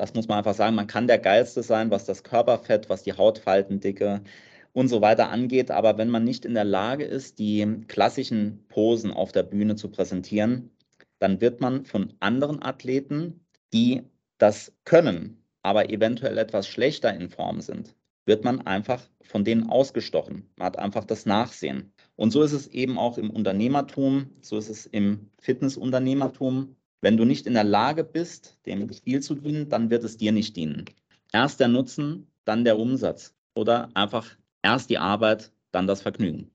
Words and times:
Das 0.00 0.14
muss 0.14 0.28
man 0.28 0.38
einfach 0.38 0.54
sagen. 0.54 0.76
Man 0.76 0.86
kann 0.86 1.06
der 1.08 1.18
Geilste 1.18 1.62
sein, 1.62 1.90
was 1.90 2.06
das 2.06 2.24
Körperfett, 2.24 2.88
was 2.88 3.02
die 3.02 3.12
Hautfaltendicke 3.12 4.22
und 4.72 4.88
so 4.88 5.02
weiter 5.02 5.28
angeht. 5.28 5.70
Aber 5.70 5.98
wenn 5.98 6.08
man 6.08 6.24
nicht 6.24 6.46
in 6.46 6.54
der 6.54 6.64
Lage 6.64 7.04
ist, 7.04 7.38
die 7.38 7.84
klassischen 7.86 8.64
Posen 8.68 9.12
auf 9.12 9.32
der 9.32 9.42
Bühne 9.42 9.76
zu 9.76 9.90
präsentieren, 9.90 10.70
dann 11.18 11.42
wird 11.42 11.60
man 11.60 11.84
von 11.84 12.14
anderen 12.18 12.62
Athleten, 12.62 13.44
die 13.74 14.02
das 14.38 14.72
können, 14.84 15.44
aber 15.60 15.90
eventuell 15.90 16.38
etwas 16.38 16.66
schlechter 16.66 17.12
in 17.12 17.28
Form 17.28 17.60
sind, 17.60 17.94
wird 18.24 18.42
man 18.42 18.66
einfach 18.66 19.06
von 19.20 19.44
denen 19.44 19.68
ausgestochen. 19.68 20.48
Man 20.56 20.64
hat 20.64 20.78
einfach 20.78 21.04
das 21.04 21.26
Nachsehen. 21.26 21.92
Und 22.16 22.30
so 22.30 22.42
ist 22.42 22.52
es 22.52 22.68
eben 22.68 22.96
auch 22.96 23.18
im 23.18 23.28
Unternehmertum, 23.28 24.30
so 24.40 24.56
ist 24.56 24.70
es 24.70 24.86
im 24.86 25.28
Fitnessunternehmertum. 25.42 26.74
Wenn 27.02 27.16
du 27.16 27.24
nicht 27.24 27.46
in 27.46 27.54
der 27.54 27.64
Lage 27.64 28.04
bist, 28.04 28.58
dem 28.66 28.92
Spiel 28.92 29.20
zu 29.20 29.34
dienen, 29.34 29.70
dann 29.70 29.88
wird 29.88 30.04
es 30.04 30.18
dir 30.18 30.32
nicht 30.32 30.54
dienen. 30.56 30.84
Erst 31.32 31.58
der 31.58 31.68
Nutzen, 31.68 32.26
dann 32.44 32.64
der 32.64 32.78
Umsatz 32.78 33.34
oder 33.54 33.88
einfach 33.94 34.26
erst 34.62 34.90
die 34.90 34.98
Arbeit, 34.98 35.50
dann 35.72 35.86
das 35.86 36.02
Vergnügen. 36.02 36.50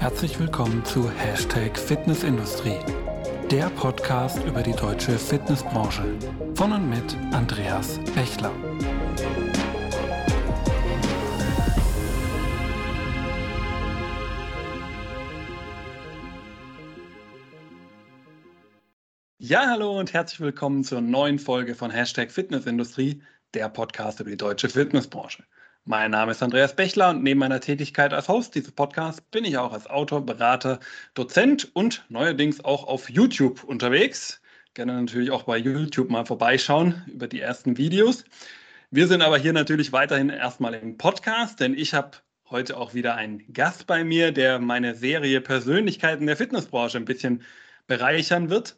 Herzlich 0.00 0.40
willkommen 0.40 0.84
zu 0.84 1.08
Hashtag 1.08 1.78
Fitnessindustrie, 1.78 2.78
der 3.52 3.70
Podcast 3.70 4.42
über 4.44 4.62
die 4.62 4.72
deutsche 4.72 5.16
Fitnessbranche 5.16 6.02
von 6.56 6.72
und 6.72 6.90
mit 6.90 7.16
Andreas 7.32 8.00
Bechler. 8.16 8.50
Ja, 19.48 19.66
hallo 19.66 19.98
und 19.98 20.12
herzlich 20.12 20.40
willkommen 20.40 20.84
zur 20.84 21.00
neuen 21.00 21.38
Folge 21.38 21.74
von 21.74 21.90
Hashtag 21.90 22.30
Fitnessindustrie, 22.30 23.22
der 23.54 23.70
Podcast 23.70 24.20
über 24.20 24.28
die 24.28 24.36
deutsche 24.36 24.68
Fitnessbranche. 24.68 25.42
Mein 25.86 26.10
Name 26.10 26.32
ist 26.32 26.42
Andreas 26.42 26.76
Bechler 26.76 27.08
und 27.08 27.22
neben 27.22 27.40
meiner 27.40 27.58
Tätigkeit 27.58 28.12
als 28.12 28.28
Host 28.28 28.54
dieses 28.54 28.72
Podcasts 28.72 29.22
bin 29.22 29.46
ich 29.46 29.56
auch 29.56 29.72
als 29.72 29.86
Autor, 29.86 30.26
Berater, 30.26 30.80
Dozent 31.14 31.74
und 31.74 32.04
neuerdings 32.10 32.62
auch 32.62 32.86
auf 32.86 33.08
YouTube 33.08 33.64
unterwegs. 33.64 34.42
Gerne 34.74 34.92
natürlich 34.92 35.30
auch 35.30 35.44
bei 35.44 35.56
YouTube 35.56 36.10
mal 36.10 36.26
vorbeischauen 36.26 37.02
über 37.06 37.26
die 37.26 37.40
ersten 37.40 37.78
Videos. 37.78 38.24
Wir 38.90 39.06
sind 39.06 39.22
aber 39.22 39.38
hier 39.38 39.54
natürlich 39.54 39.92
weiterhin 39.92 40.28
erstmal 40.28 40.74
im 40.74 40.98
Podcast, 40.98 41.60
denn 41.60 41.72
ich 41.72 41.94
habe 41.94 42.18
heute 42.50 42.76
auch 42.76 42.92
wieder 42.92 43.14
einen 43.14 43.50
Gast 43.54 43.86
bei 43.86 44.04
mir, 44.04 44.30
der 44.30 44.58
meine 44.58 44.94
Serie 44.94 45.40
Persönlichkeiten 45.40 46.26
der 46.26 46.36
Fitnessbranche 46.36 46.98
ein 46.98 47.06
bisschen 47.06 47.42
bereichern 47.86 48.50
wird. 48.50 48.76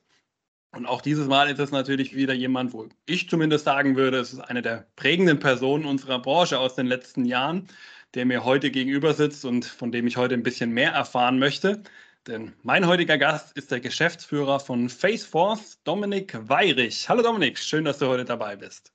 Und 0.73 0.87
auch 0.87 1.01
dieses 1.01 1.27
Mal 1.27 1.51
ist 1.51 1.59
es 1.59 1.73
natürlich 1.73 2.15
wieder 2.15 2.33
jemand, 2.33 2.73
wo 2.73 2.89
ich 3.07 3.29
zumindest 3.29 3.65
sagen 3.65 3.97
würde, 3.97 4.19
es 4.19 4.33
ist 4.33 4.41
eine 4.41 4.63
der 4.63 4.87
prägenden 4.95 5.41
Personen 5.41 5.85
unserer 5.85 6.21
Branche 6.21 6.59
aus 6.59 6.77
den 6.77 6.87
letzten 6.87 7.25
Jahren, 7.25 7.67
der 8.15 8.25
mir 8.25 8.45
heute 8.45 8.71
gegenüber 8.71 9.12
sitzt 9.12 9.45
und 9.45 9.65
von 9.65 9.91
dem 9.91 10.07
ich 10.07 10.17
heute 10.17 10.35
ein 10.35 10.45
bisschen 10.45 10.71
mehr 10.71 10.93
erfahren 10.93 11.39
möchte. 11.39 11.83
Denn 12.27 12.53
mein 12.62 12.87
heutiger 12.87 13.19
Gast 13.19 13.57
ist 13.57 13.73
der 13.73 13.81
Geschäftsführer 13.81 14.61
von 14.61 14.89
Faceforce, 14.89 15.81
Dominik 15.83 16.37
Weirich. 16.49 17.09
Hallo 17.09 17.23
Dominik, 17.23 17.59
schön, 17.59 17.84
dass 17.84 17.99
du 17.99 18.07
heute 18.07 18.25
dabei 18.25 18.57
bist. 18.57 18.93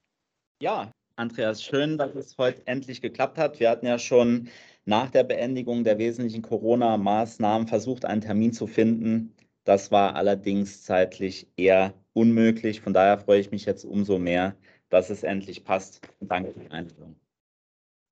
Ja, 0.62 0.92
Andreas, 1.17 1.62
schön, 1.62 1.98
dass 1.98 2.16
es 2.16 2.38
heute 2.38 2.66
endlich 2.67 3.02
geklappt 3.02 3.38
hat. 3.38 3.60
Wir 3.60 3.70
hatten 3.70 3.86
ja 3.86 4.00
schon 4.00 4.50
nach 4.86 5.10
der 5.10 5.23
Beendigung 5.23 5.84
der 5.84 5.98
wesentlichen 5.98 6.42
Corona-Maßnahmen 6.42 7.67
versucht, 7.67 8.06
einen 8.06 8.22
Termin 8.22 8.54
zu 8.54 8.67
finden, 8.67 9.34
das 9.66 9.91
war 9.91 10.16
allerdings 10.16 10.83
zeitlich 10.83 11.47
eher 11.58 11.94
unmöglich. 12.13 12.81
Von 12.81 12.94
daher 12.94 13.19
freue 13.19 13.39
ich 13.41 13.52
mich 13.52 13.66
jetzt 13.66 13.85
umso 13.85 14.20
mehr, 14.20 14.55
dass 14.89 15.09
es 15.09 15.23
endlich 15.23 15.65
passt. 15.65 16.02
Danke 16.21 16.53
für 16.53 16.59
die 16.61 16.71
Einladung. 16.71 17.15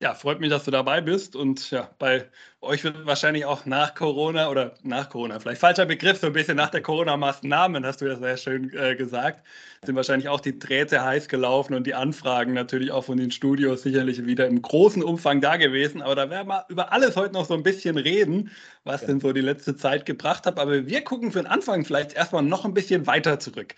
Ja, 0.03 0.13
freut 0.13 0.41
mich, 0.41 0.49
dass 0.49 0.65
du 0.65 0.71
dabei 0.71 0.99
bist. 0.99 1.33
Und 1.33 1.71
ja, 1.71 1.89
bei 1.97 2.25
euch 2.59 2.83
wird 2.83 3.05
wahrscheinlich 3.05 3.45
auch 3.45 3.65
nach 3.65 3.95
Corona 3.95 4.49
oder 4.49 4.73
nach 4.83 5.09
Corona, 5.09 5.39
vielleicht 5.39 5.61
falscher 5.61 5.85
Begriff, 5.85 6.19
so 6.19 6.27
ein 6.27 6.33
bisschen 6.33 6.57
nach 6.57 6.71
der 6.71 6.81
Corona-Maßnahmen, 6.81 7.85
hast 7.85 8.01
du 8.01 8.07
ja 8.07 8.17
sehr 8.17 8.35
schön 8.35 8.73
äh, 8.73 8.97
gesagt, 8.97 9.47
sind 9.85 9.95
wahrscheinlich 9.95 10.27
auch 10.27 10.41
die 10.41 10.59
Drähte 10.59 11.01
heiß 11.01 11.29
gelaufen 11.29 11.73
und 11.73 11.87
die 11.87 11.93
Anfragen 11.93 12.53
natürlich 12.53 12.91
auch 12.91 13.05
von 13.05 13.17
den 13.17 13.31
Studios 13.31 13.83
sicherlich 13.83 14.25
wieder 14.25 14.45
im 14.45 14.61
großen 14.61 15.01
Umfang 15.01 15.39
da 15.39 15.55
gewesen. 15.55 16.01
Aber 16.01 16.15
da 16.15 16.29
werden 16.29 16.49
wir 16.49 16.65
über 16.67 16.91
alles 16.91 17.15
heute 17.15 17.33
noch 17.33 17.45
so 17.45 17.53
ein 17.53 17.63
bisschen 17.63 17.97
reden, 17.97 18.51
was 18.83 19.03
ja. 19.03 19.07
denn 19.07 19.21
so 19.21 19.31
die 19.31 19.39
letzte 19.39 19.77
Zeit 19.77 20.05
gebracht 20.05 20.45
hat. 20.45 20.59
Aber 20.59 20.85
wir 20.85 21.01
gucken 21.05 21.31
für 21.31 21.39
den 21.39 21.47
Anfang 21.47 21.85
vielleicht 21.85 22.11
erstmal 22.11 22.43
noch 22.43 22.65
ein 22.65 22.73
bisschen 22.73 23.07
weiter 23.07 23.39
zurück 23.39 23.75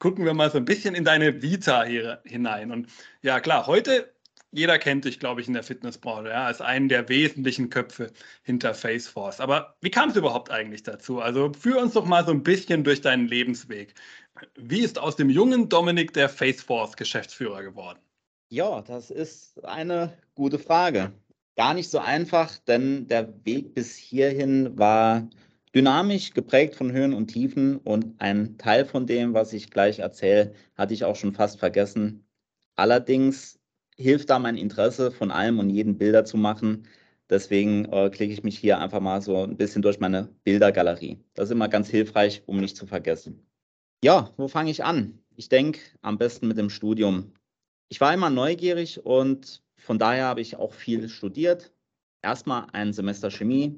gucken 0.00 0.24
wir 0.24 0.32
mal 0.32 0.48
so 0.48 0.58
ein 0.58 0.64
bisschen 0.64 0.94
in 0.94 1.04
deine 1.04 1.42
Vita 1.42 1.82
hier 1.82 2.20
hinein. 2.24 2.70
Und 2.70 2.88
ja, 3.22 3.40
klar, 3.40 3.66
heute 3.66 4.08
jeder 4.50 4.78
kennt 4.78 5.04
dich, 5.04 5.20
glaube 5.20 5.40
ich, 5.40 5.48
in 5.48 5.54
der 5.54 5.62
Fitnessbranche, 5.62 6.30
ja, 6.30 6.46
als 6.46 6.60
einen 6.60 6.88
der 6.88 7.08
wesentlichen 7.08 7.70
Köpfe 7.70 8.10
hinter 8.42 8.74
Faceforce. 8.74 9.40
Aber 9.40 9.76
wie 9.80 9.90
kam 9.90 10.10
es 10.10 10.16
überhaupt 10.16 10.50
eigentlich 10.50 10.82
dazu? 10.82 11.20
Also 11.20 11.52
führ 11.52 11.80
uns 11.80 11.94
doch 11.94 12.06
mal 12.06 12.24
so 12.24 12.32
ein 12.32 12.42
bisschen 12.42 12.84
durch 12.84 13.00
deinen 13.00 13.28
Lebensweg. 13.28 13.94
Wie 14.56 14.80
ist 14.80 14.98
aus 14.98 15.16
dem 15.16 15.30
jungen 15.30 15.68
Dominik 15.68 16.12
der 16.14 16.28
Faceforce 16.28 16.96
Geschäftsführer 16.96 17.62
geworden? 17.62 17.98
Ja, 18.50 18.80
das 18.80 19.10
ist 19.10 19.62
eine 19.64 20.16
gute 20.34 20.58
Frage. 20.58 21.12
Gar 21.56 21.74
nicht 21.74 21.90
so 21.90 21.98
einfach, 21.98 22.56
denn 22.58 23.08
der 23.08 23.44
Weg 23.44 23.74
bis 23.74 23.96
hierhin 23.96 24.78
war 24.78 25.28
dynamisch, 25.74 26.32
geprägt 26.32 26.74
von 26.74 26.92
Höhen 26.92 27.12
und 27.12 27.26
Tiefen 27.26 27.76
und 27.78 28.20
ein 28.20 28.56
Teil 28.56 28.86
von 28.86 29.06
dem, 29.06 29.34
was 29.34 29.52
ich 29.52 29.70
gleich 29.70 29.98
erzähle, 29.98 30.54
hatte 30.76 30.94
ich 30.94 31.04
auch 31.04 31.16
schon 31.16 31.34
fast 31.34 31.58
vergessen. 31.58 32.24
Allerdings 32.76 33.57
hilft 33.98 34.30
da 34.30 34.38
mein 34.38 34.56
Interesse, 34.56 35.10
von 35.10 35.30
allem 35.30 35.58
und 35.58 35.70
jedem 35.70 35.98
Bilder 35.98 36.24
zu 36.24 36.36
machen. 36.36 36.86
Deswegen 37.30 37.84
äh, 37.86 38.08
klicke 38.10 38.32
ich 38.32 38.42
mich 38.42 38.58
hier 38.58 38.78
einfach 38.78 39.00
mal 39.00 39.20
so 39.20 39.42
ein 39.42 39.56
bisschen 39.56 39.82
durch 39.82 40.00
meine 40.00 40.28
Bildergalerie. 40.44 41.18
Das 41.34 41.48
ist 41.48 41.52
immer 41.52 41.68
ganz 41.68 41.88
hilfreich, 41.88 42.42
um 42.46 42.58
nicht 42.58 42.76
zu 42.76 42.86
vergessen. 42.86 43.46
Ja, 44.02 44.32
wo 44.36 44.48
fange 44.48 44.70
ich 44.70 44.84
an? 44.84 45.18
Ich 45.36 45.48
denke 45.48 45.80
am 46.00 46.16
besten 46.16 46.48
mit 46.48 46.56
dem 46.56 46.70
Studium. 46.70 47.32
Ich 47.88 48.00
war 48.00 48.14
immer 48.14 48.30
neugierig 48.30 49.04
und 49.04 49.62
von 49.76 49.98
daher 49.98 50.24
habe 50.26 50.40
ich 50.40 50.56
auch 50.56 50.72
viel 50.72 51.08
studiert. 51.08 51.72
Erstmal 52.22 52.66
ein 52.72 52.92
Semester 52.92 53.30
Chemie, 53.30 53.76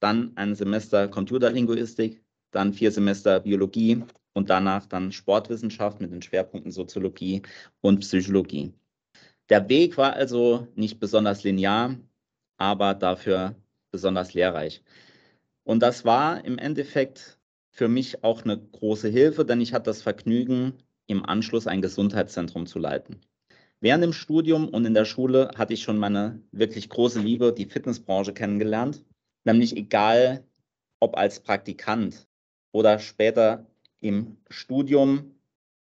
dann 0.00 0.32
ein 0.36 0.54
Semester 0.54 1.08
Computerlinguistik, 1.08 2.22
dann 2.50 2.72
vier 2.72 2.92
Semester 2.92 3.40
Biologie 3.40 4.02
und 4.34 4.50
danach 4.50 4.86
dann 4.86 5.12
Sportwissenschaft 5.12 6.00
mit 6.00 6.12
den 6.12 6.22
Schwerpunkten 6.22 6.72
Soziologie 6.72 7.42
und 7.80 8.00
Psychologie. 8.00 8.72
Der 9.50 9.68
Weg 9.68 9.96
war 9.98 10.14
also 10.14 10.68
nicht 10.74 11.00
besonders 11.00 11.44
linear, 11.44 11.96
aber 12.56 12.94
dafür 12.94 13.54
besonders 13.90 14.34
lehrreich. 14.34 14.82
Und 15.64 15.80
das 15.80 16.04
war 16.04 16.44
im 16.44 16.58
Endeffekt 16.58 17.38
für 17.70 17.88
mich 17.88 18.24
auch 18.24 18.44
eine 18.44 18.58
große 18.58 19.08
Hilfe, 19.08 19.44
denn 19.44 19.60
ich 19.60 19.72
hatte 19.72 19.90
das 19.90 20.02
Vergnügen, 20.02 20.74
im 21.06 21.24
Anschluss 21.24 21.66
ein 21.66 21.82
Gesundheitszentrum 21.82 22.66
zu 22.66 22.78
leiten. 22.78 23.20
Während 23.80 24.02
dem 24.02 24.12
Studium 24.14 24.68
und 24.68 24.86
in 24.86 24.94
der 24.94 25.04
Schule 25.04 25.50
hatte 25.56 25.74
ich 25.74 25.82
schon 25.82 25.98
meine 25.98 26.40
wirklich 26.52 26.88
große 26.88 27.20
Liebe, 27.20 27.52
die 27.52 27.66
Fitnessbranche 27.66 28.32
kennengelernt. 28.32 29.04
Nämlich 29.44 29.76
egal, 29.76 30.44
ob 31.00 31.18
als 31.18 31.40
Praktikant 31.40 32.26
oder 32.72 32.98
später 32.98 33.66
im 34.00 34.38
Studium, 34.48 35.34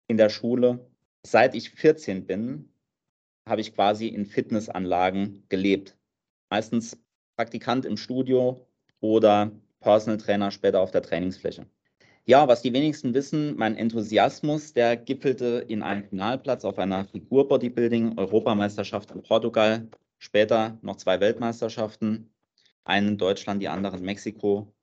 in 0.07 0.19
der 0.19 0.29
Schule. 0.29 0.87
Seit 1.23 1.55
ich 1.55 1.71
14 1.71 2.27
bin, 2.27 2.69
habe 3.49 3.61
ich 3.61 3.75
quasi 3.75 4.09
in 4.09 4.27
Fitnessanlagen 4.27 5.45
gelebt. 5.49 5.97
Meistens 6.51 6.99
Praktikant 7.37 7.85
im 7.85 7.97
Studio 7.97 8.67
oder 9.01 9.53
Personal 9.81 10.19
Trainer 10.19 10.51
später 10.51 10.81
auf 10.81 10.91
der 10.91 11.03
Trainingsfläche. 11.03 11.67
Ja, 12.25 12.49
was 12.49 12.63
die 12.63 12.73
wenigsten 12.73 13.15
wissen, 13.15 13.57
mein 13.57 13.77
Enthusiasmus, 13.77 14.73
der 14.75 14.97
gipfelte 14.97 15.65
in 15.67 15.83
einem 15.83 16.05
Finalplatz 16.05 16.65
auf 16.65 16.79
einer 16.79 17.05
Figur-Bodybuilding-Europameisterschaft 17.07 19.11
in 19.13 19.23
Portugal, 19.23 19.89
später 20.19 20.79
noch 20.83 20.97
zwei 20.97 21.21
Weltmeisterschaften, 21.21 22.31
einen 22.85 23.09
in 23.09 23.19
Deutschland, 23.19 23.63
die 23.63 23.69
andere 23.69 23.97
in 23.97 24.05
Mexiko. 24.05 24.75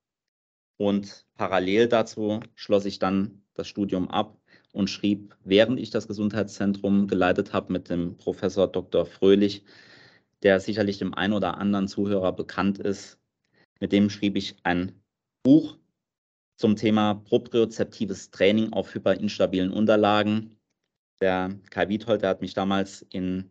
Und 0.78 1.28
parallel 1.36 1.88
dazu 1.88 2.40
schloss 2.56 2.86
ich 2.86 3.00
dann 3.00 3.44
das 3.54 3.68
Studium 3.68 4.10
ab 4.10 4.38
und 4.75 4.89
schrieb, 4.89 5.36
während 5.44 5.80
ich 5.80 5.89
das 5.89 6.07
Gesundheitszentrum 6.07 7.07
geleitet 7.07 7.54
habe, 7.54 7.72
mit 7.72 7.89
dem 7.89 8.18
Professor 8.18 8.68
Dr. 8.68 9.06
Fröhlich, 9.06 9.63
der 10.44 10.60
sicherlich 10.60 10.98
dem 10.98 11.13
einen 11.13 11.33
oder 11.33 11.57
anderen 11.57 11.88
Zuhörer 11.88 12.33
bekannt 12.33 12.77
ist. 12.77 13.18
Mit 13.80 13.92
dem 13.92 14.10
schrieb 14.10 14.36
ich 14.36 14.57
ein 14.63 14.92
Buch 15.44 15.77
zum 16.57 16.75
Thema 16.75 17.16
propriozeptives 17.16 18.31
Training 18.31 18.74
auf 18.74 18.94
hyperinstabilen 18.94 19.72
Unterlagen. 19.72 20.56
Der 21.21 21.57
Kai 21.69 21.89
Wiethold, 21.89 22.21
der 22.21 22.30
hat 22.30 22.42
mich 22.42 22.54
damals 22.54 23.06
in 23.10 23.50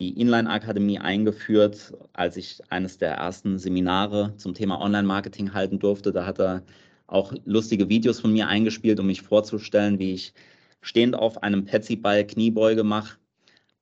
die 0.00 0.20
Inline-Akademie 0.20 0.98
eingeführt, 0.98 1.94
als 2.12 2.36
ich 2.36 2.60
eines 2.70 2.98
der 2.98 3.14
ersten 3.14 3.58
Seminare 3.58 4.34
zum 4.36 4.54
Thema 4.54 4.80
Online-Marketing 4.80 5.54
halten 5.54 5.78
durfte. 5.78 6.12
Da 6.12 6.26
hat 6.26 6.38
er 6.38 6.62
auch 7.06 7.32
lustige 7.44 7.88
Videos 7.88 8.20
von 8.20 8.32
mir 8.32 8.48
eingespielt, 8.48 9.00
um 9.00 9.06
mich 9.06 9.22
vorzustellen, 9.22 9.98
wie 9.98 10.14
ich 10.14 10.34
stehend 10.80 11.16
auf 11.16 11.42
einem 11.42 11.64
Petsy-Ball 11.64 12.26
Kniebeuge 12.26 12.84
mache. 12.84 13.18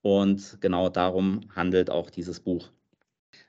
Und 0.02 0.58
genau 0.60 0.88
darum 0.88 1.40
handelt 1.54 1.90
auch 1.90 2.10
dieses 2.10 2.40
Buch. 2.40 2.70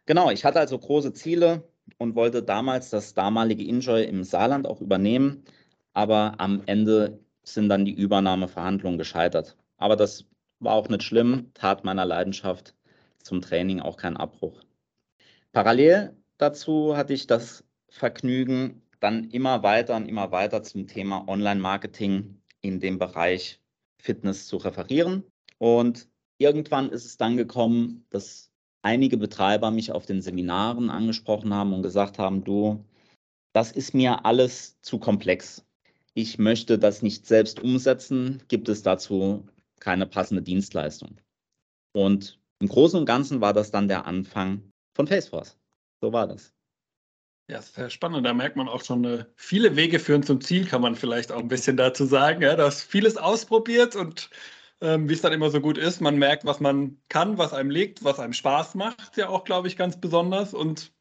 Genau, 0.05 0.31
ich 0.31 0.45
hatte 0.45 0.59
also 0.59 0.77
große 0.77 1.13
Ziele 1.13 1.63
und 1.97 2.15
wollte 2.15 2.43
damals 2.43 2.89
das 2.89 3.13
damalige 3.13 3.67
Enjoy 3.67 4.03
im 4.03 4.23
Saarland 4.23 4.65
auch 4.67 4.81
übernehmen. 4.81 5.43
Aber 5.93 6.35
am 6.39 6.61
Ende 6.65 7.19
sind 7.43 7.69
dann 7.69 7.85
die 7.85 7.93
Übernahmeverhandlungen 7.93 8.97
gescheitert. 8.97 9.57
Aber 9.77 9.95
das 9.95 10.25
war 10.59 10.73
auch 10.73 10.89
nicht 10.89 11.03
schlimm, 11.03 11.51
tat 11.53 11.83
meiner 11.83 12.05
Leidenschaft 12.05 12.73
zum 13.21 13.41
Training 13.41 13.81
auch 13.81 13.97
keinen 13.97 14.17
Abbruch. 14.17 14.61
Parallel 15.51 16.15
dazu 16.37 16.95
hatte 16.95 17.13
ich 17.13 17.27
das 17.27 17.63
Vergnügen, 17.89 18.81
dann 19.05 19.29
immer 19.29 19.61
weiter 19.61 19.95
und 19.95 20.07
immer 20.07 20.31
weiter 20.31 20.63
zum 20.63 20.87
Thema 20.87 21.27
Online-Marketing 21.27 22.41
in 22.61 22.79
dem 22.79 22.97
Bereich 22.97 23.61
Fitness 24.01 24.47
zu 24.47 24.57
referieren. 24.57 25.23
Und 25.59 26.09
irgendwann 26.39 26.89
ist 26.89 27.05
es 27.05 27.15
dann 27.15 27.37
gekommen, 27.37 28.07
dass 28.09 28.51
einige 28.81 29.17
Betreiber 29.17 29.69
mich 29.69 29.91
auf 29.91 30.07
den 30.07 30.23
Seminaren 30.23 30.89
angesprochen 30.89 31.53
haben 31.53 31.71
und 31.73 31.83
gesagt 31.83 32.17
haben, 32.17 32.43
du, 32.43 32.83
das 33.53 33.71
ist 33.71 33.93
mir 33.93 34.25
alles 34.25 34.81
zu 34.81 34.97
komplex. 34.97 35.63
Ich 36.15 36.39
möchte 36.39 36.79
das 36.79 37.03
nicht 37.03 37.27
selbst 37.27 37.59
umsetzen. 37.59 38.41
Gibt 38.47 38.69
es 38.69 38.81
dazu 38.81 39.45
keine 39.79 40.07
passende 40.07 40.41
Dienstleistung? 40.41 41.21
Und 41.93 42.39
im 42.59 42.67
Großen 42.67 42.99
und 42.99 43.05
Ganzen 43.05 43.39
war 43.39 43.53
das 43.53 43.69
dann 43.69 43.87
der 43.87 44.07
Anfang 44.07 44.71
von 44.95 45.05
Faceforce. 45.05 45.59
So 46.01 46.11
war 46.11 46.25
das. 46.25 46.54
Ja, 47.47 47.61
sehr 47.61 47.89
spannend. 47.91 48.25
Da 48.25 48.33
merkt 48.33 48.55
man 48.55 48.67
auch 48.67 48.83
schon, 48.83 49.05
äh, 49.05 49.25
viele 49.35 49.75
Wege 49.75 49.99
führen 49.99 50.23
zum 50.23 50.41
Ziel, 50.41 50.65
kann 50.65 50.81
man 50.81 50.95
vielleicht 50.95 51.31
auch 51.31 51.39
ein 51.39 51.47
bisschen 51.47 51.77
dazu 51.77 52.05
sagen. 52.05 52.41
Ja, 52.41 52.55
dass 52.55 52.81
vieles 52.81 53.17
ausprobiert 53.17 53.95
und 53.95 54.31
ähm, 54.81 55.07
wie 55.07 55.13
es 55.13 55.21
dann 55.21 55.31
immer 55.33 55.49
so 55.51 55.61
gut 55.61 55.77
ist, 55.77 56.01
man 56.01 56.17
merkt, 56.17 56.45
was 56.45 56.59
man 56.59 56.99
kann, 57.09 57.37
was 57.37 57.53
einem 57.53 57.69
liegt, 57.69 58.03
was 58.03 58.19
einem 58.19 58.33
Spaß 58.33 58.75
macht, 58.75 59.15
ja 59.17 59.29
auch, 59.29 59.43
glaube 59.43 59.67
ich, 59.67 59.77
ganz 59.77 59.99
besonders. 59.99 60.53
Und 60.55 60.93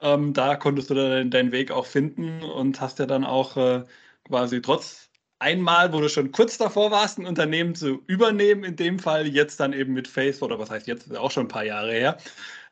ähm, 0.00 0.34
da 0.34 0.56
konntest 0.56 0.90
du 0.90 0.94
dann 0.94 1.30
deinen 1.30 1.52
Weg 1.52 1.70
auch 1.70 1.86
finden 1.86 2.42
und 2.42 2.80
hast 2.80 2.98
ja 2.98 3.06
dann 3.06 3.24
auch 3.24 3.56
äh, 3.56 3.84
quasi 4.24 4.60
trotz 4.62 5.05
einmal, 5.38 5.92
wo 5.92 6.00
du 6.00 6.08
schon 6.08 6.32
kurz 6.32 6.58
davor 6.58 6.90
warst, 6.90 7.18
ein 7.18 7.26
Unternehmen 7.26 7.74
zu 7.74 8.02
übernehmen, 8.06 8.64
in 8.64 8.76
dem 8.76 8.98
Fall 8.98 9.26
jetzt 9.26 9.60
dann 9.60 9.72
eben 9.72 9.92
mit 9.92 10.08
Face, 10.08 10.42
oder 10.42 10.58
was 10.58 10.70
heißt 10.70 10.86
jetzt, 10.86 11.14
auch 11.16 11.30
schon 11.30 11.44
ein 11.46 11.48
paar 11.48 11.64
Jahre 11.64 11.92
her, 11.92 12.18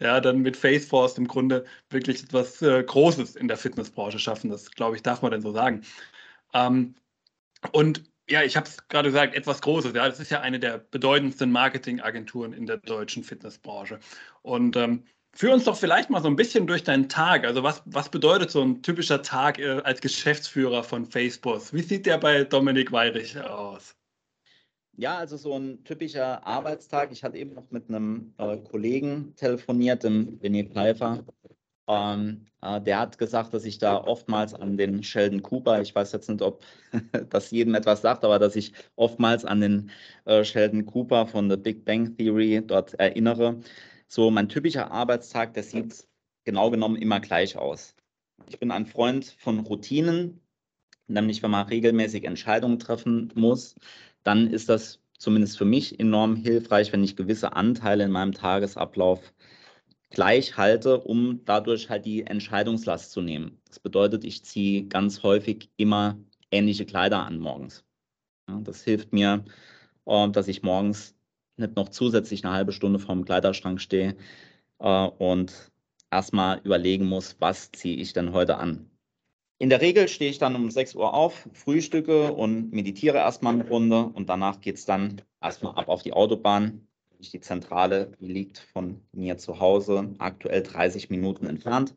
ja, 0.00 0.20
dann 0.20 0.40
mit 0.40 0.56
Faceforce 0.56 1.18
im 1.18 1.28
Grunde 1.28 1.64
wirklich 1.90 2.22
etwas 2.22 2.62
äh, 2.62 2.82
Großes 2.82 3.36
in 3.36 3.48
der 3.48 3.56
Fitnessbranche 3.56 4.18
schaffen. 4.18 4.50
Das, 4.50 4.70
glaube 4.70 4.96
ich, 4.96 5.02
darf 5.02 5.22
man 5.22 5.32
denn 5.32 5.42
so 5.42 5.52
sagen. 5.52 5.82
Ähm, 6.54 6.94
und 7.72 8.04
ja, 8.28 8.42
ich 8.42 8.56
habe 8.56 8.66
es 8.66 8.88
gerade 8.88 9.10
gesagt, 9.10 9.34
etwas 9.34 9.60
Großes. 9.60 9.92
Ja, 9.94 10.08
das 10.08 10.20
ist 10.20 10.30
ja 10.30 10.40
eine 10.40 10.58
der 10.58 10.78
bedeutendsten 10.78 11.52
Marketingagenturen 11.52 12.52
in 12.52 12.66
der 12.66 12.78
deutschen 12.78 13.22
Fitnessbranche. 13.22 14.00
Und 14.42 14.76
ähm, 14.76 15.04
Führ 15.36 15.52
uns 15.52 15.64
doch 15.64 15.76
vielleicht 15.76 16.10
mal 16.10 16.22
so 16.22 16.28
ein 16.28 16.36
bisschen 16.36 16.66
durch 16.66 16.84
deinen 16.84 17.08
Tag. 17.08 17.44
Also 17.44 17.62
was, 17.64 17.82
was 17.86 18.08
bedeutet 18.08 18.50
so 18.52 18.62
ein 18.62 18.82
typischer 18.82 19.20
Tag 19.22 19.58
äh, 19.58 19.80
als 19.82 20.00
Geschäftsführer 20.00 20.84
von 20.84 21.06
Facebook? 21.06 21.72
Wie 21.72 21.82
sieht 21.82 22.06
der 22.06 22.18
bei 22.18 22.44
Dominik 22.44 22.92
Weirich 22.92 23.36
aus? 23.40 23.96
Ja, 24.96 25.18
also 25.18 25.36
so 25.36 25.58
ein 25.58 25.82
typischer 25.82 26.46
Arbeitstag. 26.46 27.10
Ich 27.10 27.24
hatte 27.24 27.36
eben 27.36 27.54
noch 27.54 27.68
mit 27.70 27.88
einem 27.88 28.32
äh, 28.38 28.56
Kollegen 28.58 29.34
telefoniert, 29.34 30.04
dem 30.04 30.38
René 30.38 30.72
Pfeiffer. 30.72 31.24
Ähm, 31.88 32.46
äh, 32.62 32.80
der 32.80 33.00
hat 33.00 33.18
gesagt, 33.18 33.52
dass 33.52 33.64
ich 33.64 33.78
da 33.78 33.96
oftmals 33.98 34.54
an 34.54 34.76
den 34.76 35.02
Sheldon 35.02 35.42
Cooper, 35.42 35.82
ich 35.82 35.92
weiß 35.94 36.12
jetzt 36.12 36.30
nicht, 36.30 36.42
ob 36.42 36.64
das 37.30 37.50
jedem 37.50 37.74
etwas 37.74 38.02
sagt, 38.02 38.24
aber 38.24 38.38
dass 38.38 38.54
ich 38.54 38.72
oftmals 38.94 39.44
an 39.44 39.60
den 39.60 39.90
äh, 40.26 40.44
Sheldon 40.44 40.86
Cooper 40.86 41.26
von 41.26 41.50
The 41.50 41.56
Big 41.56 41.84
Bang 41.84 42.16
Theory 42.16 42.62
dort 42.64 42.94
erinnere. 42.94 43.58
So, 44.14 44.30
mein 44.30 44.48
typischer 44.48 44.92
Arbeitstag, 44.92 45.54
der 45.54 45.64
sieht 45.64 46.06
genau 46.44 46.70
genommen 46.70 46.94
immer 46.94 47.18
gleich 47.18 47.56
aus. 47.56 47.96
Ich 48.48 48.60
bin 48.60 48.70
ein 48.70 48.86
Freund 48.86 49.24
von 49.24 49.58
Routinen, 49.58 50.40
nämlich 51.08 51.42
wenn 51.42 51.50
man 51.50 51.66
regelmäßig 51.66 52.22
Entscheidungen 52.22 52.78
treffen 52.78 53.32
muss, 53.34 53.74
dann 54.22 54.46
ist 54.46 54.68
das 54.68 55.00
zumindest 55.18 55.58
für 55.58 55.64
mich 55.64 55.98
enorm 55.98 56.36
hilfreich, 56.36 56.92
wenn 56.92 57.02
ich 57.02 57.16
gewisse 57.16 57.54
Anteile 57.56 58.04
in 58.04 58.12
meinem 58.12 58.30
Tagesablauf 58.30 59.34
gleich 60.10 60.56
halte, 60.56 61.00
um 61.00 61.44
dadurch 61.44 61.90
halt 61.90 62.06
die 62.06 62.24
Entscheidungslast 62.24 63.10
zu 63.10 63.20
nehmen. 63.20 63.60
Das 63.66 63.80
bedeutet, 63.80 64.22
ich 64.22 64.44
ziehe 64.44 64.86
ganz 64.86 65.24
häufig 65.24 65.70
immer 65.76 66.20
ähnliche 66.52 66.86
Kleider 66.86 67.26
an 67.26 67.40
morgens. 67.40 67.84
Das 68.46 68.84
hilft 68.84 69.12
mir, 69.12 69.44
äh, 70.06 70.28
dass 70.30 70.46
ich 70.46 70.62
morgens 70.62 71.16
nicht 71.56 71.76
noch 71.76 71.88
zusätzlich 71.88 72.44
eine 72.44 72.54
halbe 72.54 72.72
Stunde 72.72 72.98
vorm 72.98 73.24
Kleiderschrank 73.24 73.80
stehe 73.80 74.16
äh, 74.80 75.06
und 75.06 75.72
erstmal 76.10 76.60
überlegen 76.64 77.06
muss, 77.06 77.36
was 77.40 77.72
ziehe 77.72 77.96
ich 77.96 78.12
denn 78.12 78.32
heute 78.32 78.56
an. 78.58 78.90
In 79.58 79.70
der 79.70 79.80
Regel 79.80 80.08
stehe 80.08 80.30
ich 80.30 80.38
dann 80.38 80.56
um 80.56 80.70
6 80.70 80.96
Uhr 80.96 81.14
auf, 81.14 81.48
frühstücke 81.52 82.32
und 82.32 82.72
meditiere 82.72 83.18
erstmal 83.18 83.54
eine 83.54 83.68
Runde 83.68 84.04
und 84.04 84.28
danach 84.28 84.60
geht 84.60 84.76
es 84.76 84.84
dann 84.84 85.22
erstmal 85.40 85.74
ab 85.76 85.88
auf 85.88 86.02
die 86.02 86.12
Autobahn. 86.12 86.86
Die 87.18 87.40
Zentrale 87.40 88.12
die 88.20 88.26
liegt 88.26 88.58
von 88.58 89.00
mir 89.12 89.38
zu 89.38 89.60
Hause, 89.60 90.14
aktuell 90.18 90.62
30 90.62 91.08
Minuten 91.08 91.46
entfernt. 91.46 91.94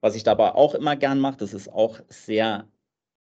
Was 0.00 0.16
ich 0.16 0.24
dabei 0.24 0.54
auch 0.54 0.74
immer 0.74 0.96
gern 0.96 1.20
mache, 1.20 1.38
das 1.38 1.54
ist 1.54 1.68
auch 1.72 2.00
sehr 2.08 2.68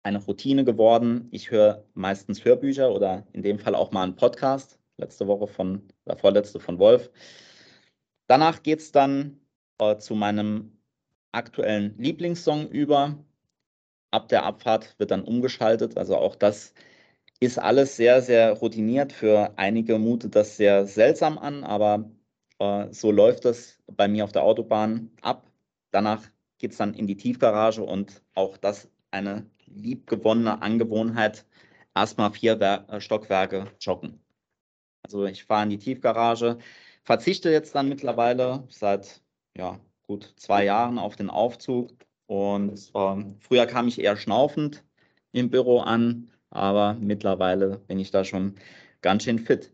eine 0.04 0.24
Routine 0.24 0.66
geworden. 0.66 1.28
Ich 1.32 1.50
höre 1.50 1.84
meistens 1.94 2.46
Hörbücher 2.46 2.92
oder 2.92 3.26
in 3.34 3.42
dem 3.42 3.58
Fall 3.58 3.74
auch 3.74 3.92
mal 3.92 4.04
einen 4.04 4.16
Podcast 4.16 4.78
letzte 4.98 5.28
Woche 5.28 5.48
von, 5.48 5.88
oder 6.06 6.18
vorletzte 6.18 6.60
von 6.60 6.80
Wolf. 6.80 7.10
Danach 8.28 8.64
geht 8.64 8.80
es 8.80 8.92
dann 8.92 9.40
äh, 9.80 9.98
zu 9.98 10.16
meinem 10.16 10.78
aktuellen 11.32 11.98
Lieblingssong 11.98 12.70
über. 12.70 13.18
Ab 14.12 14.30
der 14.30 14.44
Abfahrt 14.44 14.96
wird 14.98 15.12
dann 15.12 15.24
umgeschaltet. 15.24 15.98
Also 15.98 16.18
auch 16.18 16.36
das 16.36 16.74
ist 17.40 17.60
alles 17.60 17.98
sehr, 17.98 18.22
sehr 18.22 18.54
routiniert. 18.54 19.12
Für 19.12 19.58
einige 19.58 20.00
mutet 20.00 20.36
das 20.36 20.58
sehr 20.58 20.86
seltsam 20.88 21.38
an, 21.38 21.64
aber 21.64 22.10
äh, 22.60 22.88
so 22.92 23.12
läuft 23.12 23.46
das 23.46 23.82
bei 23.88 24.08
mir 24.08 24.24
auf 24.24 24.32
der 24.32 24.44
Autobahn 24.44 25.12
ab. 25.22 25.52
Danach 25.92 26.24
geht 26.58 26.72
es 26.72 26.78
dann 26.78 26.94
in 26.94 27.08
die 27.08 27.18
Tiefgarage 27.18 27.84
und 27.84 28.24
auch 28.34 28.58
das 28.58 28.90
eine 29.12 29.50
liebgewonnene 29.66 30.62
Angewohnheit. 30.62 31.46
Erstmal 31.94 32.32
vier 32.32 32.60
äh, 32.62 33.02
Stockwerke 33.02 33.72
joggen. 33.80 34.25
Also 35.06 35.26
ich 35.26 35.44
fahre 35.44 35.64
in 35.66 35.70
die 35.70 35.78
Tiefgarage, 35.78 36.58
verzichte 37.04 37.52
jetzt 37.52 37.76
dann 37.76 37.90
mittlerweile 37.90 38.64
seit 38.70 39.22
ja, 39.56 39.80
gut 40.02 40.34
zwei 40.36 40.66
Jahren 40.66 40.98
auf 40.98 41.16
den 41.16 41.30
Aufzug. 41.30 41.92
Und 42.26 42.92
ähm, 42.96 43.36
früher 43.40 43.68
kam 43.68 43.88
ich 43.88 44.02
eher 44.02 44.18
schnaufend 44.18 44.84
im 45.32 45.52
Büro 45.52 45.82
an, 45.82 46.32
aber 46.50 46.96
mittlerweile 46.96 47.78
bin 47.78 48.00
ich 48.00 48.10
da 48.10 48.24
schon 48.24 48.56
ganz 49.02 49.26
schön 49.26 49.38
fit. 49.38 49.72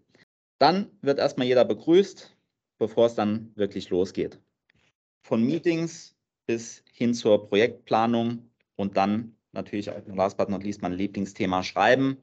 Dann 0.60 0.92
wird 1.02 1.18
erstmal 1.18 1.48
jeder 1.48 1.64
begrüßt, 1.64 2.36
bevor 2.78 3.06
es 3.06 3.16
dann 3.16 3.54
wirklich 3.56 3.90
losgeht. 3.90 4.38
Von 5.22 5.44
Meetings 5.46 6.14
bis 6.46 6.84
hin 6.92 7.14
zur 7.14 7.48
Projektplanung 7.48 8.50
und 8.76 8.98
dann 8.98 9.38
natürlich 9.54 9.90
auch 9.92 10.02
last 10.08 10.36
but 10.36 10.50
not 10.50 10.66
least 10.66 10.82
mein 10.82 10.92
Lieblingsthema 10.92 11.64
Schreiben. 11.64 12.18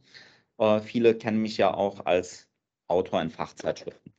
Äh, 0.58 0.80
viele 0.80 1.14
kennen 1.14 1.40
mich 1.40 1.56
ja 1.56 1.72
auch 1.72 2.04
als 2.04 2.47
Autor 2.88 3.22
in 3.22 3.30
Fachzeitschriften. 3.30 4.12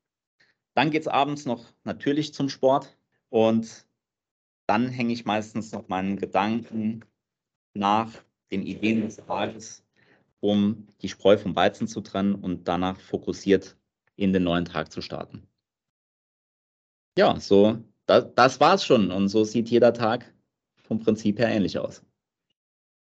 Dann 0.75 0.91
geht 0.91 1.01
es 1.01 1.07
abends 1.07 1.45
noch 1.45 1.65
natürlich 1.83 2.33
zum 2.33 2.49
Sport 2.49 2.97
und 3.29 3.85
dann 4.67 4.87
hänge 4.87 5.13
ich 5.13 5.25
meistens 5.25 5.71
noch 5.71 5.87
meinen 5.87 6.17
Gedanken 6.17 7.03
nach 7.73 8.11
den 8.51 8.63
Ideen 8.63 9.01
des 9.01 9.17
Tages, 9.17 9.83
um 10.39 10.87
die 11.01 11.09
Spreu 11.09 11.37
vom 11.37 11.55
Weizen 11.55 11.87
zu 11.87 12.01
trennen 12.01 12.35
und 12.35 12.67
danach 12.67 12.99
fokussiert 12.99 13.75
in 14.15 14.33
den 14.33 14.43
neuen 14.43 14.65
Tag 14.65 14.91
zu 14.91 15.01
starten. 15.01 15.47
Ja, 17.17 17.39
so, 17.39 17.79
das, 18.05 18.27
das 18.35 18.59
war 18.59 18.75
es 18.75 18.85
schon 18.85 19.11
und 19.11 19.27
so 19.29 19.43
sieht 19.43 19.69
jeder 19.69 19.93
Tag 19.93 20.33
vom 20.83 20.99
Prinzip 20.99 21.39
her 21.39 21.49
ähnlich 21.49 21.77
aus. 21.77 22.03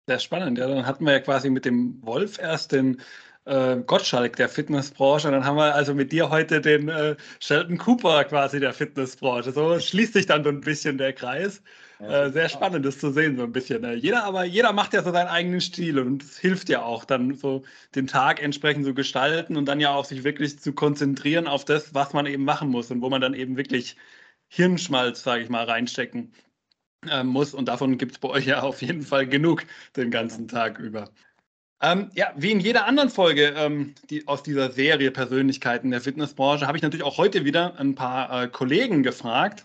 Sehr 0.07 0.19
spannend. 0.19 0.59
Ja, 0.59 0.67
dann 0.67 0.87
hatten 0.87 1.05
wir 1.05 1.13
ja 1.13 1.21
quasi 1.21 1.51
mit 1.51 1.67
dem 1.67 2.05
Wolf 2.05 2.39
erst 2.39 2.73
den 2.73 3.03
äh, 3.49 3.83
Gottschalk 3.87 4.37
der 4.37 4.49
Fitnessbranche. 4.49 5.29
Und 5.29 5.35
dann 5.35 5.45
haben 5.45 5.57
wir 5.57 5.75
also 5.75 5.95
mit 5.95 6.13
dir 6.13 6.31
heute 6.31 6.61
den 6.61 6.89
äh, 6.89 7.17
Sheldon 7.41 7.79
Cooper 7.79 8.25
quasi 8.25 8.61
der 8.61 8.73
Fitnessbranche. 8.73 9.53
So 9.53 9.81
schließt 9.81 10.13
sich 10.13 10.27
dann 10.27 10.45
so 10.45 10.51
ein 10.51 10.61
bisschen 10.61 10.99
der 10.99 11.13
Kreis. 11.13 11.63
Äh, 12.01 12.31
sehr 12.31 12.49
spannend, 12.49 12.87
das 12.87 12.99
zu 13.01 13.11
sehen, 13.11 13.37
so 13.37 13.43
ein 13.43 13.53
bisschen. 13.53 13.83
Ne? 13.83 13.95
Jeder, 13.95 14.23
aber 14.25 14.45
jeder 14.45 14.73
macht 14.73 14.95
ja 14.95 15.03
so 15.03 15.11
seinen 15.11 15.27
eigenen 15.27 15.61
Stil 15.61 15.99
und 15.99 16.23
es 16.23 16.39
hilft 16.39 16.69
ja 16.69 16.83
auch, 16.83 17.05
dann 17.05 17.35
so 17.35 17.65
den 17.95 18.07
Tag 18.07 18.41
entsprechend 18.41 18.85
zu 18.85 18.95
gestalten 18.95 19.57
und 19.57 19.67
dann 19.67 19.81
ja 19.81 19.91
auch 19.93 20.05
sich 20.05 20.23
wirklich 20.23 20.61
zu 20.61 20.73
konzentrieren 20.73 21.49
auf 21.49 21.65
das, 21.65 21.95
was 21.95 22.13
man 22.13 22.27
eben 22.27 22.45
machen 22.45 22.69
muss 22.69 22.91
und 22.93 23.03
wo 23.03 23.11
man 23.11 23.21
dann 23.21 23.35
eben 23.35 23.57
wirklich 23.57 23.97
Hirnschmalz, 24.49 25.23
sage 25.25 25.43
ich 25.43 25.49
mal, 25.49 25.65
reinstecken 25.65 26.33
äh, 27.11 27.25
muss. 27.25 27.55
Und 27.55 27.67
davon 27.69 27.99
gibt 27.99 28.13
es 28.13 28.19
bei 28.19 28.29
euch 28.29 28.47
ja 28.47 28.63
auf 28.63 28.83
jeden 28.83 29.03
Fall 29.03 29.27
genug 29.27 29.65
den 29.97 30.11
ganzen 30.11 30.49
Tag 30.49 30.79
über. 30.79 31.11
Ähm, 31.81 32.11
ja, 32.15 32.33
wie 32.37 32.51
in 32.51 32.59
jeder 32.59 32.87
anderen 32.87 33.09
Folge 33.09 33.55
ähm, 33.57 33.95
die, 34.11 34.27
aus 34.27 34.43
dieser 34.43 34.73
Serie 34.73 35.13
Persönlichkeiten 35.13 35.93
der 35.93 36.01
Fitnessbranche 36.01 36.67
habe 36.67 36.77
ich 36.77 36.83
natürlich 36.83 37.05
auch 37.05 37.19
heute 37.19 37.45
wieder 37.45 37.79
ein 37.79 37.95
paar 37.95 38.45
äh, 38.45 38.49
Kollegen 38.49 39.05
gefragt, 39.05 39.65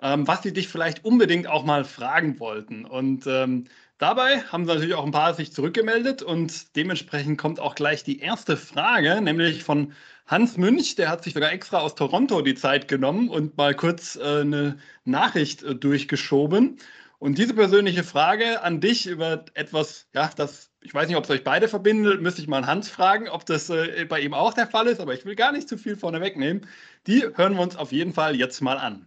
ähm, 0.00 0.26
was 0.26 0.42
sie 0.42 0.52
dich 0.52 0.66
vielleicht 0.66 1.04
unbedingt 1.04 1.46
auch 1.46 1.64
mal 1.64 1.84
fragen 1.84 2.40
wollten. 2.40 2.84
Und 2.84 3.28
ähm, 3.28 3.66
dabei 3.98 4.40
haben 4.42 4.64
sie 4.64 4.72
natürlich 4.72 4.94
auch 4.96 5.06
ein 5.06 5.12
paar 5.12 5.34
sich 5.34 5.52
zurückgemeldet 5.52 6.22
und 6.22 6.74
dementsprechend 6.74 7.38
kommt 7.38 7.60
auch 7.60 7.76
gleich 7.76 8.02
die 8.02 8.18
erste 8.18 8.56
Frage, 8.56 9.20
nämlich 9.20 9.62
von 9.62 9.92
Hans 10.26 10.56
Münch, 10.56 10.96
der 10.96 11.10
hat 11.10 11.22
sich 11.22 11.34
sogar 11.34 11.52
extra 11.52 11.78
aus 11.78 11.94
Toronto 11.94 12.42
die 12.42 12.56
Zeit 12.56 12.88
genommen 12.88 13.28
und 13.28 13.56
mal 13.56 13.74
kurz 13.74 14.16
äh, 14.16 14.40
eine 14.40 14.78
Nachricht 15.04 15.62
äh, 15.62 15.76
durchgeschoben. 15.76 16.78
Und 17.20 17.38
diese 17.38 17.54
persönliche 17.54 18.02
Frage 18.02 18.62
an 18.62 18.80
dich 18.80 19.06
über 19.06 19.44
etwas, 19.54 20.08
ja, 20.12 20.28
das 20.34 20.71
ich 20.82 20.92
weiß 20.92 21.08
nicht, 21.08 21.16
ob 21.16 21.24
es 21.24 21.30
euch 21.30 21.44
beide 21.44 21.68
verbindet, 21.68 22.20
müsste 22.22 22.42
ich 22.42 22.48
mal 22.48 22.66
Hans 22.66 22.88
fragen, 22.88 23.28
ob 23.28 23.46
das 23.46 23.70
äh, 23.70 24.04
bei 24.08 24.20
ihm 24.20 24.34
auch 24.34 24.52
der 24.52 24.66
Fall 24.66 24.86
ist, 24.88 25.00
aber 25.00 25.14
ich 25.14 25.24
will 25.24 25.36
gar 25.36 25.52
nicht 25.52 25.68
zu 25.68 25.78
viel 25.78 25.96
vorne 25.96 26.20
wegnehmen. 26.20 26.66
Die 27.06 27.24
hören 27.34 27.54
wir 27.54 27.60
uns 27.62 27.76
auf 27.76 27.92
jeden 27.92 28.12
Fall 28.12 28.36
jetzt 28.36 28.60
mal 28.60 28.78
an. 28.78 29.06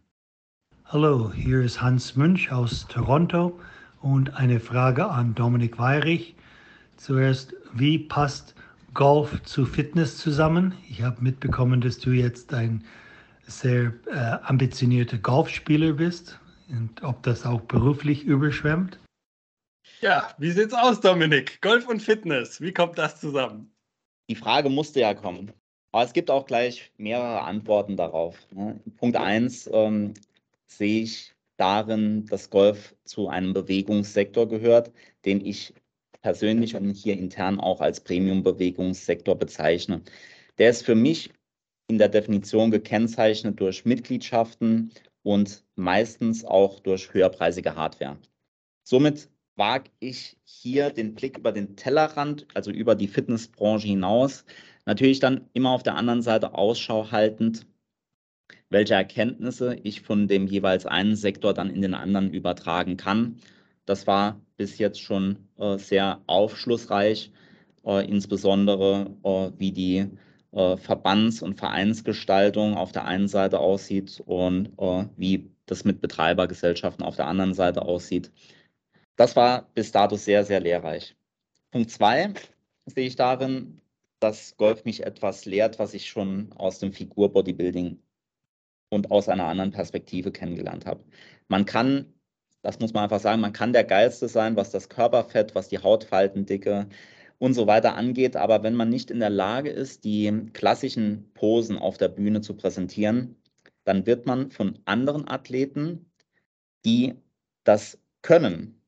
Hallo, 0.85 1.31
hier 1.33 1.61
ist 1.61 1.81
Hans 1.81 2.15
Münch 2.15 2.51
aus 2.51 2.87
Toronto 2.87 3.59
und 4.01 4.35
eine 4.35 4.59
Frage 4.59 5.09
an 5.09 5.35
Dominik 5.35 5.77
Weirich. 5.77 6.35
Zuerst, 6.97 7.53
wie 7.73 7.99
passt 7.99 8.55
Golf 8.93 9.43
zu 9.43 9.65
Fitness 9.65 10.17
zusammen? 10.17 10.73
Ich 10.89 11.01
habe 11.01 11.21
mitbekommen, 11.21 11.81
dass 11.81 11.99
du 11.99 12.11
jetzt 12.11 12.53
ein 12.53 12.83
sehr 13.47 13.93
äh, 14.07 14.37
ambitionierter 14.43 15.17
Golfspieler 15.17 15.93
bist 15.93 16.39
und 16.69 17.03
ob 17.03 17.21
das 17.23 17.45
auch 17.45 17.61
beruflich 17.61 18.23
überschwemmt. 18.23 18.97
Ja, 20.05 20.35
wie 20.37 20.51
sieht's 20.51 20.75
aus, 20.75 21.01
Dominik? 21.01 21.59
Golf 21.63 21.87
und 21.87 21.99
Fitness, 21.99 22.61
wie 22.61 22.71
kommt 22.71 22.95
das 22.99 23.19
zusammen? 23.19 23.73
Die 24.29 24.35
Frage 24.35 24.69
musste 24.69 24.99
ja 24.99 25.15
kommen. 25.15 25.51
Aber 25.91 26.03
es 26.03 26.13
gibt 26.13 26.29
auch 26.29 26.45
gleich 26.45 26.91
mehrere 26.97 27.41
Antworten 27.41 27.97
darauf. 27.97 28.37
Ne? 28.51 28.79
Punkt 28.97 29.17
1 29.17 29.67
ähm, 29.73 30.13
sehe 30.67 31.01
ich 31.01 31.33
darin, 31.57 32.27
dass 32.27 32.51
Golf 32.51 32.95
zu 33.03 33.29
einem 33.29 33.53
Bewegungssektor 33.53 34.47
gehört, 34.47 34.91
den 35.25 35.43
ich 35.43 35.73
persönlich 36.21 36.75
und 36.75 36.93
hier 36.93 37.17
intern 37.17 37.59
auch 37.59 37.81
als 37.81 37.99
Premium-Bewegungssektor 37.99 39.33
bezeichne. 39.33 40.03
Der 40.59 40.69
ist 40.69 40.85
für 40.85 40.93
mich 40.93 41.31
in 41.87 41.97
der 41.97 42.09
Definition 42.09 42.69
gekennzeichnet 42.69 43.59
durch 43.59 43.85
Mitgliedschaften 43.85 44.91
und 45.23 45.63
meistens 45.73 46.45
auch 46.45 46.79
durch 46.79 47.11
höherpreisige 47.11 47.73
Hardware. 47.75 48.19
Somit 48.83 49.29
wage 49.55 49.89
ich 49.99 50.37
hier 50.43 50.89
den 50.89 51.15
Blick 51.15 51.37
über 51.37 51.51
den 51.51 51.75
Tellerrand, 51.75 52.47
also 52.53 52.71
über 52.71 52.95
die 52.95 53.07
Fitnessbranche 53.07 53.87
hinaus, 53.87 54.45
natürlich 54.85 55.19
dann 55.19 55.49
immer 55.53 55.71
auf 55.71 55.83
der 55.83 55.95
anderen 55.95 56.21
Seite 56.21 56.53
Ausschau 56.53 57.11
haltend, 57.11 57.65
welche 58.69 58.95
Erkenntnisse 58.95 59.75
ich 59.83 60.01
von 60.01 60.27
dem 60.27 60.47
jeweils 60.47 60.85
einen 60.85 61.15
Sektor 61.15 61.53
dann 61.53 61.69
in 61.69 61.81
den 61.81 61.93
anderen 61.93 62.33
übertragen 62.33 62.97
kann. 62.97 63.37
Das 63.85 64.07
war 64.07 64.41
bis 64.57 64.77
jetzt 64.77 65.01
schon 65.01 65.47
äh, 65.57 65.77
sehr 65.77 66.21
aufschlussreich, 66.27 67.31
äh, 67.85 68.07
insbesondere 68.09 69.15
äh, 69.23 69.51
wie 69.57 69.71
die 69.71 70.07
äh, 70.51 70.77
Verbands- 70.77 71.41
und 71.41 71.55
Vereinsgestaltung 71.55 72.75
auf 72.75 72.91
der 72.91 73.05
einen 73.05 73.27
Seite 73.27 73.59
aussieht 73.59 74.21
und 74.25 74.71
äh, 74.77 75.05
wie 75.17 75.51
das 75.65 75.85
mit 75.85 76.01
Betreibergesellschaften 76.01 77.05
auf 77.05 77.15
der 77.15 77.27
anderen 77.27 77.53
Seite 77.53 77.83
aussieht. 77.83 78.31
Das 79.15 79.35
war 79.35 79.69
bis 79.73 79.91
dato 79.91 80.15
sehr, 80.15 80.43
sehr 80.43 80.59
lehrreich. 80.59 81.15
Punkt 81.71 81.91
zwei 81.91 82.33
sehe 82.85 83.07
ich 83.07 83.15
darin, 83.15 83.81
dass 84.19 84.57
Golf 84.57 84.85
mich 84.85 85.05
etwas 85.05 85.45
lehrt, 85.45 85.79
was 85.79 85.93
ich 85.93 86.07
schon 86.07 86.51
aus 86.53 86.79
dem 86.79 86.93
Figur-Bodybuilding 86.93 87.99
und 88.89 89.11
aus 89.11 89.29
einer 89.29 89.45
anderen 89.45 89.71
Perspektive 89.71 90.31
kennengelernt 90.31 90.85
habe. 90.85 91.03
Man 91.47 91.65
kann, 91.65 92.13
das 92.61 92.79
muss 92.79 92.93
man 92.93 93.03
einfach 93.03 93.19
sagen, 93.19 93.41
man 93.41 93.53
kann 93.53 93.73
der 93.73 93.83
Geilste 93.83 94.27
sein, 94.27 94.55
was 94.55 94.71
das 94.71 94.89
Körperfett, 94.89 95.55
was 95.55 95.69
die 95.69 95.79
Hautfaltendicke 95.79 96.87
und 97.37 97.53
so 97.53 97.67
weiter 97.67 97.95
angeht, 97.95 98.35
aber 98.35 98.63
wenn 98.63 98.75
man 98.75 98.89
nicht 98.89 99.11
in 99.11 99.19
der 99.19 99.29
Lage 99.29 99.69
ist, 99.69 100.05
die 100.05 100.31
klassischen 100.53 101.31
Posen 101.33 101.77
auf 101.77 101.97
der 101.97 102.07
Bühne 102.07 102.41
zu 102.41 102.55
präsentieren, 102.55 103.35
dann 103.83 104.05
wird 104.05 104.25
man 104.25 104.51
von 104.51 104.79
anderen 104.85 105.27
Athleten, 105.27 106.09
die 106.85 107.15
das 107.63 107.99
können, 108.21 108.81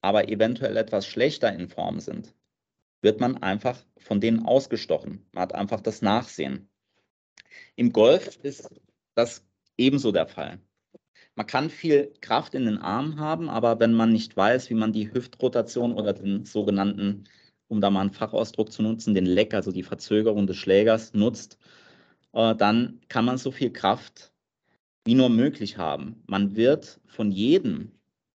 aber 0.00 0.28
eventuell 0.28 0.76
etwas 0.76 1.06
schlechter 1.06 1.52
in 1.52 1.68
Form 1.68 2.00
sind, 2.00 2.34
wird 3.02 3.20
man 3.20 3.42
einfach 3.42 3.84
von 3.98 4.20
denen 4.20 4.44
ausgestochen. 4.44 5.26
Man 5.32 5.42
hat 5.42 5.54
einfach 5.54 5.80
das 5.80 6.02
Nachsehen. 6.02 6.68
Im 7.76 7.92
Golf 7.92 8.38
ist 8.42 8.68
das 9.14 9.44
ebenso 9.76 10.12
der 10.12 10.26
Fall. 10.26 10.60
Man 11.34 11.46
kann 11.46 11.70
viel 11.70 12.12
Kraft 12.20 12.54
in 12.54 12.66
den 12.66 12.78
Armen 12.78 13.18
haben, 13.18 13.48
aber 13.48 13.80
wenn 13.80 13.94
man 13.94 14.12
nicht 14.12 14.36
weiß, 14.36 14.68
wie 14.70 14.74
man 14.74 14.92
die 14.92 15.12
Hüftrotation 15.12 15.94
oder 15.94 16.12
den 16.12 16.44
sogenannten, 16.44 17.24
um 17.68 17.80
da 17.80 17.90
mal 17.90 18.02
einen 18.02 18.12
Fachausdruck 18.12 18.72
zu 18.72 18.82
nutzen, 18.82 19.14
den 19.14 19.26
Leck, 19.26 19.54
also 19.54 19.72
die 19.72 19.82
Verzögerung 19.82 20.46
des 20.46 20.56
Schlägers 20.56 21.14
nutzt, 21.14 21.58
äh, 22.32 22.54
dann 22.54 23.00
kann 23.08 23.24
man 23.24 23.38
so 23.38 23.50
viel 23.50 23.72
Kraft 23.72 24.32
wie 25.04 25.14
nur 25.14 25.30
möglich 25.30 25.78
haben. 25.78 26.22
Man 26.26 26.56
wird 26.56 27.00
von 27.06 27.30
jedem 27.30 27.92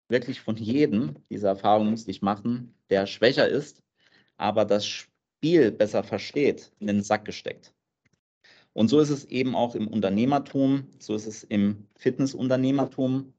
wirklich 0.08 0.42
von 0.42 0.56
jedem, 0.56 1.16
diese 1.30 1.48
Erfahrung 1.48 1.90
musste 1.90 2.12
ich 2.12 2.22
machen, 2.22 2.74
der 2.90 3.08
schwächer 3.08 3.48
ist, 3.48 3.84
aber 4.38 4.66
das 4.66 4.86
Spiel 4.86 5.72
besser 5.72 6.04
versteht, 6.04 6.72
in 6.80 6.88
den 6.88 7.04
Sack 7.04 7.26
gesteckt. 7.26 7.74
Und 8.74 8.90
so 8.90 9.00
ist 9.00 9.10
es 9.10 9.26
eben 9.26 9.56
auch 9.56 9.74
im 9.74 9.88
Unternehmertum, 9.88 10.90
so 11.00 11.16
ist 11.16 11.28
es 11.28 11.44
im 11.44 11.88
Fitnessunternehmertum. 11.96 13.34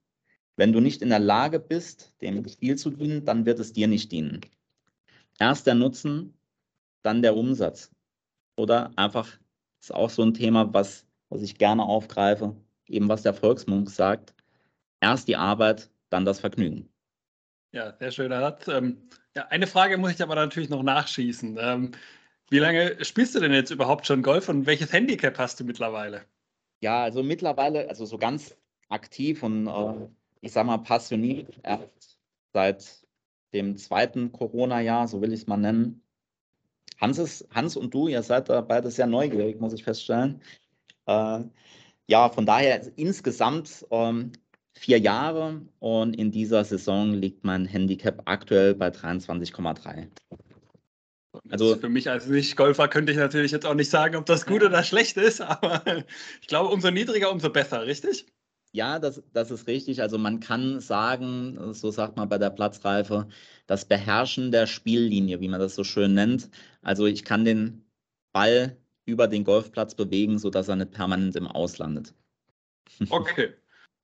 Wenn 0.57 0.73
du 0.73 0.81
nicht 0.81 1.03
in 1.03 1.11
der 1.11 1.19
Lage 1.19 1.61
bist, 1.61 2.15
dem 2.23 2.49
Spiel 2.49 2.77
zu 2.77 2.91
dienen, 2.91 3.27
dann 3.27 3.45
wird 3.45 3.61
es 3.61 3.75
dir 3.75 3.87
nicht 3.87 4.11
dienen. 4.11 4.41
Erst 5.39 5.67
der 5.67 5.75
Nutzen, 5.75 6.33
dann 7.03 7.21
der 7.21 7.37
Umsatz. 7.37 7.91
Oder 8.57 8.91
einfach, 8.97 9.39
ist 9.81 9.95
auch 9.95 10.09
so 10.09 10.23
ein 10.23 10.33
Thema, 10.33 10.73
was, 10.73 11.07
was 11.29 11.43
ich 11.43 11.59
gerne 11.59 11.83
aufgreife, 11.83 12.57
eben 12.87 13.11
was 13.11 13.23
der 13.23 13.35
Volksmund 13.35 13.91
sagt. 13.91 14.35
Erst 15.01 15.29
die 15.29 15.37
Arbeit, 15.37 15.91
dann 16.17 16.25
das 16.25 16.41
Vergnügen. 16.41 16.89
Ja, 17.73 17.95
sehr 17.99 18.11
schöner 18.11 18.41
Satz. 18.41 18.69
Ähm, 18.69 19.09
ja, 19.37 19.47
eine 19.49 19.67
Frage 19.67 19.99
muss 19.99 20.13
ich 20.13 20.23
aber 20.23 20.35
natürlich 20.35 20.71
noch 20.71 20.83
nachschießen. 20.83 21.59
Ähm, 21.61 21.93
wie 22.49 22.59
lange 22.59 23.05
spielst 23.05 23.35
du 23.35 23.41
denn 23.41 23.53
jetzt 23.53 23.71
überhaupt 23.71 24.07
schon 24.07 24.23
Golf 24.23 24.49
und 24.49 24.67
welches 24.67 24.93
Handicap 24.93 25.37
hast 25.39 25.61
du 25.61 25.65
mittlerweile? 25.65 26.23
Ja, 26.81 27.03
also 27.03 27.23
mittlerweile, 27.23 27.89
also 27.89 28.07
so 28.07 28.19
ganz 28.19 28.57
aktiv 28.89 29.43
und 29.43 29.67
äh, 29.67 30.09
ich 30.41 30.53
sag 30.53 30.67
mal 30.67 30.79
passioniert 30.79 31.59
erst 31.63 32.19
seit 32.53 33.07
dem 33.53 33.77
zweiten 33.77 34.33
Corona-Jahr, 34.33 35.09
so 35.09 35.21
will 35.21 35.33
ich 35.33 35.41
es 35.41 35.47
mal 35.47 35.57
nennen. 35.57 36.03
Hans, 36.99 37.19
ist, 37.19 37.47
Hans 37.55 37.77
und 37.77 37.93
du, 37.93 38.09
ihr 38.09 38.23
seid 38.23 38.49
da 38.49 38.61
beide 38.63 38.91
sehr 38.91 39.07
neugierig, 39.07 39.61
muss 39.61 39.75
ich 39.75 39.85
feststellen. 39.85 40.41
Äh, 41.07 41.41
ja, 42.07 42.29
von 42.31 42.47
daher 42.47 42.81
insgesamt 42.97 43.85
ähm, 43.91 44.33
vier 44.79 44.99
Jahre 44.99 45.63
und 45.79 46.15
in 46.15 46.31
dieser 46.31 46.65
Saison 46.65 47.15
liegt 47.15 47.45
mein 47.45 47.65
Handicap 47.65 48.23
aktuell 48.27 48.75
bei 48.75 48.89
23,3. 48.89 50.09
Also 51.49 51.77
für 51.77 51.89
mich 51.89 52.09
als 52.09 52.27
Nicht-Golfer 52.27 52.89
könnte 52.89 53.13
ich 53.13 53.19
natürlich 53.19 53.53
jetzt 53.53 53.67
auch 53.67 53.75
nicht 53.75 53.91
sagen, 53.91 54.17
ob 54.17 54.27
das 54.27 54.47
gut 54.47 54.63
oder 54.63 54.83
schlecht 54.83 55.17
ist, 55.17 55.41
aber 55.43 55.83
ich 56.41 56.47
glaube, 56.47 56.71
umso 56.71 56.91
niedriger, 56.91 57.33
umso 57.33 57.51
besser, 57.51 57.87
richtig? 57.87 58.27
Ja, 58.73 58.99
das, 58.99 59.23
das 59.33 59.51
ist 59.51 59.67
richtig. 59.67 60.03
Also 60.03 60.19
man 60.19 60.41
kann 60.41 60.81
sagen, 60.81 61.73
so 61.73 61.91
sagt 61.91 62.17
man 62.17 62.29
bei 62.29 62.37
der 62.37 62.51
Platzreife, 62.51 63.29
das 63.67 63.87
Beherrschen 63.87 64.51
der 64.51 64.67
Spiellinie, 64.67 65.41
wie 65.41 65.49
man 65.49 65.61
das 65.61 65.75
so 65.75 65.85
schön 65.85 66.13
nennt. 66.13 66.51
Also 66.83 67.07
ich 67.07 67.25
kann 67.25 67.47
den 67.47 67.87
Ball 68.33 68.77
über 69.07 69.29
den 69.29 69.45
Golfplatz 69.45 69.95
bewegen, 69.95 70.39
sodass 70.39 70.69
er 70.69 70.77
nicht 70.77 70.91
permanent 70.91 71.37
im 71.37 71.47
Auslandet. 71.47 72.15
Okay 73.11 73.55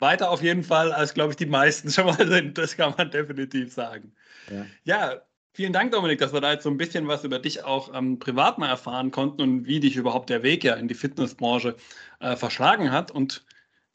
weiter 0.03 0.31
auf 0.31 0.43
jeden 0.43 0.63
Fall, 0.63 0.93
als 0.93 1.15
glaube 1.15 1.31
ich 1.31 1.37
die 1.37 1.47
meisten 1.47 1.91
schon 1.91 2.07
mal 2.07 2.29
sind. 2.29 2.59
Das 2.59 2.77
kann 2.77 2.95
man 2.99 3.11
definitiv 3.11 3.73
sagen. 3.73 4.13
Ja. 4.51 4.67
ja. 4.85 5.23
Vielen 5.55 5.75
Dank, 5.75 5.93
Dominik, 5.93 6.19
dass 6.19 6.33
wir 6.33 6.41
da 6.41 6.53
jetzt 6.53 6.63
so 6.63 6.71
ein 6.71 6.79
bisschen 6.79 7.07
was 7.09 7.25
über 7.25 7.39
dich 7.39 7.63
auch 7.63 7.95
ähm, 7.95 8.19
privat 8.19 8.57
mal 8.57 8.69
erfahren 8.69 9.11
konnten 9.11 9.43
und 9.43 9.67
wie 9.67 9.81
dich 9.81 9.97
überhaupt 9.97 10.31
der 10.31 10.43
Weg 10.43 10.65
ja 10.65 10.75
in 10.77 10.89
die 10.89 10.95
Fitnessbranche 10.95 11.77
äh, 12.21 12.37
verschlagen 12.37 12.91
hat. 12.91 13.11
Und 13.11 13.45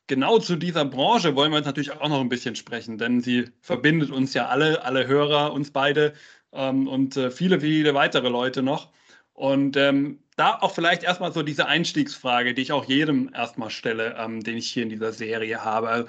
genau 0.06 0.38
zu 0.38 0.56
dieser 0.56 0.86
Branche 0.86 1.36
wollen 1.36 1.52
wir 1.52 1.58
jetzt 1.58 1.66
natürlich 1.66 1.94
auch 1.94 2.10
noch 2.10 2.22
ein 2.22 2.30
bisschen 2.30 2.56
sprechen, 2.56 3.00
denn 3.00 3.22
sie 3.22 3.50
verbindet 3.62 4.12
uns 4.12 4.36
ja 4.36 4.46
alle, 4.48 4.84
alle 4.84 5.08
Hörer, 5.08 5.52
uns 5.52 5.72
beide 5.72 6.14
ähm, 6.54 6.88
und 6.88 7.18
äh, 7.18 7.32
viele, 7.32 7.60
viele 7.60 7.96
weitere 7.96 8.30
Leute 8.30 8.62
noch. 8.62 8.92
Und 9.34 9.78
ähm, 9.78 10.20
da 10.38 10.58
auch 10.60 10.74
vielleicht 10.74 11.04
erstmal 11.04 11.34
so 11.34 11.44
diese 11.44 11.66
Einstiegsfrage, 11.66 12.54
die 12.54 12.62
ich 12.62 12.72
auch 12.72 12.86
jedem 12.86 13.34
erstmal 13.34 13.70
stelle, 13.70 14.16
ähm, 14.18 14.44
den 14.44 14.56
ich 14.58 14.70
hier 14.72 14.84
in 14.84 14.90
dieser 14.90 15.12
Serie 15.12 15.66
habe. 15.66 16.06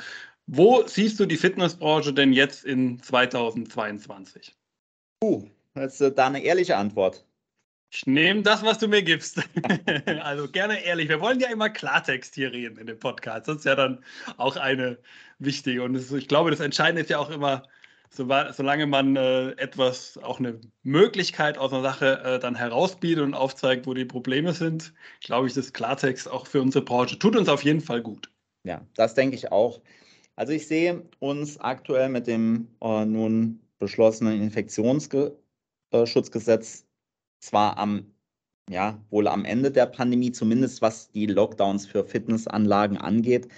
Wo 0.47 0.87
siehst 0.87 1.19
du 1.19 1.27
die 1.27 1.37
Fitnessbranche 1.37 2.13
denn 2.13 2.33
jetzt 2.33 2.65
in 2.65 3.03
2022? 3.03 4.55
Uh, 5.25 5.49
das 5.75 6.01
ist 6.01 6.15
da 6.15 6.27
eine 6.27 6.43
ehrliche 6.43 6.77
Antwort. 6.77 7.25
Ich 7.91 8.07
nehme 8.07 8.43
das, 8.43 8.63
was 8.63 8.79
du 8.79 8.87
mir 8.87 9.03
gibst. 9.03 9.43
also 10.23 10.49
gerne 10.49 10.85
ehrlich. 10.85 11.09
Wir 11.09 11.21
wollen 11.21 11.41
ja 11.41 11.49
immer 11.49 11.71
Klartext 11.71 12.35
hier 12.35 12.53
reden 12.53 12.77
in 12.79 12.87
dem 12.87 12.99
Podcast. 12.99 13.49
Das 13.49 13.57
ist 13.57 13.65
ja 13.65 13.75
dann 13.75 14.05
auch 14.37 14.57
eine 14.57 14.99
wichtige. 15.39 15.83
Und 15.83 15.95
ist, 15.95 16.13
ich 16.13 16.29
glaube, 16.29 16.51
das 16.51 16.61
Entscheidende 16.61 17.01
ist 17.01 17.11
ja 17.11 17.19
auch 17.19 17.31
immer, 17.31 17.63
solange 18.11 18.87
man 18.87 19.17
äh, 19.17 19.51
etwas, 19.53 20.19
auch 20.19 20.39
eine 20.39 20.61
Möglichkeit 20.83 21.59
aus 21.59 21.73
einer 21.73 21.83
Sache 21.83 22.21
äh, 22.25 22.39
dann 22.39 22.55
herausbietet 22.55 23.25
und 23.25 23.35
aufzeigt, 23.35 23.87
wo 23.87 23.95
die 23.95 24.05
Probleme 24.05 24.53
sind, 24.53 24.93
glaube 25.21 25.47
ich, 25.47 25.55
das 25.55 25.73
Klartext 25.73 26.29
auch 26.29 26.47
für 26.47 26.63
unsere 26.63 26.85
Branche 26.85 27.19
tut 27.19 27.37
uns 27.37 27.49
auf 27.49 27.63
jeden 27.63 27.81
Fall 27.81 28.03
gut. 28.03 28.31
Ja, 28.65 28.85
das 28.95 29.15
denke 29.15 29.37
ich 29.37 29.53
auch. 29.53 29.81
Also 30.37 30.53
ich 30.53 30.67
sehe 30.67 31.03
uns 31.19 31.59
aktuell 31.59 32.09
mit 32.09 32.27
dem 32.27 32.69
äh, 32.81 33.05
nun 33.05 33.61
beschlossenen 33.79 34.41
Infektionsschutzgesetz 34.43 36.87
zwar 37.41 37.79
am, 37.79 38.13
ja, 38.69 39.01
wohl 39.11 39.29
am 39.29 39.45
Ende 39.45 39.71
der 39.71 39.87
Pandemie, 39.87 40.33
zumindest 40.33 40.83
was 40.83 41.11
die 41.11 41.27
Lockdowns 41.27 41.87
für 41.87 42.05
Fitnessanlagen 42.05 42.99
angeht. 42.99 43.49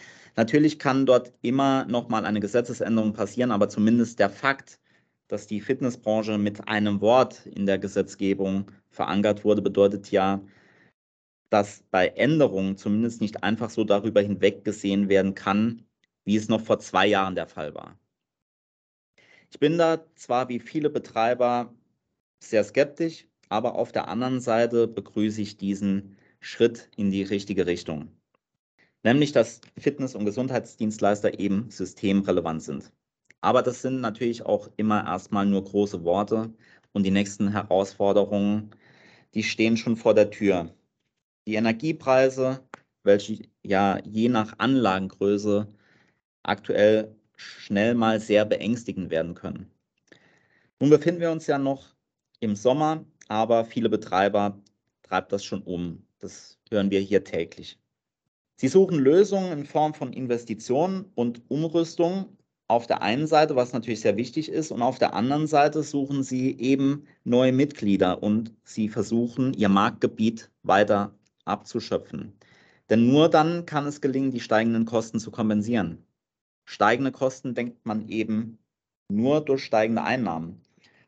Natürlich 0.40 0.78
kann 0.78 1.04
dort 1.04 1.34
immer 1.42 1.84
noch 1.84 2.08
mal 2.08 2.24
eine 2.24 2.40
Gesetzesänderung 2.40 3.12
passieren, 3.12 3.50
aber 3.50 3.68
zumindest 3.68 4.18
der 4.18 4.30
Fakt, 4.30 4.80
dass 5.28 5.46
die 5.46 5.60
Fitnessbranche 5.60 6.38
mit 6.38 6.66
einem 6.66 7.02
Wort 7.02 7.44
in 7.44 7.66
der 7.66 7.78
Gesetzgebung 7.78 8.72
verankert 8.88 9.44
wurde, 9.44 9.60
bedeutet 9.60 10.10
ja, 10.10 10.40
dass 11.50 11.84
bei 11.90 12.08
Änderungen 12.08 12.78
zumindest 12.78 13.20
nicht 13.20 13.44
einfach 13.44 13.68
so 13.68 13.84
darüber 13.84 14.22
hinweggesehen 14.22 15.10
werden 15.10 15.34
kann, 15.34 15.84
wie 16.24 16.36
es 16.36 16.48
noch 16.48 16.62
vor 16.62 16.78
zwei 16.78 17.06
Jahren 17.06 17.34
der 17.34 17.46
Fall 17.46 17.74
war. 17.74 17.98
Ich 19.50 19.58
bin 19.58 19.76
da 19.76 20.06
zwar 20.14 20.48
wie 20.48 20.60
viele 20.60 20.88
Betreiber 20.88 21.74
sehr 22.42 22.64
skeptisch, 22.64 23.26
aber 23.50 23.74
auf 23.74 23.92
der 23.92 24.08
anderen 24.08 24.40
Seite 24.40 24.88
begrüße 24.88 25.42
ich 25.42 25.58
diesen 25.58 26.16
Schritt 26.40 26.88
in 26.96 27.10
die 27.10 27.24
richtige 27.24 27.66
Richtung. 27.66 28.19
Nämlich, 29.02 29.32
dass 29.32 29.60
Fitness- 29.78 30.14
und 30.14 30.24
Gesundheitsdienstleister 30.24 31.38
eben 31.38 31.70
systemrelevant 31.70 32.62
sind. 32.62 32.92
Aber 33.40 33.62
das 33.62 33.82
sind 33.82 34.00
natürlich 34.00 34.44
auch 34.44 34.68
immer 34.76 35.04
erstmal 35.04 35.46
nur 35.46 35.64
große 35.64 36.04
Worte 36.04 36.52
und 36.92 37.04
die 37.04 37.10
nächsten 37.10 37.52
Herausforderungen, 37.52 38.70
die 39.34 39.42
stehen 39.42 39.76
schon 39.76 39.96
vor 39.96 40.14
der 40.14 40.30
Tür. 40.30 40.74
Die 41.46 41.54
Energiepreise, 41.54 42.60
welche 43.02 43.48
ja 43.62 43.98
je 44.04 44.28
nach 44.28 44.58
Anlagengröße 44.58 45.66
aktuell 46.42 47.16
schnell 47.36 47.94
mal 47.94 48.20
sehr 48.20 48.44
beängstigend 48.44 49.10
werden 49.10 49.34
können. 49.34 49.70
Nun 50.78 50.90
befinden 50.90 51.20
wir 51.20 51.30
uns 51.30 51.46
ja 51.46 51.58
noch 51.58 51.94
im 52.40 52.56
Sommer 52.56 53.06
aber 53.30 53.64
viele 53.64 53.88
Betreiber 53.88 54.60
treibt 55.02 55.30
das 55.30 55.44
schon 55.44 55.62
um. 55.62 56.04
Das 56.18 56.58
hören 56.68 56.90
wir 56.90 56.98
hier 56.98 57.22
täglich. 57.22 57.78
Sie 58.60 58.68
suchen 58.68 58.98
Lösungen 58.98 59.52
in 59.52 59.64
Form 59.64 59.94
von 59.94 60.12
Investitionen 60.12 61.06
und 61.14 61.40
Umrüstung 61.48 62.36
auf 62.68 62.86
der 62.86 63.00
einen 63.00 63.26
Seite, 63.26 63.56
was 63.56 63.72
natürlich 63.72 64.02
sehr 64.02 64.18
wichtig 64.18 64.50
ist, 64.50 64.70
und 64.70 64.82
auf 64.82 64.98
der 64.98 65.14
anderen 65.14 65.46
Seite 65.46 65.82
suchen 65.82 66.22
sie 66.22 66.58
eben 66.58 67.06
neue 67.24 67.52
Mitglieder 67.52 68.22
und 68.22 68.54
sie 68.62 68.90
versuchen, 68.90 69.54
ihr 69.54 69.70
Marktgebiet 69.70 70.50
weiter 70.62 71.14
abzuschöpfen. 71.46 72.34
Denn 72.90 73.06
nur 73.06 73.30
dann 73.30 73.64
kann 73.64 73.86
es 73.86 74.02
gelingen, 74.02 74.30
die 74.30 74.40
steigenden 74.40 74.84
Kosten 74.84 75.20
zu 75.20 75.30
kompensieren. 75.30 76.04
Steigende 76.66 77.12
Kosten 77.12 77.54
denkt 77.54 77.86
man 77.86 78.10
eben 78.10 78.58
nur 79.08 79.40
durch 79.42 79.64
steigende 79.64 80.02
Einnahmen. 80.02 80.60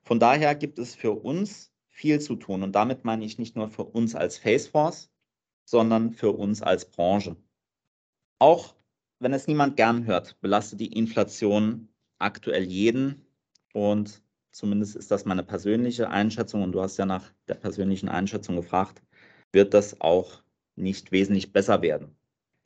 Von 0.04 0.18
daher 0.18 0.54
gibt 0.54 0.78
es 0.78 0.94
für 0.94 1.12
uns 1.12 1.70
viel 1.90 2.18
zu 2.18 2.36
tun. 2.36 2.62
Und 2.62 2.72
damit 2.72 3.04
meine 3.04 3.26
ich 3.26 3.38
nicht 3.38 3.56
nur 3.56 3.68
für 3.68 3.84
uns 3.84 4.14
als 4.14 4.38
Faceforce, 4.38 5.11
sondern 5.72 6.12
für 6.12 6.32
uns 6.32 6.60
als 6.60 6.84
Branche. 6.84 7.34
Auch 8.38 8.74
wenn 9.20 9.32
es 9.32 9.46
niemand 9.46 9.78
gern 9.78 10.04
hört, 10.04 10.38
belastet 10.42 10.80
die 10.80 10.92
Inflation 10.92 11.88
aktuell 12.18 12.64
jeden. 12.64 13.24
Und 13.72 14.22
zumindest 14.50 14.96
ist 14.96 15.10
das 15.10 15.24
meine 15.24 15.42
persönliche 15.42 16.10
Einschätzung. 16.10 16.62
Und 16.62 16.72
du 16.72 16.82
hast 16.82 16.98
ja 16.98 17.06
nach 17.06 17.32
der 17.48 17.54
persönlichen 17.54 18.10
Einschätzung 18.10 18.54
gefragt, 18.54 19.02
wird 19.50 19.72
das 19.72 19.98
auch 20.02 20.42
nicht 20.76 21.10
wesentlich 21.10 21.54
besser 21.54 21.80
werden. 21.80 22.14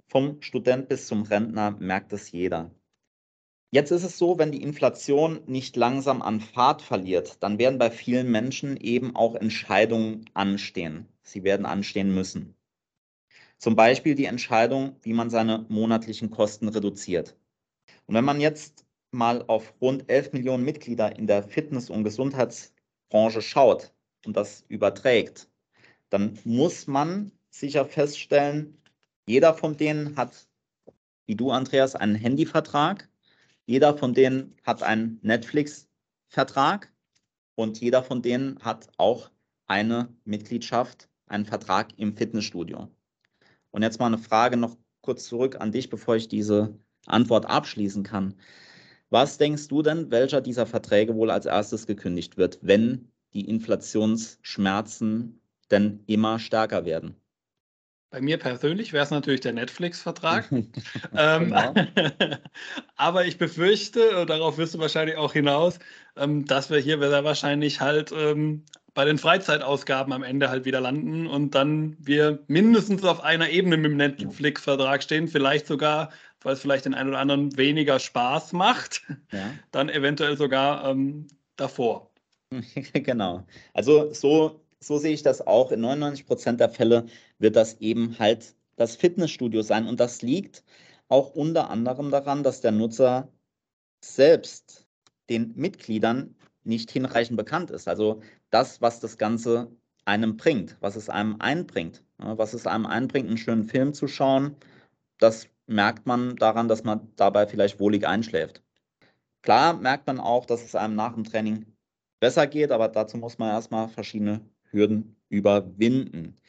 Vom 0.09 0.43
Student 0.43 0.89
bis 0.89 1.07
zum 1.07 1.23
Rentner 1.23 1.77
merkt 1.79 2.13
es 2.13 2.33
jeder. 2.33 2.73
Jetzt 3.71 3.93
ist 3.93 4.03
es 4.03 4.19
so, 4.19 4.37
wenn 4.37 4.51
die 4.51 4.63
Inflation 4.63 5.43
nicht 5.47 5.77
langsam 5.77 6.23
an 6.23 6.41
Fahrt 6.41 6.83
verliert, 6.83 7.41
dann 7.41 7.59
werden 7.61 7.79
bei 7.79 7.93
vielen 7.93 8.33
Menschen 8.33 8.77
eben 8.77 9.15
auch 9.15 9.37
Entscheidungen 9.37 10.25
anstehen. 10.35 11.07
Sie 11.23 11.45
werden 11.45 11.67
anstehen 11.67 12.13
müssen. 12.13 12.57
Zum 13.59 13.75
Beispiel 13.77 14.15
die 14.15 14.27
Entscheidung, 14.27 14.97
wie 15.03 15.13
man 15.13 15.31
seine 15.31 15.65
monatlichen 15.69 16.31
Kosten 16.31 16.69
reduziert. 16.69 17.37
Und 18.07 18.15
wenn 18.15 18.25
man 18.25 18.41
jetzt 18.41 18.85
mal 19.11 19.45
auf 19.47 19.75
rund 19.81 20.09
11 20.11 20.33
Millionen 20.33 20.65
Mitglieder 20.65 21.17
in 21.17 21.27
der 21.27 21.43
Fitness- 21.43 21.91
und 21.91 22.05
Gesundheitsbranche 22.05 23.43
schaut 23.43 23.93
und 24.27 24.37
das 24.37 24.65
überträgt, 24.69 25.49
dann 26.11 26.39
muss 26.45 26.87
man 26.87 27.33
sicher 27.51 27.87
feststellen, 27.87 28.81
jeder 29.27 29.55
von 29.55 29.77
denen 29.77 30.17
hat, 30.17 30.49
wie 31.27 31.35
du, 31.35 31.51
Andreas, 31.51 31.97
einen 31.97 32.15
Handyvertrag 32.15 33.09
jeder 33.67 33.99
von 33.99 34.15
denen 34.15 34.55
hat 34.63 34.85
einen 34.85 35.19
Netflix-Vertrag 35.23 36.93
und 37.57 37.81
jeder 37.81 38.05
von 38.05 38.23
denen 38.23 38.61
hat 38.63 38.89
auch 38.97 39.31
eine 39.67 40.15
Mitgliedschaft, 40.25 41.09
einen 41.27 41.47
Vertrag 41.47 41.99
im 41.99 42.17
Fitnessstudio. 42.17 42.89
Und 43.77 43.83
jetzt 43.83 44.01
mal 44.01 44.07
eine 44.07 44.17
Frage 44.17 44.57
noch 44.57 44.79
kurz 45.03 45.27
zurück 45.27 45.61
an 45.61 45.71
dich, 45.71 45.91
bevor 45.91 46.17
ich 46.17 46.29
diese 46.29 46.79
Antwort 47.05 47.45
abschließen 47.45 48.05
kann. 48.05 48.33
Was 49.11 49.37
denkst 49.37 49.69
du 49.69 49.83
denn, 49.83 50.11
welcher 50.11 50.41
dieser 50.41 50.65
Verträge 50.65 51.15
wohl 51.15 51.31
als 51.31 51.45
erstes 51.45 51.87
gekündigt 51.87 52.39
wird, 52.39 52.59
wenn 52.63 53.13
die 53.35 53.47
Inflationsschmerzen 53.47 55.43
denn 55.71 56.03
immer 56.07 56.39
stärker 56.39 56.87
werden? 56.87 57.17
Bei 58.09 58.23
mir 58.23 58.39
persönlich 58.39 58.95
wäre 58.95 59.05
es 59.05 59.11
natürlich 59.11 59.43
der 59.43 59.53
Netflix-Vertrag. 59.53 60.51
ähm, 61.15 61.45
genau. 61.45 61.75
aber 62.97 63.27
ich 63.27 63.37
befürchte, 63.37 64.25
darauf 64.25 64.57
wirst 64.57 64.73
du 64.73 64.79
wahrscheinlich 64.79 65.19
auch 65.19 65.35
hinaus, 65.35 65.81
ähm, 66.17 66.47
dass 66.47 66.71
wir 66.71 66.79
hier 66.79 66.99
sehr 66.99 67.25
wahrscheinlich 67.25 67.83
halt 67.83 68.11
ähm, 68.11 68.65
bei 68.97 69.05
den 69.05 69.19
Freizeitausgaben 69.19 70.13
am 70.15 70.23
Ende 70.23 70.49
halt 70.49 70.65
wieder 70.65 70.81
landen 70.81 71.27
und 71.27 71.55
dann 71.55 71.97
wir 72.01 72.43
mindestens 72.49 73.05
auf 73.05 73.23
einer 73.23 73.51
Ebene 73.51 73.77
mit 73.77 73.91
dem 73.91 73.99
Netflix-Vertrag 73.99 75.03
stehen, 75.03 75.29
vielleicht 75.29 75.67
sogar, 75.67 76.11
weil 76.43 76.55
es 76.55 76.61
vielleicht 76.61 76.87
den 76.87 76.95
einen 76.95 77.11
oder 77.11 77.19
anderen 77.19 77.55
weniger 77.59 77.99
Spaß 77.99 78.55
macht, 78.55 79.03
ja. 79.33 79.53
dann 79.71 79.91
eventuell 79.91 80.39
sogar 80.39 80.89
ähm, 80.89 81.27
davor. 81.57 82.11
genau. 82.95 83.45
Also 83.75 84.15
so 84.15 84.63
so 84.81 84.99
sehe 84.99 85.13
ich 85.13 85.23
das 85.23 85.47
auch. 85.47 85.73
In 85.73 85.81
99 85.81 86.27
Prozent 86.27 86.61
der 86.61 86.71
Fälle 86.71 87.07
wird 87.39 87.57
das 87.57 87.81
eben 87.81 88.19
halt 88.19 88.55
das 88.77 88.97
Fitnessstudio 88.97 89.61
sein. 89.63 89.87
Und 89.87 90.01
das 90.01 90.23
liegt 90.23 90.65
auch 91.09 91.35
unter 91.35 91.69
anderem 91.69 92.11
daran, 92.11 92.43
dass 92.43 92.63
der 92.63 92.73
Nutzer 92.73 93.29
selbst 94.03 94.87
den 95.29 95.53
Mitgliedern 95.55 96.35
nicht 96.67 96.91
hinreichend 96.91 97.37
bekannt 97.37 97.71
ist. 97.71 97.89
Also 97.89 98.21
das, 98.51 98.81
was 98.81 99.01
das 99.01 99.19
Ganze 99.19 99.71
einem 100.05 100.37
bringt, 100.37 100.77
was 100.81 100.97
es 100.97 101.09
einem 101.09 101.37
einbringt. 101.41 102.03
Was 102.19 102.55
es 102.55 102.67
einem 102.67 102.87
einbringt, 102.87 103.29
einen 103.29 103.39
schönen 103.39 103.65
Film 103.65 103.93
zu 103.93 104.09
schauen, 104.09 104.57
das 105.19 105.49
merkt 105.67 106.07
man 106.07 106.37
daran, 106.37 106.69
dass 106.69 106.85
man 106.85 107.13
dabei 107.17 107.47
vielleicht 107.47 107.81
wohlig 107.81 108.07
einschläft. 108.07 108.63
Klar 109.43 109.75
merkt 109.75 110.07
man 110.07 110.19
auch, 110.19 110.47
dass 110.47 110.65
es 110.65 110.75
einem 110.75 110.95
nach 110.95 111.15
dem 111.15 111.25
Training 111.25 111.67
besser 112.21 112.47
geht, 112.47 112.73
aber 112.73 112.89
dazu 112.89 113.19
muss 113.19 113.39
man 113.39 113.51
erstmal 113.51 113.89
verschiedene 113.89 114.41
Hürden 114.71 115.17
überwinden. 115.29 116.41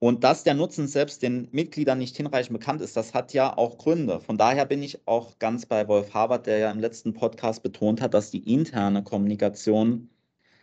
Und 0.00 0.22
dass 0.22 0.44
der 0.44 0.54
Nutzen 0.54 0.86
selbst 0.86 1.22
den 1.22 1.48
Mitgliedern 1.50 1.98
nicht 1.98 2.16
hinreichend 2.16 2.58
bekannt 2.58 2.80
ist, 2.80 2.96
das 2.96 3.14
hat 3.14 3.32
ja 3.32 3.56
auch 3.56 3.78
Gründe. 3.78 4.20
Von 4.20 4.38
daher 4.38 4.64
bin 4.64 4.82
ich 4.82 5.06
auch 5.06 5.38
ganz 5.40 5.66
bei 5.66 5.88
Wolf 5.88 6.14
Habert, 6.14 6.46
der 6.46 6.58
ja 6.58 6.70
im 6.70 6.78
letzten 6.78 7.14
Podcast 7.14 7.64
betont 7.64 8.00
hat, 8.00 8.14
dass 8.14 8.30
die 8.30 8.52
interne 8.52 9.02
Kommunikation 9.02 10.08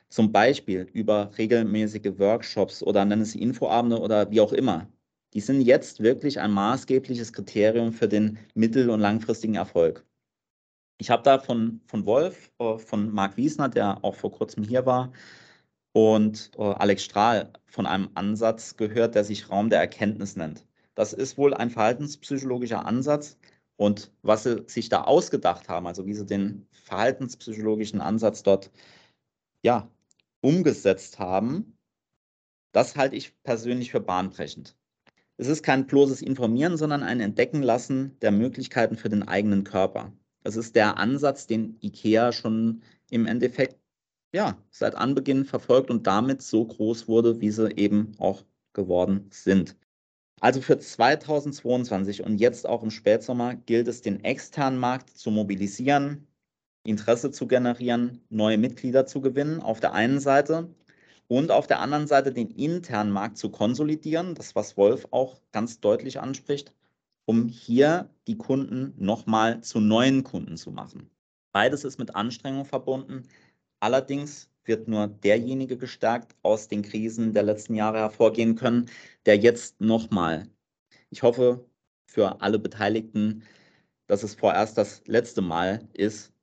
zum 0.10 0.32
Beispiel 0.32 0.88
über 0.94 1.32
regelmäßige 1.38 2.18
Workshops 2.18 2.82
oder 2.82 3.04
nennen 3.04 3.26
Sie 3.26 3.42
Infoabende 3.42 4.00
oder 4.00 4.32
wie 4.32 4.40
auch 4.40 4.54
immer, 4.54 4.88
die 5.34 5.42
sind 5.42 5.62
jetzt 5.62 6.02
wirklich 6.02 6.40
ein 6.40 6.52
maßgebliches 6.52 7.34
Kriterium 7.34 7.92
für 7.92 8.08
den 8.08 8.38
mittel- 8.54 8.90
und 8.90 9.02
langfristigen 9.02 9.56
Erfolg. 9.56 10.06
Ich 10.98 11.10
habe 11.10 11.24
da 11.24 11.40
von, 11.40 11.82
von 11.88 12.06
Wolf, 12.06 12.52
äh, 12.60 12.78
von 12.78 13.12
Marc 13.14 13.36
Wiesner, 13.36 13.68
der 13.68 14.04
auch 14.04 14.16
vor 14.16 14.32
kurzem 14.32 14.64
hier 14.64 14.86
war, 14.86 15.12
und 15.96 16.52
äh, 16.58 16.62
Alex 16.62 17.06
Strahl 17.06 17.54
von 17.68 17.86
einem 17.86 18.10
Ansatz 18.16 18.76
gehört, 18.76 19.16
der 19.16 19.24
sich 19.24 19.50
Raum 19.50 19.70
der 19.70 19.80
Erkenntnis 19.80 20.36
nennt. 20.36 20.68
Das 20.94 21.14
ist 21.14 21.38
wohl 21.38 21.54
ein 21.54 21.70
verhaltenspsychologischer 21.70 22.86
Ansatz. 22.86 23.38
Und 23.78 24.12
was 24.22 24.44
sie 24.44 24.66
sich 24.68 24.90
da 24.90 25.06
ausgedacht 25.06 25.70
haben, 25.70 25.88
also 25.88 26.06
wie 26.06 26.14
sie 26.14 26.26
den 26.26 26.68
verhaltenspsychologischen 26.84 28.02
Ansatz 28.02 28.44
dort 28.44 28.72
ja, 29.64 29.90
umgesetzt 30.42 31.18
haben, 31.18 31.78
das 32.74 32.98
halte 32.98 33.16
ich 33.16 33.42
persönlich 33.44 33.92
für 33.92 34.02
bahnbrechend. 34.02 34.76
Es 35.38 35.48
ist 35.48 35.64
kein 35.64 35.88
bloßes 35.88 36.22
Informieren, 36.22 36.76
sondern 36.76 37.04
ein 37.04 37.22
Entdecken 37.22 37.64
lassen 37.64 38.20
der 38.20 38.32
Möglichkeiten 38.32 38.98
für 38.98 39.08
den 39.08 39.24
eigenen 39.24 39.64
Körper. 39.64 40.12
Das 40.44 40.58
ist 40.58 40.76
der 40.76 40.98
Ansatz, 40.98 41.48
den 41.48 41.78
IKEA 41.82 42.34
schon 42.34 42.82
im 43.10 43.26
Endeffekt 43.28 43.80
ja, 44.36 44.58
seit 44.70 44.96
Anbeginn 44.96 45.46
verfolgt 45.46 45.90
und 45.90 46.06
damit 46.08 46.42
so 46.42 46.66
groß 46.66 47.08
wurde, 47.08 47.40
wie 47.40 47.52
sie 47.52 47.72
eben 47.78 48.12
auch 48.18 48.44
geworden 48.74 49.28
sind. 49.32 49.78
Also 50.42 50.60
für 50.60 50.78
2022 50.78 52.22
und 52.22 52.38
jetzt 52.38 52.68
auch 52.68 52.84
im 52.84 52.92
Spätsommer 52.92 53.56
gilt 53.56 53.88
es, 53.88 54.02
den 54.02 54.26
externen 54.26 54.78
Markt 54.78 55.10
zu 55.10 55.32
mobilisieren, 55.32 56.28
Interesse 56.84 57.32
zu 57.32 57.48
generieren, 57.48 58.22
neue 58.30 58.58
Mitglieder 58.58 59.06
zu 59.06 59.22
gewinnen 59.22 59.62
auf 59.62 59.80
der 59.80 59.94
einen 59.94 60.20
Seite 60.20 60.68
und 61.30 61.50
auf 61.50 61.66
der 61.66 61.80
anderen 61.80 62.06
Seite 62.06 62.34
den 62.34 62.52
internen 62.52 63.12
Markt 63.12 63.38
zu 63.38 63.50
konsolidieren, 63.50 64.36
das 64.36 64.54
was 64.54 64.76
Wolf 64.76 65.08
auch 65.12 65.40
ganz 65.54 65.80
deutlich 65.80 66.20
anspricht, 66.20 66.74
um 67.24 67.48
hier 67.48 68.10
die 68.28 68.38
Kunden 68.38 68.94
nochmal 68.98 69.62
zu 69.62 69.80
neuen 69.80 70.26
Kunden 70.26 70.58
zu 70.58 70.72
machen. 70.72 71.10
Beides 71.54 71.86
ist 71.86 72.00
mit 72.00 72.14
Anstrengung 72.18 72.66
verbunden. 72.66 73.24
Allerdings 73.80 74.50
wird 74.64 74.88
nur 74.88 75.08
derjenige 75.08 75.78
gestärkt 75.78 76.36
aus 76.42 76.68
den 76.68 76.82
Krisen 76.82 77.34
der 77.34 77.44
letzten 77.44 77.76
Jahre 77.76 78.00
hervorgehen 78.00 78.56
können, 78.56 78.90
der 79.26 79.38
jetzt 79.38 79.80
nochmal, 79.80 80.48
ich 81.10 81.24
hoffe 81.24 81.66
für 82.08 82.42
alle 82.42 82.60
Beteiligten, 82.60 83.44
dass 84.08 84.24
es 84.24 84.36
vorerst 84.36 84.78
das 84.78 85.04
letzte 85.06 85.42
Mal 85.42 85.88
ist, 85.94 86.34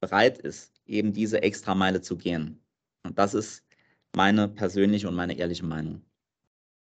bereit 0.00 0.38
ist, 0.38 0.80
eben 0.86 1.12
diese 1.12 1.42
Extrameile 1.42 2.00
zu 2.00 2.16
gehen. 2.16 2.62
Und 3.04 3.18
das 3.18 3.34
ist 3.34 3.64
meine 4.14 4.48
persönliche 4.48 5.08
und 5.08 5.14
meine 5.14 5.36
ehrliche 5.36 5.64
Meinung. 5.64 6.02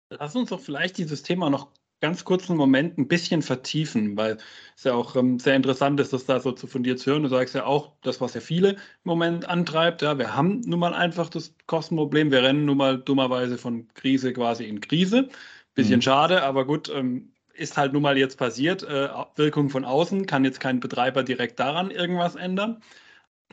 Lass 0.09 0.35
uns 0.35 0.49
doch 0.49 0.59
vielleicht 0.59 0.97
dieses 0.97 1.23
Thema 1.23 1.49
noch 1.49 1.71
ganz 2.03 2.25
kurzen 2.25 2.57
Moment 2.57 2.97
ein 2.97 3.07
bisschen 3.07 3.41
vertiefen, 3.41 4.17
weil 4.17 4.37
es 4.75 4.83
ja 4.83 4.93
auch 4.93 5.15
ähm, 5.15 5.39
sehr 5.39 5.55
interessant 5.55 6.01
ist, 6.01 6.11
das 6.11 6.25
da 6.25 6.41
so 6.41 6.51
zu 6.51 6.67
fundiert 6.67 6.99
zu 6.99 7.11
hören. 7.11 7.23
Du 7.23 7.29
sagst 7.29 7.55
ja 7.55 7.65
auch, 7.65 7.93
das, 8.01 8.19
was 8.19 8.33
ja 8.33 8.41
viele 8.41 8.71
im 8.71 8.77
Moment 9.05 9.47
antreibt, 9.47 10.01
ja, 10.01 10.17
wir 10.17 10.35
haben 10.35 10.59
nun 10.65 10.79
mal 10.79 10.93
einfach 10.93 11.29
das 11.29 11.55
Kostenproblem, 11.65 12.29
wir 12.29 12.43
rennen 12.43 12.65
nun 12.65 12.75
mal 12.75 12.97
dummerweise 12.97 13.57
von 13.57 13.87
Krise 13.93 14.33
quasi 14.33 14.65
in 14.65 14.81
Krise. 14.81 15.29
Bisschen 15.75 15.99
mhm. 15.99 16.01
schade, 16.01 16.43
aber 16.43 16.65
gut, 16.65 16.91
ähm, 16.93 17.31
ist 17.53 17.77
halt 17.77 17.93
nun 17.93 18.01
mal 18.01 18.17
jetzt 18.17 18.37
passiert. 18.37 18.83
Äh, 18.83 19.07
Wirkung 19.37 19.69
von 19.69 19.85
außen 19.85 20.25
kann 20.25 20.43
jetzt 20.43 20.59
kein 20.59 20.81
Betreiber 20.81 21.23
direkt 21.23 21.57
daran 21.61 21.89
irgendwas 21.89 22.35
ändern. 22.35 22.83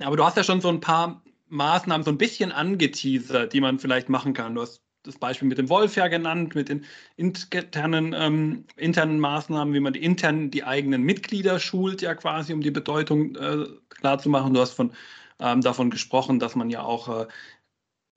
Aber 0.01 0.17
du 0.17 0.25
hast 0.25 0.37
ja 0.37 0.43
schon 0.43 0.61
so 0.61 0.71
ein 0.71 0.81
paar 0.81 1.23
Maßnahmen 1.51 2.05
so 2.05 2.11
ein 2.11 2.19
bisschen 2.19 2.51
angeteasert, 2.51 3.53
die 3.53 3.61
man 3.61 3.79
vielleicht 3.79 4.09
machen 4.09 4.33
kann. 4.33 4.57
Du 4.57 4.63
hast 4.63 4.83
das 5.03 5.17
Beispiel 5.17 5.49
mit 5.49 5.59
dem 5.59 5.69
Wolf 5.69 5.97
ja 5.97 6.09
genannt, 6.09 6.55
mit 6.55 6.69
den 6.69 6.85
internen, 7.17 8.15
ähm, 8.17 8.65
internen 8.77 9.19
Maßnahmen, 9.19 9.73
wie 9.73 9.81
man 9.81 9.93
die 9.93 10.03
intern 10.03 10.51
die 10.51 10.65
eigenen 10.65 11.03
Mitglieder 11.03 11.59
schult, 11.59 12.03
ja 12.03 12.15
quasi, 12.15 12.53
um 12.53 12.61
die 12.61 12.71
Bedeutung 12.71 13.35
äh, 13.37 13.65
klarzumachen. 13.89 14.53
Du 14.53 14.61
hast 14.61 14.73
von, 14.73 14.93
ähm, 15.39 15.63
davon 15.63 15.91
gesprochen, 15.91 16.39
dass 16.39 16.55
man 16.55 16.69
ja 16.69 16.83
auch 16.83 17.23
äh, 17.23 17.27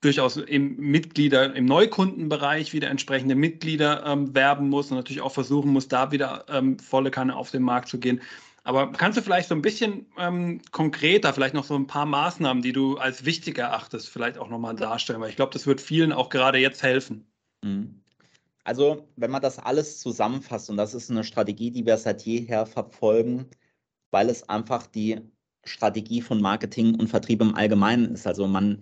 durchaus 0.02 0.36
im 0.36 0.76
Mitglieder, 0.76 1.54
im 1.56 1.64
Neukundenbereich 1.64 2.74
wieder 2.74 2.90
entsprechende 2.90 3.34
Mitglieder 3.34 4.04
ähm, 4.04 4.34
werben 4.34 4.68
muss 4.68 4.90
und 4.90 4.98
natürlich 4.98 5.22
auch 5.22 5.32
versuchen 5.32 5.72
muss, 5.72 5.88
da 5.88 6.12
wieder 6.12 6.44
ähm, 6.48 6.78
volle 6.78 7.10
Kanne 7.10 7.34
auf 7.34 7.50
den 7.50 7.62
Markt 7.62 7.88
zu 7.88 7.98
gehen. 7.98 8.20
Aber 8.64 8.92
kannst 8.92 9.18
du 9.18 9.22
vielleicht 9.22 9.48
so 9.48 9.54
ein 9.54 9.62
bisschen 9.62 10.06
ähm, 10.18 10.60
konkreter, 10.72 11.34
vielleicht 11.34 11.54
noch 11.54 11.64
so 11.64 11.74
ein 11.74 11.86
paar 11.86 12.06
Maßnahmen, 12.06 12.62
die 12.62 12.72
du 12.72 12.96
als 12.96 13.26
wichtig 13.26 13.58
erachtest, 13.58 14.08
vielleicht 14.08 14.38
auch 14.38 14.48
nochmal 14.48 14.74
darstellen? 14.74 15.20
Weil 15.20 15.28
ich 15.28 15.36
glaube, 15.36 15.52
das 15.52 15.66
wird 15.66 15.82
vielen 15.82 16.12
auch 16.12 16.30
gerade 16.30 16.58
jetzt 16.58 16.82
helfen. 16.82 17.26
Mhm. 17.62 18.00
Also, 18.64 19.06
wenn 19.16 19.30
man 19.30 19.42
das 19.42 19.58
alles 19.58 20.00
zusammenfasst, 20.00 20.70
und 20.70 20.78
das 20.78 20.94
ist 20.94 21.10
eine 21.10 21.24
Strategie, 21.24 21.70
die 21.70 21.84
wir 21.84 21.98
seit 21.98 22.22
jeher 22.22 22.64
verfolgen, 22.64 23.50
weil 24.10 24.30
es 24.30 24.48
einfach 24.48 24.86
die 24.86 25.20
Strategie 25.64 26.22
von 26.22 26.40
Marketing 26.40 26.94
und 26.94 27.08
Vertrieb 27.08 27.42
im 27.42 27.54
Allgemeinen 27.54 28.14
ist. 28.14 28.26
Also 28.26 28.46
man 28.46 28.80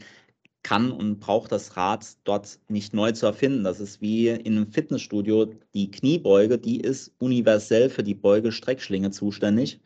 kann 0.62 0.92
und 0.92 1.20
braucht 1.20 1.52
das 1.52 1.76
Rad 1.76 2.06
dort 2.24 2.58
nicht 2.68 2.94
neu 2.94 3.12
zu 3.12 3.26
erfinden. 3.26 3.64
Das 3.64 3.80
ist 3.80 4.00
wie 4.00 4.28
in 4.28 4.56
einem 4.56 4.72
Fitnessstudio. 4.72 5.46
Die 5.74 5.90
Kniebeuge, 5.90 6.58
die 6.58 6.80
ist 6.80 7.12
universell 7.18 7.90
für 7.90 8.02
die 8.02 8.14
Beuge-Streckschlinge 8.14 9.10
zuständig. 9.10 9.80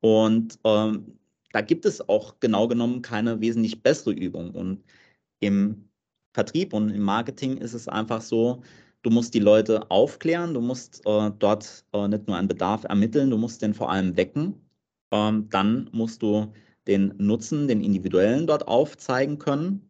Und 0.00 0.58
ähm, 0.64 1.18
da 1.52 1.60
gibt 1.60 1.86
es 1.86 2.06
auch 2.08 2.40
genau 2.40 2.68
genommen 2.68 3.02
keine 3.02 3.40
wesentlich 3.40 3.82
bessere 3.82 4.12
Übung. 4.12 4.50
Und 4.52 4.84
im 5.40 5.88
Vertrieb 6.34 6.72
und 6.72 6.90
im 6.90 7.02
Marketing 7.02 7.58
ist 7.58 7.74
es 7.74 7.88
einfach 7.88 8.20
so, 8.20 8.62
du 9.02 9.10
musst 9.10 9.34
die 9.34 9.40
Leute 9.40 9.90
aufklären, 9.90 10.54
du 10.54 10.60
musst 10.60 11.00
äh, 11.06 11.30
dort 11.38 11.84
äh, 11.92 12.08
nicht 12.08 12.26
nur 12.26 12.36
einen 12.36 12.48
Bedarf 12.48 12.84
ermitteln, 12.84 13.30
du 13.30 13.38
musst 13.38 13.62
den 13.62 13.74
vor 13.74 13.90
allem 13.90 14.16
wecken. 14.16 14.54
Ähm, 15.12 15.48
dann 15.50 15.88
musst 15.92 16.22
du 16.22 16.52
den 16.86 17.14
Nutzen, 17.18 17.68
den 17.68 17.82
individuellen 17.82 18.46
dort 18.46 18.66
aufzeigen 18.68 19.38
können. 19.38 19.86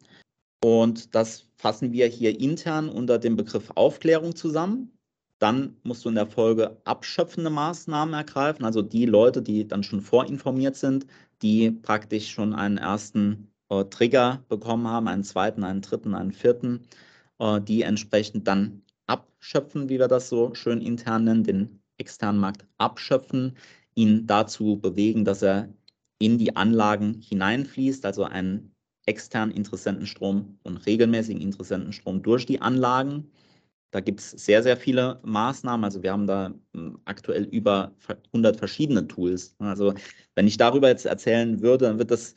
Und 0.62 1.14
das 1.14 1.46
fassen 1.56 1.92
wir 1.92 2.06
hier 2.06 2.38
intern 2.40 2.88
unter 2.88 3.18
dem 3.18 3.36
Begriff 3.36 3.70
Aufklärung 3.74 4.34
zusammen. 4.34 4.92
Dann 5.38 5.76
musst 5.82 6.04
du 6.04 6.08
in 6.08 6.14
der 6.14 6.26
Folge 6.26 6.80
abschöpfende 6.84 7.50
Maßnahmen 7.50 8.14
ergreifen, 8.14 8.64
also 8.64 8.80
die 8.80 9.04
Leute, 9.04 9.42
die 9.42 9.68
dann 9.68 9.82
schon 9.82 10.00
vorinformiert 10.00 10.76
sind, 10.76 11.06
die 11.42 11.70
praktisch 11.70 12.30
schon 12.30 12.54
einen 12.54 12.78
ersten 12.78 13.52
äh, 13.68 13.84
Trigger 13.84 14.44
bekommen 14.48 14.88
haben, 14.88 15.08
einen 15.08 15.24
zweiten, 15.24 15.62
einen 15.62 15.82
dritten, 15.82 16.14
einen 16.14 16.32
vierten, 16.32 16.86
äh, 17.38 17.60
die 17.60 17.82
entsprechend 17.82 18.48
dann 18.48 18.82
abschöpfen, 19.06 19.88
wie 19.90 19.98
wir 19.98 20.08
das 20.08 20.28
so 20.30 20.54
schön 20.54 20.80
intern 20.80 21.24
nennen, 21.24 21.44
den 21.44 21.82
externen 21.98 22.40
Markt 22.40 22.66
abschöpfen, 22.78 23.56
ihn 23.94 24.26
dazu 24.26 24.76
bewegen, 24.76 25.24
dass 25.24 25.42
er 25.42 25.68
in 26.18 26.38
die 26.38 26.56
Anlagen 26.56 27.20
hineinfließt, 27.20 28.06
also 28.06 28.24
einen 28.24 28.72
externen 29.06 29.54
Interessentenstrom 29.54 30.58
und 30.64 30.84
regelmäßigen 30.86 31.40
Interessentenstrom 31.40 32.22
durch 32.22 32.44
die 32.44 32.60
Anlagen. 32.60 33.30
Da 33.92 34.00
gibt 34.00 34.20
es 34.20 34.32
sehr, 34.32 34.62
sehr 34.62 34.76
viele 34.76 35.20
Maßnahmen. 35.24 35.84
Also 35.84 36.02
wir 36.02 36.12
haben 36.12 36.26
da 36.26 36.52
hm, 36.74 36.98
aktuell 37.04 37.44
über 37.44 37.92
100 38.32 38.56
verschiedene 38.56 39.06
Tools. 39.06 39.54
Also 39.58 39.94
wenn 40.34 40.46
ich 40.46 40.56
darüber 40.56 40.88
jetzt 40.88 41.06
erzählen 41.06 41.60
würde, 41.62 41.86
dann 41.86 41.98
wird 41.98 42.10
das, 42.10 42.34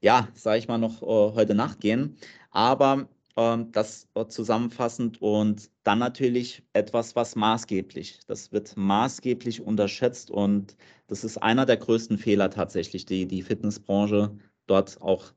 ja, 0.00 0.28
sage 0.34 0.58
ich 0.58 0.68
mal, 0.68 0.78
noch 0.78 1.02
uh, 1.02 1.34
heute 1.34 1.54
Nacht 1.54 1.80
gehen. 1.80 2.16
Aber 2.50 3.08
uh, 3.36 3.64
das 3.72 4.08
uh, 4.16 4.24
zusammenfassend 4.24 5.20
und 5.20 5.70
dann 5.82 5.98
natürlich 5.98 6.62
etwas, 6.72 7.16
was 7.16 7.34
maßgeblich, 7.34 8.20
das 8.26 8.52
wird 8.52 8.76
maßgeblich 8.76 9.60
unterschätzt 9.60 10.30
und 10.30 10.76
das 11.08 11.24
ist 11.24 11.38
einer 11.38 11.66
der 11.66 11.78
größten 11.78 12.16
Fehler 12.16 12.48
tatsächlich, 12.50 13.04
die 13.06 13.26
die 13.26 13.42
Fitnessbranche 13.42 14.36
dort 14.66 15.00
auch 15.02 15.32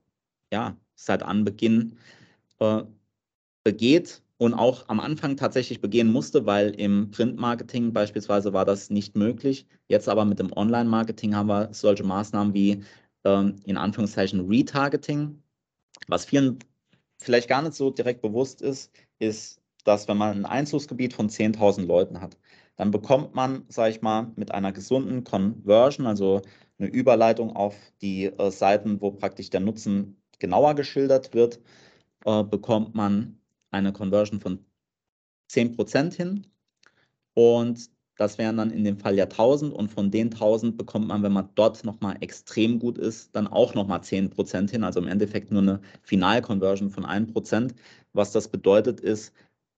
ja, 0.51 0.77
seit 0.95 1.23
Anbeginn 1.23 1.97
äh, 2.59 2.83
begeht 3.63 4.21
und 4.37 4.53
auch 4.53 4.87
am 4.89 4.99
Anfang 4.99 5.37
tatsächlich 5.37 5.81
begehen 5.81 6.11
musste, 6.11 6.45
weil 6.45 6.69
im 6.71 7.11
Printmarketing 7.11 7.93
beispielsweise 7.93 8.53
war 8.53 8.65
das 8.65 8.89
nicht 8.89 9.15
möglich. 9.15 9.65
Jetzt 9.87 10.09
aber 10.09 10.25
mit 10.25 10.39
dem 10.39 10.51
Online-Marketing 10.55 11.35
haben 11.35 11.47
wir 11.49 11.69
solche 11.73 12.03
Maßnahmen 12.03 12.53
wie 12.53 12.83
äh, 13.23 13.51
in 13.65 13.77
Anführungszeichen 13.77 14.47
Retargeting. 14.47 15.41
Was 16.07 16.25
vielen 16.25 16.59
vielleicht 17.17 17.47
gar 17.49 17.61
nicht 17.61 17.75
so 17.75 17.89
direkt 17.91 18.21
bewusst 18.21 18.61
ist, 18.61 18.91
ist, 19.19 19.61
dass 19.85 20.07
wenn 20.07 20.17
man 20.17 20.37
ein 20.37 20.45
Einzugsgebiet 20.45 21.13
von 21.13 21.29
10.000 21.29 21.85
Leuten 21.85 22.19
hat, 22.19 22.37
dann 22.75 22.91
bekommt 22.91 23.35
man, 23.35 23.63
sage 23.69 23.91
ich 23.91 24.01
mal, 24.01 24.31
mit 24.35 24.51
einer 24.51 24.73
gesunden 24.73 25.23
Conversion, 25.23 26.07
also 26.07 26.41
eine 26.77 26.89
Überleitung 26.89 27.55
auf 27.55 27.75
die 28.01 28.25
äh, 28.25 28.51
Seiten, 28.51 28.99
wo 28.99 29.11
praktisch 29.11 29.49
der 29.49 29.61
Nutzen 29.61 30.21
genauer 30.39 30.75
geschildert 30.75 31.33
wird, 31.33 31.59
äh, 32.25 32.43
bekommt 32.43 32.95
man 32.95 33.39
eine 33.71 33.93
Conversion 33.93 34.39
von 34.39 34.65
10% 35.49 36.13
hin. 36.13 36.47
Und 37.33 37.89
das 38.17 38.37
wären 38.37 38.57
dann 38.57 38.71
in 38.71 38.83
dem 38.85 38.97
Fall 38.97 39.15
ja 39.15 39.25
1000 39.25 39.73
und 39.73 39.89
von 39.89 40.09
den 40.09 40.29
1000 40.31 40.77
bekommt 40.77 41.07
man, 41.07 41.21
wenn 41.23 41.33
man 41.33 41.49
dort 41.55 41.83
nochmal 41.83 42.15
extrem 42.21 42.79
gut 42.79 42.97
ist, 42.97 43.35
dann 43.35 43.47
auch 43.47 43.73
nochmal 43.75 43.99
10% 43.99 44.71
hin. 44.71 44.83
Also 44.83 45.01
im 45.01 45.07
Endeffekt 45.07 45.51
nur 45.51 45.61
eine 45.61 45.81
Final-Conversion 46.03 46.89
von 46.89 47.05
1%. 47.05 47.75
Was 48.13 48.31
das 48.31 48.47
bedeutet 48.47 49.01
ist, 49.01 49.33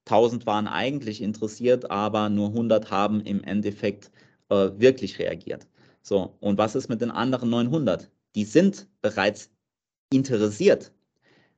1000 0.06 0.46
waren 0.46 0.68
eigentlich 0.68 1.22
interessiert, 1.22 1.90
aber 1.90 2.30
nur 2.30 2.50
100 2.50 2.92
haben 2.92 3.22
im 3.22 3.44
Endeffekt 3.44 4.12
äh, 4.50 4.70
wirklich 4.78 5.20
reagiert. 5.20 5.68
So, 6.02 6.38
und 6.40 6.58
was 6.58 6.76
ist 6.76 6.90
mit 6.90 7.02
den 7.02 7.12
anderen 7.12 7.50
900? 7.50 8.10
Die 8.36 8.46
sind 8.46 8.88
bereits 9.02 9.50
interessiert. 10.12 10.92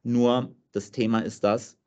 Nur 0.04 0.56
das 0.72 0.92
Thema 0.92 1.20
ist 1.20 1.44
das, 1.44 1.78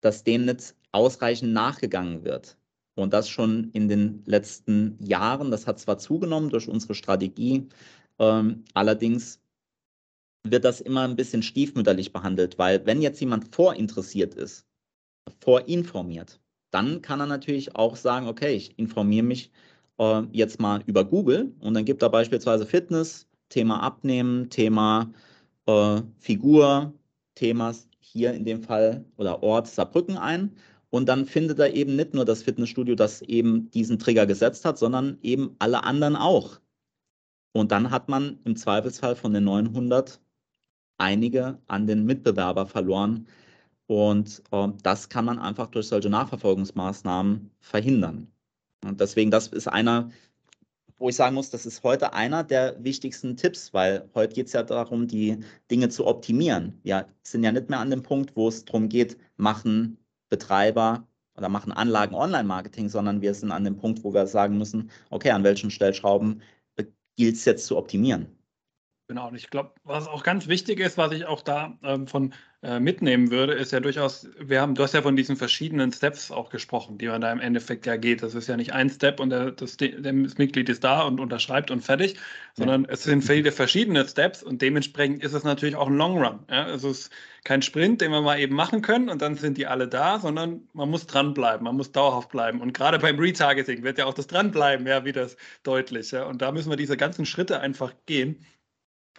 dass 0.00 0.24
dem 0.24 0.44
nicht 0.44 0.74
ausreichend 0.92 1.52
nachgegangen 1.52 2.24
wird. 2.24 2.56
Und 2.94 3.12
das 3.12 3.28
schon 3.28 3.70
in 3.72 3.88
den 3.88 4.22
letzten 4.24 4.98
Jahren. 5.04 5.50
Das 5.50 5.66
hat 5.66 5.78
zwar 5.78 5.98
zugenommen 5.98 6.50
durch 6.50 6.68
unsere 6.68 6.94
Strategie, 6.94 7.68
ähm, 8.18 8.64
allerdings 8.74 9.40
wird 10.44 10.64
das 10.64 10.80
immer 10.80 11.02
ein 11.02 11.16
bisschen 11.16 11.42
stiefmütterlich 11.42 12.12
behandelt, 12.12 12.58
weil 12.58 12.84
wenn 12.86 13.02
jetzt 13.02 13.20
jemand 13.20 13.54
vorinteressiert 13.54 14.34
ist, 14.34 14.66
vorinformiert, 15.40 16.40
dann 16.70 17.02
kann 17.02 17.20
er 17.20 17.26
natürlich 17.26 17.76
auch 17.76 17.96
sagen, 17.96 18.26
okay, 18.26 18.54
ich 18.54 18.78
informiere 18.78 19.24
mich 19.24 19.50
äh, 19.98 20.22
jetzt 20.32 20.60
mal 20.60 20.82
über 20.86 21.04
Google 21.04 21.52
und 21.60 21.74
dann 21.74 21.84
gibt 21.84 22.02
er 22.02 22.10
beispielsweise 22.10 22.66
Fitness, 22.66 23.28
Thema 23.48 23.80
Abnehmen, 23.80 24.50
Thema 24.50 25.12
äh, 25.68 26.02
Figur, 26.18 26.94
Themas 27.34 27.88
hier 28.00 28.32
in 28.32 28.44
dem 28.44 28.62
Fall 28.62 29.04
oder 29.16 29.42
Ort 29.42 29.68
Saarbrücken 29.68 30.16
ein 30.16 30.56
und 30.90 31.08
dann 31.08 31.26
findet 31.26 31.58
er 31.58 31.74
eben 31.74 31.96
nicht 31.96 32.14
nur 32.14 32.24
das 32.24 32.42
Fitnessstudio, 32.42 32.94
das 32.94 33.22
eben 33.22 33.70
diesen 33.70 33.98
Trigger 33.98 34.26
gesetzt 34.26 34.64
hat, 34.64 34.78
sondern 34.78 35.18
eben 35.22 35.54
alle 35.58 35.84
anderen 35.84 36.16
auch. 36.16 36.60
Und 37.52 37.72
dann 37.72 37.90
hat 37.90 38.08
man 38.08 38.38
im 38.44 38.56
Zweifelsfall 38.56 39.16
von 39.16 39.32
den 39.32 39.44
900 39.44 40.20
einige 40.96 41.58
an 41.66 41.86
den 41.86 42.04
Mitbewerber 42.04 42.66
verloren. 42.66 43.26
Und 43.86 44.42
äh, 44.50 44.68
das 44.82 45.08
kann 45.08 45.24
man 45.24 45.38
einfach 45.38 45.68
durch 45.68 45.88
solche 45.88 46.10
Nachverfolgungsmaßnahmen 46.10 47.50
verhindern. 47.60 48.28
Und 48.84 49.00
deswegen, 49.00 49.30
das 49.30 49.48
ist 49.48 49.68
einer, 49.68 50.10
wo 50.98 51.08
ich 51.08 51.16
sagen 51.16 51.34
muss, 51.34 51.50
das 51.50 51.66
ist 51.66 51.82
heute 51.82 52.12
einer 52.12 52.44
der 52.44 52.82
wichtigsten 52.82 53.36
Tipps, 53.36 53.72
weil 53.72 54.08
heute 54.14 54.34
geht 54.34 54.48
es 54.48 54.52
ja 54.52 54.62
darum, 54.62 55.06
die 55.06 55.38
Dinge 55.70 55.88
zu 55.88 56.06
optimieren. 56.06 56.80
Wir 56.82 57.06
sind 57.22 57.44
ja 57.44 57.52
nicht 57.52 57.70
mehr 57.70 57.80
an 57.80 57.90
dem 57.90 58.02
Punkt, 58.02 58.36
wo 58.36 58.48
es 58.48 58.64
darum 58.64 58.88
geht, 58.88 59.16
machen 59.36 59.98
Betreiber 60.28 61.06
oder 61.36 61.48
machen 61.48 61.72
Anlagen 61.72 62.14
Online-Marketing, 62.14 62.88
sondern 62.88 63.20
wir 63.22 63.32
sind 63.34 63.52
an 63.52 63.64
dem 63.64 63.76
Punkt, 63.76 64.02
wo 64.04 64.12
wir 64.12 64.26
sagen 64.26 64.58
müssen, 64.58 64.90
okay, 65.10 65.30
an 65.30 65.44
welchen 65.44 65.70
Stellschrauben 65.70 66.42
gilt 67.16 67.34
es 67.36 67.44
jetzt 67.44 67.66
zu 67.66 67.76
optimieren. 67.76 68.37
Genau, 69.08 69.28
und 69.28 69.36
ich 69.36 69.48
glaube, 69.48 69.70
was 69.84 70.06
auch 70.06 70.22
ganz 70.22 70.48
wichtig 70.48 70.80
ist, 70.80 70.98
was 70.98 71.12
ich 71.12 71.24
auch 71.24 71.40
da 71.40 71.78
ähm, 71.82 72.06
von 72.06 72.34
äh, 72.60 72.78
mitnehmen 72.78 73.30
würde, 73.30 73.54
ist 73.54 73.72
ja 73.72 73.80
durchaus, 73.80 74.28
wir 74.38 74.60
haben, 74.60 74.74
du 74.74 74.82
hast 74.82 74.92
ja 74.92 75.00
von 75.00 75.16
diesen 75.16 75.34
verschiedenen 75.36 75.90
Steps 75.92 76.30
auch 76.30 76.50
gesprochen, 76.50 76.98
die 76.98 77.08
man 77.08 77.22
da 77.22 77.32
im 77.32 77.40
Endeffekt 77.40 77.86
ja 77.86 77.96
geht. 77.96 78.22
Das 78.22 78.34
ist 78.34 78.48
ja 78.48 78.58
nicht 78.58 78.74
ein 78.74 78.90
Step 78.90 79.18
und 79.18 79.30
der, 79.30 79.52
das, 79.52 79.78
das 79.78 80.36
Mitglied 80.36 80.68
ist 80.68 80.84
da 80.84 81.04
und 81.04 81.20
unterschreibt 81.20 81.70
und 81.70 81.80
fertig, 81.80 82.18
sondern 82.52 82.82
ja. 82.82 82.90
es 82.90 83.04
sind 83.04 83.22
viele 83.22 83.50
verschiedene 83.50 84.06
Steps 84.06 84.42
und 84.42 84.60
dementsprechend 84.60 85.24
ist 85.24 85.32
es 85.32 85.42
natürlich 85.42 85.76
auch 85.76 85.86
ein 85.86 85.96
Long 85.96 86.22
Run. 86.22 86.40
Ja? 86.50 86.64
Also 86.64 86.90
es 86.90 86.98
ist 86.98 87.12
kein 87.44 87.62
Sprint, 87.62 88.02
den 88.02 88.10
wir 88.10 88.20
mal 88.20 88.38
eben 88.38 88.56
machen 88.56 88.82
können 88.82 89.08
und 89.08 89.22
dann 89.22 89.36
sind 89.36 89.56
die 89.56 89.66
alle 89.66 89.88
da, 89.88 90.18
sondern 90.18 90.68
man 90.74 90.90
muss 90.90 91.06
dranbleiben, 91.06 91.64
man 91.64 91.76
muss 91.76 91.92
dauerhaft 91.92 92.28
bleiben. 92.28 92.60
Und 92.60 92.74
gerade 92.74 92.98
beim 92.98 93.18
Retargeting 93.18 93.84
wird 93.84 93.96
ja 93.96 94.04
auch 94.04 94.12
das 94.12 94.26
Dranbleiben 94.26 94.86
ja 94.86 95.06
wieder 95.06 95.30
deutlich. 95.62 96.10
Ja? 96.10 96.24
Und 96.24 96.42
da 96.42 96.52
müssen 96.52 96.68
wir 96.68 96.76
diese 96.76 96.98
ganzen 96.98 97.24
Schritte 97.24 97.60
einfach 97.60 97.94
gehen. 98.04 98.44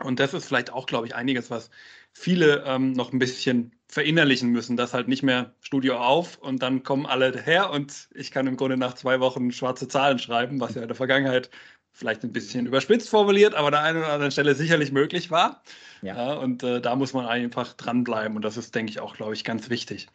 Und 0.04 0.20
das 0.20 0.34
ist 0.34 0.46
vielleicht 0.46 0.72
auch, 0.72 0.86
glaube 0.86 1.08
ich, 1.08 1.16
einiges, 1.16 1.50
was 1.50 1.70
viele 2.14 2.64
ähm, 2.66 2.94
noch 2.94 3.12
ein 3.14 3.20
bisschen 3.20 3.72
verinnerlichen 3.88 4.50
müssen, 4.50 4.78
dass 4.78 4.94
halt 4.94 5.08
nicht 5.08 5.24
mehr 5.24 5.54
Studio 5.62 5.98
auf 5.98 6.38
und 6.38 6.62
dann 6.62 6.84
kommen 6.84 7.06
alle 7.06 7.34
her 7.42 7.72
und 7.72 8.08
ich 8.14 8.32
kann 8.32 8.46
im 8.46 8.56
Grunde 8.56 8.78
nach 8.78 8.94
zwei 8.94 9.20
Wochen 9.20 9.52
schwarze 9.52 9.88
Zahlen 9.88 10.20
schreiben, 10.20 10.60
was 10.60 10.76
ja 10.76 10.84
in 10.84 10.88
der 10.88 10.96
Vergangenheit 10.96 11.50
vielleicht 11.92 12.24
ein 12.24 12.32
bisschen 12.32 12.68
überspitzt 12.68 13.10
formuliert, 13.10 13.56
aber 13.56 13.68
an 13.68 13.74
der 13.74 13.82
einen 13.82 13.98
oder 13.98 14.14
anderen 14.14 14.32
Stelle 14.32 14.54
sicherlich 14.54 14.92
möglich 14.92 15.32
war. 15.32 15.64
Ja. 16.02 16.16
ja 16.16 16.34
und 16.34 16.62
äh, 16.64 16.82
da 16.82 16.96
muss 16.96 17.14
man 17.14 17.26
einfach 17.26 17.74
dranbleiben 17.74 18.36
und 18.36 18.44
das 18.44 18.58
ist, 18.58 18.76
denke 18.76 18.92
ich, 18.92 19.00
auch, 19.00 19.16
glaube 19.16 19.34
ich, 19.34 19.44
ganz 19.44 19.70
wichtig. 19.70 20.08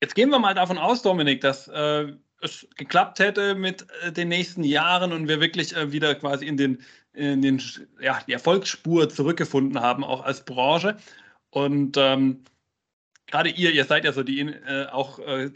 Jetzt 0.00 0.14
gehen 0.14 0.30
wir 0.30 0.38
mal 0.38 0.54
davon 0.54 0.78
aus, 0.78 1.02
Dominik, 1.02 1.40
dass 1.40 1.68
äh, 1.68 2.12
es 2.40 2.68
geklappt 2.76 3.18
hätte 3.18 3.54
mit 3.54 3.86
äh, 4.02 4.12
den 4.12 4.28
nächsten 4.28 4.62
Jahren 4.62 5.12
und 5.12 5.26
wir 5.26 5.40
wirklich 5.40 5.74
äh, 5.74 5.90
wieder 5.90 6.14
quasi 6.14 6.46
in 6.46 6.56
den 6.56 6.82
in 7.12 7.42
den, 7.42 7.60
ja, 8.00 8.20
die 8.26 8.32
Erfolgsspur 8.32 9.08
zurückgefunden 9.08 9.80
haben, 9.80 10.04
auch 10.04 10.24
als 10.24 10.44
Branche. 10.44 10.96
Und 11.50 11.96
ähm, 11.96 12.44
gerade 13.26 13.50
ihr, 13.50 13.72
ihr 13.72 13.84
seid 13.84 14.04
ja 14.04 14.12
so 14.12 14.22
die 14.22 14.40
äh, 14.40 14.86
auch, 14.90 15.18
äh, 15.18 15.50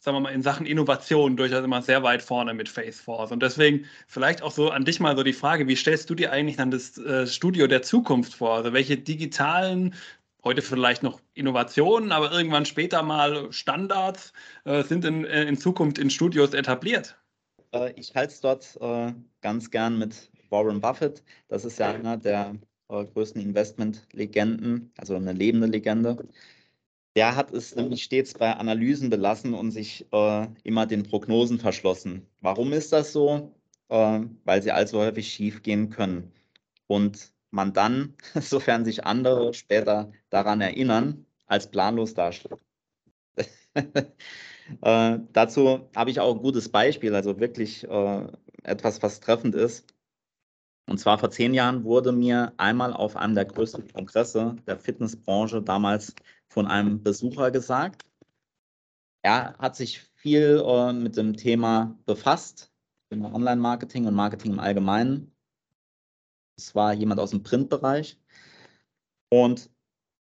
sagen 0.00 0.16
wir 0.16 0.20
mal, 0.20 0.32
in 0.32 0.42
Sachen 0.42 0.66
Innovation 0.66 1.36
durchaus 1.36 1.64
immer 1.64 1.82
sehr 1.82 2.02
weit 2.02 2.22
vorne 2.22 2.54
mit 2.54 2.68
Faceforce. 2.68 3.32
Und 3.32 3.42
deswegen 3.42 3.86
vielleicht 4.06 4.42
auch 4.42 4.52
so 4.52 4.70
an 4.70 4.84
dich 4.84 5.00
mal 5.00 5.16
so 5.16 5.22
die 5.22 5.32
Frage, 5.32 5.66
wie 5.68 5.76
stellst 5.76 6.08
du 6.08 6.14
dir 6.14 6.32
eigentlich 6.32 6.56
dann 6.56 6.70
das 6.70 6.96
äh, 6.98 7.26
Studio 7.26 7.66
der 7.66 7.82
Zukunft 7.82 8.34
vor? 8.34 8.56
Also 8.56 8.72
welche 8.72 8.96
digitalen 8.96 9.94
heute 10.44 10.62
vielleicht 10.62 11.02
noch 11.02 11.20
Innovationen, 11.34 12.12
aber 12.12 12.30
irgendwann 12.30 12.66
später 12.66 13.02
mal 13.02 13.52
Standards 13.52 14.32
äh, 14.64 14.84
sind 14.84 15.04
in, 15.04 15.24
äh, 15.24 15.42
in 15.44 15.58
Zukunft 15.58 15.98
in 15.98 16.08
Studios 16.08 16.54
etabliert? 16.54 17.16
Äh, 17.72 17.92
ich 17.96 18.14
halte 18.14 18.32
es 18.32 18.40
dort 18.40 18.78
äh, 18.80 19.12
ganz 19.40 19.72
gern 19.72 19.98
mit 19.98 20.30
Warren 20.50 20.80
Buffett. 20.80 21.22
Das 21.48 21.64
ist 21.64 21.78
ja 21.78 21.92
einer 21.92 22.16
der 22.16 22.56
äh, 22.88 23.04
größten 23.04 23.40
Investmentlegenden, 23.40 24.92
also 24.96 25.16
eine 25.16 25.32
lebende 25.32 25.66
Legende. 25.66 26.16
Der 27.16 27.34
hat 27.34 27.52
es 27.52 27.74
nämlich 27.74 28.02
stets 28.02 28.34
bei 28.34 28.52
Analysen 28.52 29.08
belassen 29.10 29.54
und 29.54 29.70
sich 29.70 30.06
äh, 30.12 30.48
immer 30.64 30.86
den 30.86 31.02
Prognosen 31.02 31.58
verschlossen. 31.58 32.26
Warum 32.40 32.72
ist 32.72 32.92
das 32.92 33.12
so? 33.12 33.54
Äh, 33.88 34.20
weil 34.44 34.62
sie 34.62 34.72
allzu 34.72 34.98
häufig 34.98 35.28
schief 35.28 35.62
gehen 35.62 35.90
können. 35.90 36.32
Und 36.86 37.32
man 37.50 37.72
dann, 37.72 38.14
sofern 38.40 38.84
sich 38.84 39.04
andere 39.04 39.54
später 39.54 40.12
daran 40.30 40.60
erinnern, 40.60 41.26
als 41.46 41.70
planlos 41.70 42.14
darstellt. 42.14 42.60
äh, 43.74 45.18
dazu 45.32 45.88
habe 45.94 46.10
ich 46.10 46.20
auch 46.20 46.34
ein 46.34 46.42
gutes 46.42 46.68
Beispiel, 46.68 47.14
also 47.14 47.38
wirklich 47.40 47.88
äh, 47.88 48.26
etwas, 48.62 49.02
was 49.02 49.20
treffend 49.20 49.54
ist. 49.54 49.95
Und 50.88 50.98
zwar 50.98 51.18
vor 51.18 51.30
zehn 51.30 51.52
Jahren 51.52 51.84
wurde 51.84 52.12
mir 52.12 52.52
einmal 52.56 52.92
auf 52.92 53.16
einem 53.16 53.34
der 53.34 53.44
größten 53.44 53.92
Kongresse 53.92 54.56
der 54.66 54.78
Fitnessbranche 54.78 55.62
damals 55.62 56.14
von 56.48 56.66
einem 56.66 57.02
Besucher 57.02 57.50
gesagt, 57.50 58.04
er 59.22 59.58
hat 59.58 59.74
sich 59.74 60.00
viel 60.14 60.62
äh, 60.64 60.92
mit 60.92 61.16
dem 61.16 61.36
Thema 61.36 61.98
befasst, 62.06 62.72
im 63.10 63.24
Online-Marketing 63.24 64.06
und 64.06 64.14
Marketing 64.14 64.52
im 64.52 64.60
Allgemeinen. 64.60 65.32
Es 66.56 66.74
war 66.74 66.92
jemand 66.92 67.20
aus 67.20 67.30
dem 67.30 67.42
Printbereich. 67.42 68.18
Und 69.28 69.70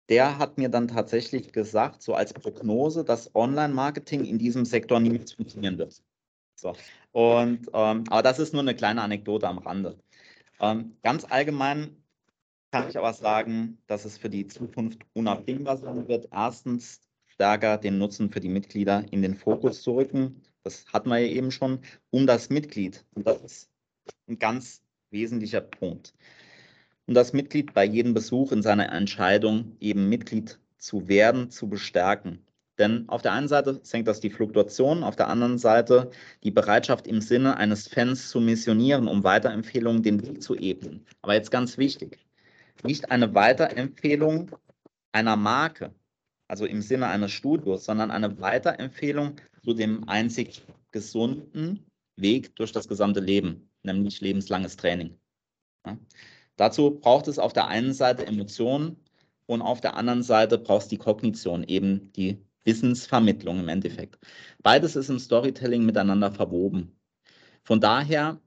der 0.09 0.39
hat 0.39 0.57
mir 0.57 0.69
dann 0.69 0.87
tatsächlich 0.87 1.51
gesagt, 1.51 2.01
so 2.01 2.15
als 2.15 2.33
Prognose, 2.33 3.03
dass 3.03 3.35
Online-Marketing 3.35 4.25
in 4.25 4.39
diesem 4.39 4.65
Sektor 4.65 4.99
niemals 4.99 5.33
funktionieren 5.33 5.77
wird. 5.77 6.01
So. 6.59 6.73
Und, 7.11 7.67
ähm, 7.73 8.03
aber 8.09 8.23
das 8.23 8.39
ist 8.39 8.53
nur 8.53 8.63
eine 8.63 8.75
kleine 8.75 9.01
Anekdote 9.01 9.47
am 9.47 9.59
Rande. 9.59 9.99
Ähm, 10.59 10.95
ganz 11.03 11.25
allgemein 11.25 11.95
kann 12.71 12.89
ich 12.89 12.97
aber 12.97 13.13
sagen, 13.13 13.77
dass 13.87 14.05
es 14.05 14.17
für 14.17 14.29
die 14.29 14.47
Zukunft 14.47 14.99
unabdingbar 15.13 15.77
sein 15.77 16.07
wird, 16.07 16.27
erstens 16.31 17.01
stärker 17.25 17.77
den 17.77 17.97
Nutzen 17.97 18.29
für 18.29 18.39
die 18.39 18.49
Mitglieder 18.49 19.05
in 19.11 19.21
den 19.21 19.35
Fokus 19.35 19.81
zu 19.81 19.95
rücken. 19.95 20.41
Das 20.63 20.85
hatten 20.91 21.09
wir 21.09 21.19
ja 21.19 21.27
eben 21.27 21.51
schon, 21.51 21.79
um 22.09 22.27
das 22.27 22.49
Mitglied. 22.49 23.05
Und 23.13 23.27
das 23.27 23.41
ist 23.41 23.69
ein 24.27 24.39
ganz 24.39 24.81
wesentlicher 25.11 25.61
Punkt. 25.61 26.13
Um 27.05 27.13
das 27.13 27.31
Mitglied 27.31 27.73
bei 27.73 27.85
jedem 27.85 28.13
Besuch 28.13 28.51
in 28.51 28.61
seiner 28.61 28.91
Entscheidung, 28.91 29.77
eben 29.79 30.09
Mitglied 30.09 30.59
zu 30.77 31.07
werden, 31.07 31.49
zu 31.49 31.69
bestärken. 31.69 32.45
Denn 32.77 33.09
auf 33.09 33.21
der 33.21 33.33
einen 33.33 33.47
Seite 33.47 33.79
senkt 33.83 34.07
das 34.07 34.19
die 34.19 34.29
Fluktuation, 34.29 35.03
auf 35.03 35.15
der 35.15 35.29
anderen 35.29 35.57
Seite 35.57 36.11
die 36.43 36.51
Bereitschaft 36.51 37.07
im 37.07 37.21
Sinne 37.21 37.57
eines 37.57 37.87
Fans 37.87 38.29
zu 38.29 38.39
missionieren, 38.39 39.07
um 39.07 39.23
Weiterempfehlungen 39.23 40.03
den 40.03 40.21
Weg 40.25 40.43
zu 40.43 40.55
ebnen. 40.55 41.05
Aber 41.21 41.33
jetzt 41.33 41.49
ganz 41.49 41.77
wichtig, 41.77 42.19
nicht 42.83 43.09
eine 43.09 43.33
Weiterempfehlung 43.33 44.51
einer 45.11 45.35
Marke, 45.35 45.93
also 46.47 46.65
im 46.65 46.81
Sinne 46.81 47.07
eines 47.07 47.31
Studios, 47.31 47.85
sondern 47.85 48.11
eine 48.11 48.39
Weiterempfehlung 48.39 49.37
zu 49.63 49.73
dem 49.73 50.07
einzig 50.07 50.63
gesunden 50.91 51.85
Weg 52.15 52.55
durch 52.55 52.71
das 52.71 52.87
gesamte 52.87 53.19
Leben, 53.19 53.69
nämlich 53.83 54.21
lebenslanges 54.21 54.77
Training. 54.77 55.17
Ja. 55.85 55.97
Dazu 56.55 56.99
braucht 56.99 57.27
es 57.27 57.39
auf 57.39 57.53
der 57.53 57.67
einen 57.67 57.93
Seite 57.93 58.25
Emotionen 58.25 58.97
und 59.45 59.61
auf 59.61 59.81
der 59.81 59.95
anderen 59.95 60.23
Seite 60.23 60.57
braucht 60.57 60.83
es 60.83 60.87
die 60.87 60.97
Kognition, 60.97 61.63
eben 61.63 62.11
die 62.13 62.46
Wissensvermittlung 62.67 63.59
im 63.59 63.69
Endeffekt. 63.69 64.19
Beides 64.61 64.95
ist 64.95 65.09
im 65.09 65.17
Storytelling 65.17 65.85
miteinander 65.85 66.31
verwoben. 66.31 66.95
Von 67.63 67.81
daher 67.81 68.39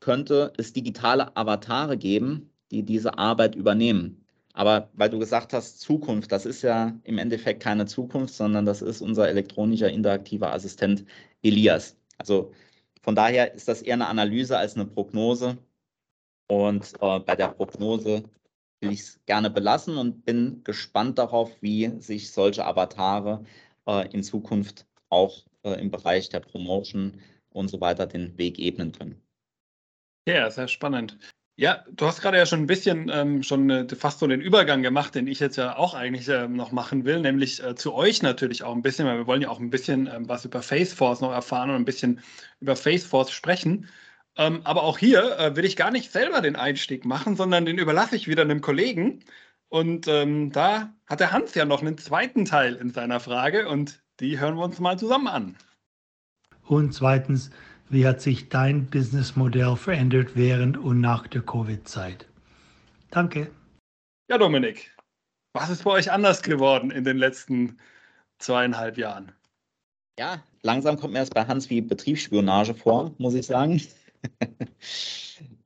könnte 0.00 0.52
es 0.56 0.72
digitale 0.72 1.36
Avatare 1.36 1.96
geben, 1.96 2.50
die 2.70 2.82
diese 2.82 3.16
Arbeit 3.18 3.54
übernehmen. 3.54 4.24
Aber 4.52 4.90
weil 4.94 5.10
du 5.10 5.18
gesagt 5.18 5.52
hast, 5.52 5.80
Zukunft, 5.80 6.32
das 6.32 6.46
ist 6.46 6.62
ja 6.62 6.98
im 7.04 7.18
Endeffekt 7.18 7.62
keine 7.62 7.86
Zukunft, 7.86 8.34
sondern 8.34 8.64
das 8.64 8.82
ist 8.82 9.02
unser 9.02 9.28
elektronischer 9.28 9.90
interaktiver 9.90 10.52
Assistent 10.52 11.04
Elias. 11.42 11.96
Also 12.18 12.52
von 13.02 13.14
daher 13.14 13.54
ist 13.54 13.68
das 13.68 13.82
eher 13.82 13.94
eine 13.94 14.08
Analyse 14.08 14.56
als 14.56 14.74
eine 14.74 14.86
Prognose. 14.86 15.58
Und 16.48 16.94
äh, 17.00 17.20
bei 17.20 17.36
der 17.36 17.48
Prognose 17.48 18.24
will 18.80 18.92
ich 18.92 19.00
es 19.00 19.20
gerne 19.26 19.50
belassen 19.50 19.96
und 19.96 20.24
bin 20.24 20.62
gespannt 20.64 21.18
darauf, 21.18 21.50
wie 21.60 21.92
sich 22.00 22.32
solche 22.32 22.64
Avatare 22.64 23.44
in 23.86 24.22
Zukunft 24.22 24.86
auch 25.08 25.44
äh, 25.62 25.80
im 25.80 25.90
Bereich 25.90 26.28
der 26.28 26.40
Promotion 26.40 27.20
und 27.50 27.68
so 27.68 27.80
weiter 27.80 28.06
den 28.06 28.36
Weg 28.38 28.58
ebnen 28.58 28.92
können. 28.92 29.22
Ja, 30.28 30.50
sehr 30.50 30.68
spannend. 30.68 31.18
Ja, 31.58 31.84
du 31.90 32.04
hast 32.04 32.20
gerade 32.20 32.36
ja 32.36 32.44
schon 32.44 32.60
ein 32.60 32.66
bisschen 32.66 33.10
ähm, 33.10 33.42
schon 33.42 33.70
äh, 33.70 33.88
fast 33.96 34.18
so 34.18 34.26
den 34.26 34.42
Übergang 34.42 34.82
gemacht, 34.82 35.14
den 35.14 35.26
ich 35.26 35.40
jetzt 35.40 35.56
ja 35.56 35.76
auch 35.76 35.94
eigentlich 35.94 36.28
ähm, 36.28 36.54
noch 36.54 36.70
machen 36.70 37.06
will, 37.06 37.20
nämlich 37.20 37.62
äh, 37.62 37.74
zu 37.74 37.94
euch 37.94 38.20
natürlich 38.22 38.62
auch 38.62 38.74
ein 38.74 38.82
bisschen, 38.82 39.06
weil 39.06 39.16
wir 39.16 39.26
wollen 39.26 39.40
ja 39.40 39.48
auch 39.48 39.60
ein 39.60 39.70
bisschen 39.70 40.06
ähm, 40.06 40.28
was 40.28 40.44
über 40.44 40.60
Faceforce 40.60 41.22
noch 41.22 41.32
erfahren 41.32 41.70
und 41.70 41.76
ein 41.76 41.86
bisschen 41.86 42.20
über 42.60 42.76
Faceforce 42.76 43.30
sprechen. 43.30 43.88
Ähm, 44.36 44.60
aber 44.64 44.82
auch 44.82 44.98
hier 44.98 45.38
äh, 45.38 45.56
will 45.56 45.64
ich 45.64 45.76
gar 45.76 45.90
nicht 45.90 46.12
selber 46.12 46.42
den 46.42 46.56
Einstieg 46.56 47.06
machen, 47.06 47.36
sondern 47.36 47.64
den 47.64 47.78
überlasse 47.78 48.16
ich 48.16 48.28
wieder 48.28 48.42
einem 48.42 48.60
Kollegen. 48.60 49.24
Und 49.68 50.06
ähm, 50.08 50.52
da 50.52 50.94
hat 51.06 51.20
der 51.20 51.32
Hans 51.32 51.54
ja 51.54 51.64
noch 51.64 51.80
einen 51.80 51.98
zweiten 51.98 52.44
Teil 52.44 52.74
in 52.76 52.90
seiner 52.90 53.20
Frage 53.20 53.68
und 53.68 54.02
die 54.20 54.38
hören 54.38 54.56
wir 54.56 54.64
uns 54.64 54.78
mal 54.78 54.98
zusammen 54.98 55.28
an. 55.28 55.56
Und 56.64 56.92
zweitens, 56.92 57.50
wie 57.88 58.06
hat 58.06 58.20
sich 58.20 58.48
dein 58.48 58.86
Businessmodell 58.86 59.76
verändert 59.76 60.30
während 60.34 60.76
und 60.76 61.00
nach 61.00 61.26
der 61.28 61.42
Covid-Zeit? 61.42 62.26
Danke. 63.10 63.50
Ja, 64.28 64.38
Dominik, 64.38 64.96
was 65.52 65.70
ist 65.70 65.84
bei 65.84 65.92
euch 65.92 66.10
anders 66.10 66.42
geworden 66.42 66.90
in 66.90 67.04
den 67.04 67.16
letzten 67.16 67.78
zweieinhalb 68.38 68.98
Jahren? 68.98 69.32
Ja, 70.18 70.42
langsam 70.62 70.98
kommt 70.98 71.12
mir 71.12 71.20
das 71.20 71.30
bei 71.30 71.44
Hans 71.44 71.70
wie 71.70 71.80
Betriebsspionage 71.80 72.74
vor, 72.74 73.14
muss 73.18 73.34
ich 73.34 73.46
sagen. 73.46 73.80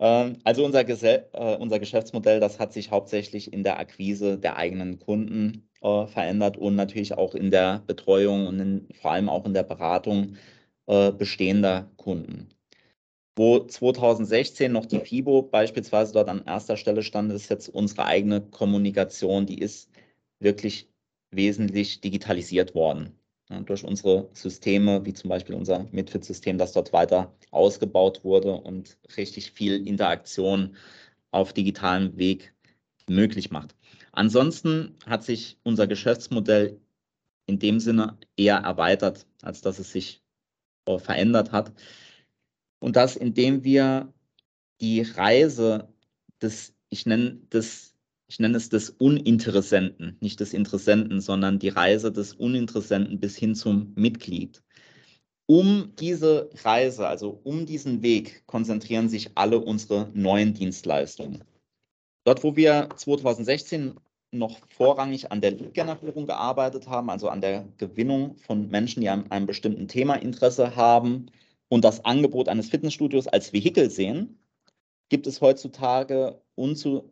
Ähm, 0.01 0.39
also 0.45 0.65
unser, 0.65 0.85
Gesell 0.85 1.29
äh, 1.33 1.57
unser 1.57 1.79
Geschäftsmodell, 1.79 2.41
das 2.41 2.59
hat 2.59 2.73
sich 2.73 2.91
hauptsächlich 2.91 3.53
in 3.53 3.63
der 3.65 3.79
Akquise 3.79 4.39
der 4.39 4.57
eigenen 4.57 4.99
Kunden 4.99 5.69
äh, 5.83 6.07
verändert 6.07 6.57
und 6.57 6.75
natürlich 6.77 7.15
auch 7.15 7.35
in 7.35 7.51
der 7.51 7.83
Betreuung 7.87 8.47
und 8.47 8.61
in, 8.61 8.89
vor 9.01 9.13
allem 9.13 9.29
auch 9.29 9.45
in 9.47 9.55
der 9.55 9.63
Beratung 9.63 10.37
äh, 10.87 11.13
bestehender 11.13 11.91
Kunden. 11.97 12.49
Wo 13.37 13.61
2016 13.61 14.73
noch 14.73 14.87
die 14.87 15.01
FIBO 15.01 15.43
beispielsweise 15.43 16.13
dort 16.15 16.29
an 16.29 16.45
erster 16.47 16.77
Stelle 16.77 17.03
stand, 17.03 17.33
ist 17.33 17.51
jetzt 17.51 17.69
unsere 17.69 18.07
eigene 18.07 18.41
Kommunikation, 18.43 19.47
die 19.47 19.59
ist 19.59 19.91
wirklich 20.41 20.89
wesentlich 21.31 22.01
digitalisiert 22.01 22.75
worden. 22.75 23.20
Ja, 23.51 23.61
durch 23.61 23.85
unsere 23.85 24.31
Systeme, 24.33 25.05
wie 25.05 25.13
zum 25.13 25.29
Beispiel 25.29 25.57
unser 25.57 25.87
Midfit-System, 25.91 26.57
das 26.57 26.73
dort 26.73 26.93
weiter 26.93 27.35
ausgebaut 27.51 28.23
wurde 28.23 28.53
und 28.53 28.97
richtig 29.17 29.51
viel 29.53 29.87
Interaktion 29.87 30.77
auf 31.33 31.53
digitalem 31.53 32.17
Weg 32.17 32.55
möglich 33.09 33.51
macht. 33.51 33.75
Ansonsten 34.13 34.97
hat 35.05 35.25
sich 35.25 35.59
unser 35.65 35.87
Geschäftsmodell 35.89 36.81
in 37.47 37.59
dem 37.59 37.81
Sinne 37.81 38.19
eher 38.37 38.59
erweitert, 38.59 39.27
als 39.43 39.61
dass 39.61 39.79
es 39.81 39.93
sich 39.93 40.23
verändert 40.99 41.53
hat. 41.53 41.73
Und 42.81 42.97
das, 42.97 43.17
indem 43.17 43.65
wir 43.65 44.13
die 44.81 45.03
Reise 45.03 45.89
des, 46.41 46.75
ich 46.89 47.07
nenne 47.07 47.41
das, 47.51 47.95
ich 48.31 48.39
nenne 48.39 48.57
es 48.57 48.69
des 48.69 48.91
Uninteressenten, 48.91 50.17
nicht 50.21 50.39
des 50.39 50.55
Interessenten, 50.55 51.21
sondern 51.21 51.59
die 51.59 51.69
Reise 51.69 52.13
des 52.13 52.33
Uninteressenten 52.33 53.19
bis 53.19 53.37
hin 53.37 53.57
zum 53.57 53.93
Mitglied. 53.97 54.63
Um 55.47 55.95
diese 55.99 56.49
Reise, 56.63 57.09
also 57.09 57.41
um 57.43 57.67
diesen 57.67 58.03
Weg, 58.03 58.47
konzentrieren 58.47 59.09
sich 59.09 59.33
alle 59.35 59.59
unsere 59.59 60.11
neuen 60.15 60.55
Dienstleistungen. 60.55 61.43
Dort, 62.25 62.45
wo 62.45 62.55
wir 62.55 62.91
2016 62.95 63.99
noch 64.31 64.61
vorrangig 64.69 65.33
an 65.33 65.41
der 65.41 65.51
Lead-Generierung 65.51 66.27
gearbeitet 66.27 66.87
haben, 66.87 67.11
also 67.11 67.29
an 67.31 67.41
der 67.41 67.67
Gewinnung 67.79 68.37
von 68.37 68.71
Menschen, 68.71 69.01
die 69.01 69.09
an 69.09 69.29
einem 69.33 69.47
bestimmten 69.47 69.89
Thema 69.89 70.15
Interesse 70.15 70.77
haben 70.77 71.33
und 71.69 71.83
das 71.83 72.05
Angebot 72.05 72.49
eines 72.49 72.69
Fitnessstudios 72.69 73.27
als 73.27 73.53
Vehikel 73.53 73.91
sehen, 73.91 74.39
gibt 75.09 75.27
es 75.27 75.41
heutzutage 75.41 76.41
unzu, 76.55 77.11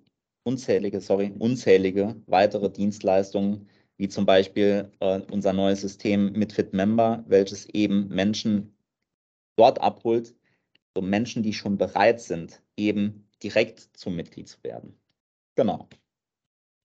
unzählige, 0.49 1.01
sorry, 1.01 1.35
unzählige 1.39 2.17
weitere 2.27 2.71
Dienstleistungen, 2.71 3.69
wie 3.99 4.09
zum 4.09 4.25
Beispiel 4.25 4.91
äh, 5.01 5.21
unser 5.31 5.53
neues 5.53 5.83
System 5.83 6.33
mit 6.33 6.55
Fit 6.55 6.73
Member, 6.73 7.23
welches 7.27 7.67
eben 7.67 8.09
Menschen 8.09 8.75
dort 9.57 9.79
abholt, 9.81 10.35
so 10.95 11.03
Menschen, 11.03 11.43
die 11.43 11.53
schon 11.53 11.77
bereit 11.77 12.21
sind, 12.21 12.63
eben 12.77 13.29
direkt 13.43 13.91
zum 13.93 14.17
Mitglied 14.17 14.49
zu 14.49 14.63
werden. 14.63 14.99
Genau. 15.55 15.89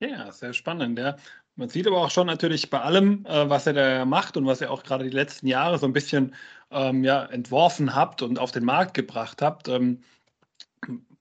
Ja, 0.02 0.32
sehr 0.32 0.54
spannend, 0.54 0.99
ja. 0.99 1.15
Man 1.56 1.69
sieht 1.69 1.88
aber 1.88 2.02
auch 2.02 2.12
schon 2.12 2.28
natürlich 2.28 2.69
bei 2.69 2.82
allem, 2.82 3.26
äh, 3.26 3.49
was 3.49 3.67
er 3.67 3.73
da 3.73 4.06
macht 4.06 4.36
und 4.36 4.45
was 4.45 4.60
ihr 4.60 4.71
auch 4.71 4.84
gerade 4.84 5.06
die 5.06 5.15
letzten 5.15 5.47
Jahre 5.47 5.78
so 5.78 5.86
ein 5.86 5.93
bisschen 5.93 6.36
ähm, 6.71 7.04
ja, 7.04 7.26
entworfen 7.26 7.95
habt 7.95 8.23
und 8.23 8.39
auf 8.39 8.52
den 8.52 8.65
Markt 8.65 8.95
gebracht 8.95 9.41
habt, 9.41 9.69
ähm, 9.69 10.02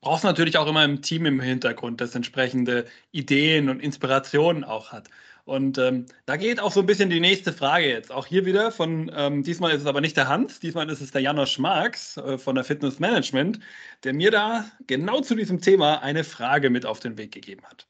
brauchst 0.01 0.23
natürlich 0.23 0.57
auch 0.57 0.67
immer 0.67 0.83
im 0.83 1.01
Team 1.01 1.25
im 1.25 1.39
Hintergrund, 1.39 2.01
das 2.01 2.15
entsprechende 2.15 2.85
Ideen 3.11 3.69
und 3.69 3.81
Inspirationen 3.81 4.63
auch 4.63 4.91
hat. 4.91 5.09
Und 5.45 5.77
ähm, 5.77 6.05
da 6.25 6.37
geht 6.37 6.61
auch 6.61 6.71
so 6.71 6.79
ein 6.79 6.85
bisschen 6.85 7.09
die 7.09 7.19
nächste 7.19 7.51
Frage 7.51 7.87
jetzt. 7.87 8.11
Auch 8.11 8.25
hier 8.25 8.45
wieder 8.45 8.71
von, 8.71 9.11
ähm, 9.13 9.43
diesmal 9.43 9.71
ist 9.71 9.81
es 9.81 9.87
aber 9.87 9.99
nicht 9.99 10.15
der 10.15 10.29
Hans, 10.29 10.61
diesmal 10.61 10.89
ist 10.89 11.01
es 11.01 11.11
der 11.11 11.21
Janosch 11.21 11.59
Marx 11.59 12.15
äh, 12.15 12.37
von 12.37 12.55
der 12.55 12.63
Fitness 12.63 12.99
Management, 12.99 13.59
der 14.05 14.13
mir 14.13 14.31
da 14.31 14.65
genau 14.87 15.19
zu 15.19 15.35
diesem 15.35 15.59
Thema 15.59 16.01
eine 16.01 16.23
Frage 16.23 16.69
mit 16.69 16.85
auf 16.85 17.01
den 17.01 17.17
Weg 17.17 17.33
gegeben 17.33 17.63
hat. 17.65 17.87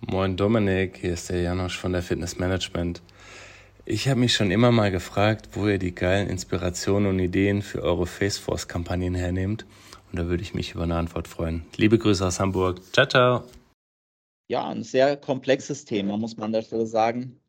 Moin 0.00 0.36
Dominik, 0.36 0.98
hier 0.98 1.14
ist 1.14 1.28
der 1.30 1.42
Janosch 1.42 1.76
von 1.76 1.92
der 1.92 2.02
Fitness 2.02 2.38
Management. 2.38 3.02
Ich 3.84 4.08
habe 4.08 4.20
mich 4.20 4.34
schon 4.34 4.52
immer 4.52 4.70
mal 4.70 4.92
gefragt, 4.92 5.48
wo 5.52 5.66
ihr 5.66 5.78
die 5.78 5.94
geilen 5.94 6.28
Inspirationen 6.28 7.08
und 7.08 7.18
Ideen 7.18 7.62
für 7.62 7.82
eure 7.82 8.06
Faceforce-Kampagnen 8.06 9.16
hernehmt. 9.16 9.66
Und 10.10 10.18
da 10.18 10.26
würde 10.26 10.42
ich 10.42 10.54
mich 10.54 10.74
über 10.74 10.82
eine 10.82 10.96
Antwort 10.96 11.28
freuen. 11.28 11.64
Liebe 11.76 11.98
Grüße 11.98 12.26
aus 12.26 12.40
Hamburg. 12.40 12.80
Ciao, 12.92 13.06
ciao. 13.06 13.44
Ja, 14.48 14.68
ein 14.68 14.82
sehr 14.82 15.16
komplexes 15.16 15.84
Thema, 15.84 16.16
muss 16.16 16.36
man 16.36 16.46
an 16.46 16.52
der 16.52 16.62
Stelle 16.62 16.86
sagen. 16.86 17.40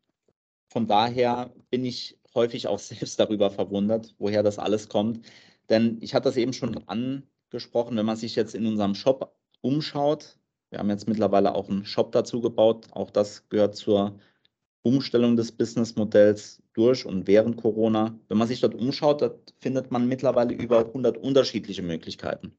Von 0.70 0.86
daher 0.86 1.52
bin 1.72 1.84
ich 1.84 2.20
häufig 2.36 2.68
auch 2.68 2.80
selbst 2.80 3.20
darüber 3.20 3.50
verwundert, 3.50 4.14
woher 4.20 4.44
das 4.44 4.60
alles 4.60 4.90
kommt. 4.90 5.26
Denn 5.70 5.98
ich 6.02 6.14
hatte 6.14 6.30
das 6.30 6.38
eben 6.38 6.54
schon 6.54 6.88
angesprochen, 6.88 7.98
wenn 7.98 8.06
man 8.06 8.18
sich 8.18 8.36
jetzt 8.36 8.54
in 8.54 8.68
unserem 8.68 8.94
Shop 8.94 9.36
umschaut, 9.62 10.38
wir 10.72 10.80
haben 10.80 10.90
jetzt 10.90 11.08
mittlerweile 11.08 11.54
auch 11.54 11.70
einen 11.70 11.86
Shop 11.86 12.14
dazu 12.14 12.40
gebaut. 12.40 12.88
Auch 12.92 13.12
das 13.12 13.50
gehört 13.50 13.76
zur 13.76 14.18
Umstellung 14.84 15.36
des 15.36 15.52
Businessmodells 15.52 16.62
durch 16.74 17.06
und 17.06 17.28
während 17.28 17.58
Corona. 17.58 18.18
Wenn 18.28 18.38
man 18.38 18.48
sich 18.48 18.62
dort 18.62 18.76
umschaut, 18.76 19.54
findet 19.60 19.92
man 19.92 20.08
mittlerweile 20.08 20.54
über 20.54 20.80
100 20.80 21.18
unterschiedliche 21.18 21.84
Möglichkeiten. 21.84 22.58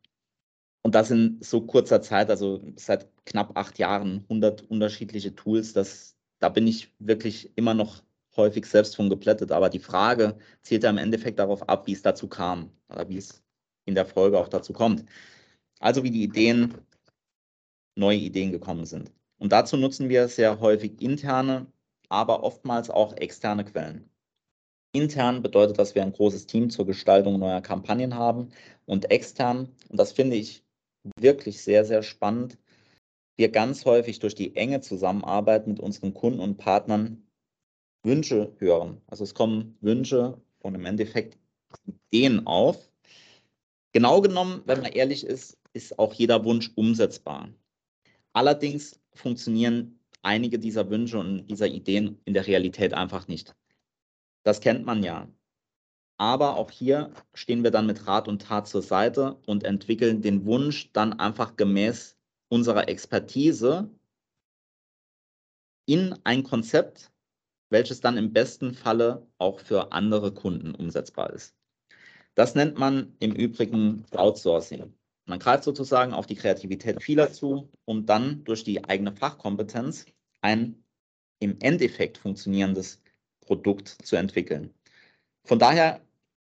Und 0.83 0.95
das 0.95 1.11
in 1.11 1.39
so 1.41 1.61
kurzer 1.63 2.03
Zeit, 2.03 2.31
also 2.31 2.63
seit 2.77 3.09
knapp 3.25 3.57
acht 3.57 3.79
Jahren, 3.79 4.25
100 4.25 4.63
unterschiedliche 4.63 5.35
Tools. 5.35 5.73
Das, 5.73 6.17
da 6.39 6.49
bin 6.49 6.67
ich 6.67 6.93
wirklich 6.99 7.51
immer 7.57 7.75
noch 7.75 8.03
häufig 8.37 8.67
selbst 8.67 8.97
von 8.97 9.09
geplättet. 9.09 9.53
Aber 9.53 9.69
die 9.69 9.79
Frage 9.79 10.37
zielt 10.63 10.83
ja 10.83 10.91
im 10.91 10.99
Endeffekt 10.99 11.39
darauf 11.39 11.69
ab, 11.69 11.87
wie 11.87 11.93
es 11.93 12.03
dazu 12.03 12.29
kam 12.29 12.71
oder 12.89 13.09
wie 13.09 13.19
es 13.19 13.43
in 13.85 13.95
der 13.95 14.07
Folge 14.07 14.39
auch 14.39 14.49
dazu 14.49 14.73
kommt. 14.73 15.05
Also 15.81 16.03
wie 16.03 16.11
die 16.11 16.23
Ideen 16.23 16.75
neue 17.95 18.19
Ideen 18.19 18.53
gekommen 18.53 18.87
sind. 18.87 19.13
Und 19.39 19.53
dazu 19.53 19.77
nutzen 19.77 20.09
wir 20.09 20.29
sehr 20.29 20.61
häufig 20.61 21.01
interne, 21.01 21.67
aber 22.13 22.45
oftmals 22.45 22.91
auch 22.91 23.17
externe 23.17 23.65
Quellen. 23.65 24.09
Intern 24.95 25.43
bedeutet, 25.43 25.79
dass 25.79 25.95
wir 25.95 26.03
ein 26.03 26.13
großes 26.13 26.47
Team 26.47 26.69
zur 26.69 26.87
Gestaltung 26.87 27.39
neuer 27.39 27.63
Kampagnen 27.63 28.15
haben 28.15 28.51
und 28.85 29.11
extern, 29.11 29.75
und 29.89 29.99
das 29.99 30.13
finde 30.13 30.37
ich 30.37 30.63
wirklich 31.19 31.63
sehr, 31.63 31.87
sehr 31.87 32.03
spannend, 32.03 32.59
wir 33.37 33.49
ganz 33.49 33.87
häufig 33.87 34.19
durch 34.19 34.35
die 34.35 34.55
enge 34.55 34.83
Zusammenarbeit 34.83 35.67
mit 35.67 35.81
unseren 35.81 36.13
Kunden 36.13 36.41
und 36.41 36.59
Partnern 36.59 37.27
Wünsche 38.05 38.55
hören. 38.59 39.01
Also 39.07 39.25
es 39.25 39.35
kommen 39.35 39.79
Wünsche 39.81 40.39
und 40.61 40.75
im 40.75 40.85
Endeffekt 40.85 41.39
Ideen 41.87 42.47
auf. 42.47 42.91
Genau 43.93 44.21
genommen, 44.21 44.63
wenn 44.67 44.83
man 44.83 44.93
ehrlich 44.93 45.25
ist, 45.25 45.57
ist 45.73 45.99
auch 45.99 46.13
jeder 46.13 46.45
Wunsch 46.45 46.71
umsetzbar. 46.75 47.49
Allerdings 48.35 49.01
funktionieren 49.15 49.99
einige 50.23 50.59
dieser 50.59 50.89
Wünsche 50.91 51.19
und 51.19 51.47
dieser 51.49 51.67
Ideen 51.67 52.21
in 52.25 52.35
der 52.35 52.47
Realität 52.47 52.95
einfach 52.95 53.29
nicht. 53.29 53.55
Das 54.45 54.61
kennt 54.61 54.87
man 54.87 55.03
ja. 55.03 55.29
Aber 56.17 56.57
auch 56.57 56.71
hier 56.71 57.13
stehen 57.35 57.65
wir 57.65 57.71
dann 57.71 57.87
mit 57.87 58.07
Rat 58.07 58.29
und 58.29 58.43
Tat 58.43 58.69
zur 58.69 58.83
Seite 58.83 59.35
und 59.47 59.65
entwickeln 59.65 60.23
den 60.23 60.45
Wunsch 60.45 60.93
dann 60.93 61.13
einfach 61.15 61.57
gemäß 61.57 62.17
unserer 62.49 62.89
Expertise 62.89 63.91
in 65.87 66.15
ein 66.25 66.43
Konzept, 66.43 67.11
welches 67.71 68.01
dann 68.01 68.17
im 68.17 68.33
besten 68.33 68.75
Falle 68.75 69.27
auch 69.39 69.61
für 69.61 69.93
andere 69.93 70.33
Kunden 70.33 70.75
umsetzbar 70.75 71.33
ist. 71.33 71.57
Das 72.35 72.55
nennt 72.55 72.79
man 72.79 73.17
im 73.19 73.35
Übrigen 73.35 74.05
Outsourcing. 74.13 74.95
Man 75.27 75.39
greift 75.39 75.65
sozusagen 75.65 76.13
auf 76.13 76.27
die 76.27 76.35
Kreativität 76.35 77.03
vieler 77.03 77.33
zu, 77.33 77.71
um 77.85 78.07
dann 78.07 78.45
durch 78.45 78.65
die 78.65 78.85
eigene 78.85 79.13
Fachkompetenz 79.13 80.07
ein 80.41 80.83
im 81.39 81.57
Endeffekt 81.61 82.19
funktionierendes 82.19 83.03
Produkt 83.41 83.89
zu 83.89 84.17
entwickeln. 84.17 84.73
Von 85.45 85.59
daher 85.59 86.01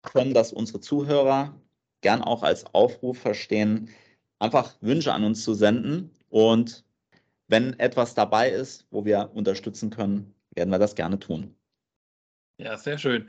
können 0.02 0.34
das 0.34 0.52
unsere 0.52 0.80
Zuhörer 0.80 1.60
gern 2.00 2.22
auch 2.22 2.42
als 2.42 2.66
Aufruf 2.74 3.18
verstehen, 3.18 3.90
einfach 4.38 4.74
Wünsche 4.80 5.12
an 5.12 5.24
uns 5.24 5.42
zu 5.42 5.54
senden 5.54 6.10
und 6.28 6.84
wenn 7.48 7.78
etwas 7.78 8.14
dabei 8.14 8.50
ist, 8.50 8.86
wo 8.90 9.04
wir 9.04 9.30
unterstützen 9.34 9.90
können, 9.90 10.34
werden 10.54 10.70
wir 10.70 10.78
das 10.78 10.94
gerne 10.94 11.18
tun. 11.18 11.54
Ja, 12.58 12.76
sehr 12.76 12.98
schön. 12.98 13.28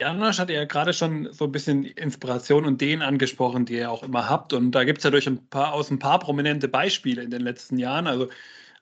Janosch 0.00 0.38
hat 0.38 0.50
ja 0.50 0.64
gerade 0.64 0.92
schon 0.92 1.32
so 1.32 1.44
ein 1.44 1.52
bisschen 1.52 1.84
Inspiration 1.84 2.64
und 2.64 2.82
Ideen 2.82 3.02
angesprochen, 3.02 3.64
die 3.64 3.74
ihr 3.74 3.90
auch 3.90 4.02
immer 4.02 4.28
habt. 4.28 4.52
Und 4.52 4.72
da 4.72 4.84
gibt 4.84 4.98
es 4.98 5.04
ja 5.04 5.10
durch 5.10 5.28
ein 5.28 5.46
paar 5.48 5.72
aus 5.72 5.90
ein 5.90 6.00
paar 6.00 6.18
prominente 6.18 6.68
Beispiele 6.68 7.22
in 7.22 7.30
den 7.30 7.42
letzten 7.42 7.78
Jahren. 7.78 8.08
Also 8.08 8.28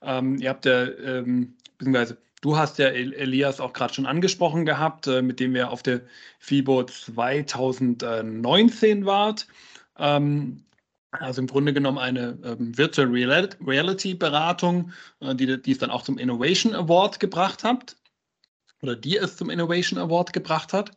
ähm, 0.01 0.39
ihr 0.39 0.49
habt 0.49 0.65
ja, 0.65 0.85
ähm, 0.85 1.55
beziehungsweise 1.77 2.17
du 2.41 2.57
hast 2.57 2.79
ja 2.79 2.87
Elias 2.87 3.61
auch 3.61 3.75
gerade 3.75 3.93
schon 3.93 4.07
angesprochen 4.07 4.65
gehabt, 4.65 5.07
äh, 5.07 5.21
mit 5.21 5.39
dem 5.39 5.53
wir 5.53 5.71
auf 5.71 5.83
der 5.83 6.01
FIBO 6.39 6.85
2019 6.85 9.05
wart. 9.05 9.47
Ähm, 9.99 10.65
also 11.11 11.43
im 11.43 11.47
Grunde 11.47 11.75
genommen 11.75 11.99
eine 11.99 12.39
ähm, 12.43 12.77
Virtual 12.79 13.09
Reality 13.09 14.15
Beratung, 14.15 14.93
äh, 15.21 15.35
die, 15.35 15.61
die 15.61 15.73
es 15.73 15.79
dann 15.79 15.91
auch 15.91 16.03
zum 16.03 16.17
Innovation 16.17 16.75
Award 16.75 17.21
gebracht 17.21 17.65
habt 17.65 17.97
oder 18.83 18.97
die 18.97 19.16
es 19.16 19.37
zum 19.37 19.49
Innovation 19.49 19.99
Award 19.99 20.33
gebracht 20.33 20.72
hat. 20.72 20.91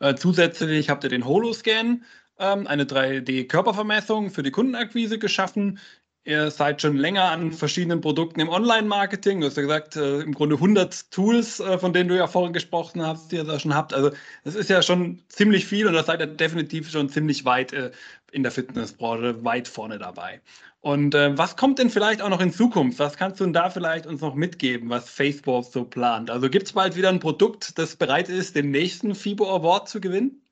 Äh, 0.00 0.14
zusätzlich 0.14 0.88
habt 0.88 1.04
ihr 1.04 1.10
den 1.10 1.24
Holoscan, 1.24 2.04
ähm, 2.38 2.66
eine 2.66 2.84
3D-Körpervermessung 2.84 4.30
für 4.30 4.42
die 4.42 4.50
Kundenakquise 4.50 5.18
geschaffen. 5.18 5.78
Ihr 6.24 6.52
seid 6.52 6.80
schon 6.80 6.96
länger 6.96 7.24
an 7.24 7.50
verschiedenen 7.50 8.00
Produkten 8.00 8.38
im 8.38 8.48
Online-Marketing. 8.48 9.40
Du 9.40 9.48
hast 9.48 9.56
ja 9.56 9.62
gesagt, 9.62 9.96
äh, 9.96 10.20
im 10.20 10.32
Grunde 10.32 10.54
100 10.54 11.10
Tools, 11.10 11.58
äh, 11.58 11.78
von 11.78 11.92
denen 11.92 12.08
du 12.08 12.16
ja 12.16 12.28
vorhin 12.28 12.52
gesprochen 12.52 13.04
hast, 13.04 13.32
die 13.32 13.36
ihr 13.36 13.44
da 13.44 13.58
schon 13.58 13.74
habt. 13.74 13.92
Also 13.92 14.12
das 14.44 14.54
ist 14.54 14.70
ja 14.70 14.80
schon 14.82 15.20
ziemlich 15.28 15.66
viel 15.66 15.88
und 15.88 15.94
da 15.94 16.04
seid 16.04 16.20
ihr 16.20 16.28
definitiv 16.28 16.88
schon 16.90 17.08
ziemlich 17.08 17.44
weit 17.44 17.72
äh, 17.72 17.90
in 18.30 18.44
der 18.44 18.52
Fitnessbranche, 18.52 19.44
weit 19.44 19.66
vorne 19.66 19.98
dabei. 19.98 20.40
Und 20.84 21.14
äh, 21.14 21.38
was 21.38 21.56
kommt 21.56 21.78
denn 21.78 21.90
vielleicht 21.90 22.20
auch 22.22 22.28
noch 22.28 22.40
in 22.40 22.52
Zukunft? 22.52 22.98
Was 22.98 23.16
kannst 23.16 23.38
du 23.38 23.44
denn 23.44 23.52
da 23.52 23.70
vielleicht 23.70 24.04
uns 24.04 24.20
noch 24.20 24.34
mitgeben, 24.34 24.90
was 24.90 25.08
Facebook 25.08 25.64
so 25.64 25.84
plant? 25.84 26.28
Also 26.28 26.50
gibt 26.50 26.66
es 26.66 26.72
bald 26.72 26.96
wieder 26.96 27.08
ein 27.08 27.20
Produkt, 27.20 27.78
das 27.78 27.94
bereit 27.94 28.28
ist, 28.28 28.56
den 28.56 28.72
nächsten 28.72 29.14
FIBO 29.14 29.48
Award 29.48 29.88
zu 29.88 30.00
gewinnen? 30.00 30.42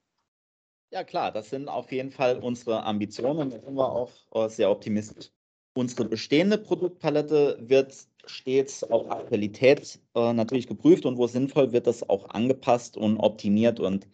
Ja 0.92 1.02
klar, 1.02 1.32
das 1.32 1.50
sind 1.50 1.68
auf 1.68 1.90
jeden 1.90 2.12
Fall 2.12 2.38
unsere 2.38 2.84
Ambitionen 2.84 3.40
und 3.40 3.52
da 3.52 3.60
sind 3.60 3.74
wir 3.74 3.90
auch 3.90 4.12
äh, 4.32 4.48
sehr 4.48 4.70
optimistisch. 4.70 5.30
Unsere 5.74 6.04
bestehende 6.04 6.58
Produktpalette 6.58 7.58
wird 7.62 7.92
stets 8.26 8.84
auf 8.84 9.10
Aktualität 9.10 9.98
äh, 10.14 10.32
natürlich 10.32 10.68
geprüft 10.68 11.06
und 11.06 11.16
wo 11.16 11.26
sinnvoll 11.26 11.72
wird 11.72 11.88
das 11.88 12.08
auch 12.08 12.30
angepasst 12.30 12.96
und 12.96 13.18
optimiert. 13.18 13.80
Und 13.80 14.06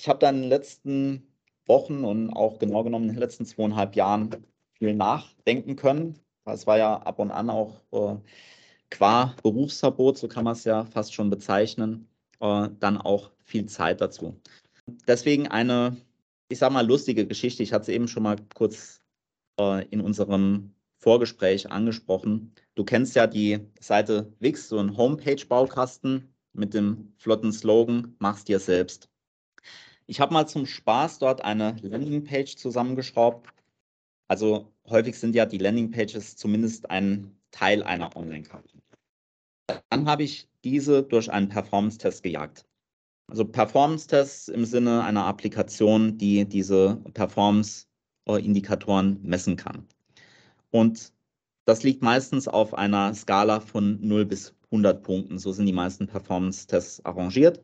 ich 0.00 0.08
habe 0.08 0.18
da 0.18 0.30
in 0.30 0.42
den 0.42 0.48
letzten 0.48 1.28
Wochen 1.66 2.04
und 2.04 2.30
auch 2.30 2.58
genau 2.58 2.82
genommen 2.82 3.08
in 3.08 3.14
den 3.14 3.20
letzten 3.20 3.46
zweieinhalb 3.46 3.94
Jahren 3.94 4.30
viel 4.84 4.94
nachdenken 4.94 5.76
können. 5.76 6.18
Es 6.44 6.66
war 6.66 6.76
ja 6.76 6.98
ab 6.98 7.18
und 7.18 7.30
an 7.30 7.48
auch 7.48 7.80
äh, 7.92 8.16
qua 8.90 9.34
Berufsverbot, 9.42 10.18
so 10.18 10.28
kann 10.28 10.44
man 10.44 10.52
es 10.52 10.64
ja 10.64 10.84
fast 10.84 11.14
schon 11.14 11.30
bezeichnen, 11.30 12.06
äh, 12.40 12.68
dann 12.80 12.98
auch 12.98 13.30
viel 13.44 13.66
Zeit 13.66 14.02
dazu. 14.02 14.38
Deswegen 15.08 15.48
eine, 15.48 15.96
ich 16.48 16.58
sage 16.58 16.74
mal, 16.74 16.86
lustige 16.86 17.26
Geschichte. 17.26 17.62
Ich 17.62 17.72
hatte 17.72 17.84
es 17.84 17.88
eben 17.88 18.08
schon 18.08 18.24
mal 18.24 18.36
kurz 18.54 19.00
äh, 19.58 19.86
in 19.88 20.02
unserem 20.02 20.74
Vorgespräch 20.98 21.70
angesprochen. 21.70 22.52
Du 22.74 22.84
kennst 22.84 23.16
ja 23.16 23.26
die 23.26 23.60
Seite 23.80 24.32
Wix, 24.40 24.68
so 24.68 24.78
ein 24.78 24.96
Homepage-Baukasten 24.98 26.34
mit 26.52 26.74
dem 26.74 27.14
flotten 27.16 27.52
Slogan, 27.52 28.16
mach's 28.18 28.44
dir 28.44 28.60
selbst. 28.60 29.08
Ich 30.06 30.20
habe 30.20 30.34
mal 30.34 30.46
zum 30.46 30.66
Spaß 30.66 31.20
dort 31.20 31.42
eine 31.42 31.76
Landingpage 31.80 32.56
zusammengeschraubt, 32.56 33.48
also 34.28 34.72
häufig 34.88 35.18
sind 35.18 35.34
ja 35.34 35.46
die 35.46 35.58
Landingpages 35.58 36.36
zumindest 36.36 36.88
ein 36.90 37.36
Teil 37.50 37.82
einer 37.82 38.16
Online-Kampagne. 38.16 38.80
Dann 39.90 40.06
habe 40.06 40.22
ich 40.24 40.48
diese 40.64 41.02
durch 41.02 41.30
einen 41.30 41.48
Performance-Test 41.48 42.22
gejagt. 42.22 42.66
Also 43.28 43.44
Performance-Tests 43.44 44.48
im 44.48 44.64
Sinne 44.64 45.04
einer 45.04 45.24
Applikation, 45.24 46.18
die 46.18 46.44
diese 46.44 46.96
Performance-Indikatoren 47.14 49.20
messen 49.22 49.56
kann. 49.56 49.86
Und 50.70 51.12
das 51.64 51.82
liegt 51.82 52.02
meistens 52.02 52.48
auf 52.48 52.74
einer 52.74 53.14
Skala 53.14 53.60
von 53.60 53.98
0 54.06 54.26
bis 54.26 54.54
100 54.66 55.02
Punkten. 55.02 55.38
So 55.38 55.52
sind 55.52 55.66
die 55.66 55.72
meisten 55.72 56.06
Performance-Tests 56.06 57.04
arrangiert. 57.04 57.62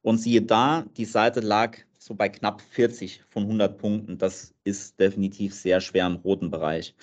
Und 0.00 0.18
siehe 0.18 0.42
da, 0.42 0.86
die 0.96 1.04
Seite 1.04 1.40
lag 1.40 1.76
so 2.04 2.14
bei 2.14 2.28
knapp 2.28 2.60
40 2.60 3.22
von 3.28 3.44
100 3.44 3.78
Punkten. 3.78 4.18
Das 4.18 4.54
ist 4.64 4.98
definitiv 4.98 5.54
sehr 5.54 5.80
schwer 5.80 6.06
im 6.06 6.16
roten 6.16 6.50
Bereich. 6.50 6.94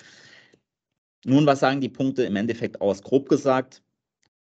Nun, 1.24 1.46
was 1.46 1.60
sagen 1.60 1.80
die 1.80 1.88
Punkte 1.88 2.24
im 2.24 2.36
Endeffekt 2.36 2.80
aus? 2.80 3.02
Grob 3.02 3.28
gesagt, 3.28 3.82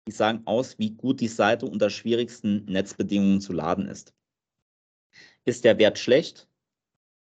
die 0.06 0.12
sagen 0.12 0.42
aus, 0.46 0.78
wie 0.78 0.90
gut 0.90 1.20
die 1.20 1.28
Seite 1.28 1.66
unter 1.66 1.90
schwierigsten 1.90 2.64
Netzbedingungen 2.66 3.40
zu 3.40 3.52
laden 3.52 3.86
ist. 3.86 4.14
Ist 5.44 5.64
der 5.64 5.78
Wert 5.78 5.98
schlecht, 5.98 6.48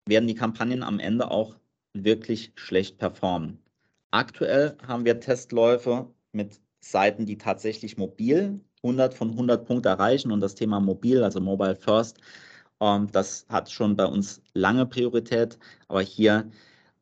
werden 0.07 0.27
die 0.27 0.35
Kampagnen 0.35 0.83
am 0.83 0.99
Ende 0.99 1.31
auch 1.31 1.57
wirklich 1.95 2.53
schlecht 2.55 2.99
performen. 2.99 3.59
Aktuell 4.11 4.77
haben 4.87 5.05
wir 5.05 5.21
Testläufe 5.21 6.11
mit 6.33 6.61
Seiten, 6.81 7.27
die 7.27 7.39
tatsächlich 7.39 7.97
mobil 7.97 8.61
100 8.83 9.15
von 9.15 9.31
100 9.31 9.67
Punkten 9.67 9.89
erreichen 9.89 10.33
und 10.33 10.41
das 10.41 10.55
Thema 10.55 10.81
mobil, 10.81 11.23
also 11.23 11.41
Mobile 11.41 11.77
First, 11.77 12.19
das 13.13 13.47
hat 13.49 13.71
schon 13.71 13.97
bei 13.97 14.07
uns 14.07 14.43
lange 14.55 14.87
Priorität, 14.87 15.59
aber 15.87 16.03
hier 16.03 16.51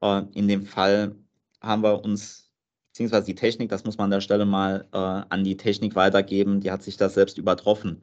äh, 0.03 0.23
in 0.35 0.47
dem 0.47 0.67
Fall 0.67 1.17
haben 1.63 1.83
wir 1.83 2.05
uns, 2.05 2.51
beziehungsweise 2.93 3.27
die 3.27 3.35
Technik, 3.35 3.71
das 3.71 3.85
muss 3.85 3.97
man 3.97 4.07
an 4.07 4.11
der 4.11 4.21
Stelle 4.21 4.45
mal 4.45 4.87
äh, 4.93 4.97
an 4.99 5.43
die 5.43 5.57
Technik 5.57 5.95
weitergeben, 5.95 6.61
die 6.61 6.71
hat 6.71 6.83
sich 6.83 6.99
das 6.99 7.15
selbst 7.15 7.39
übertroffen. 7.39 8.03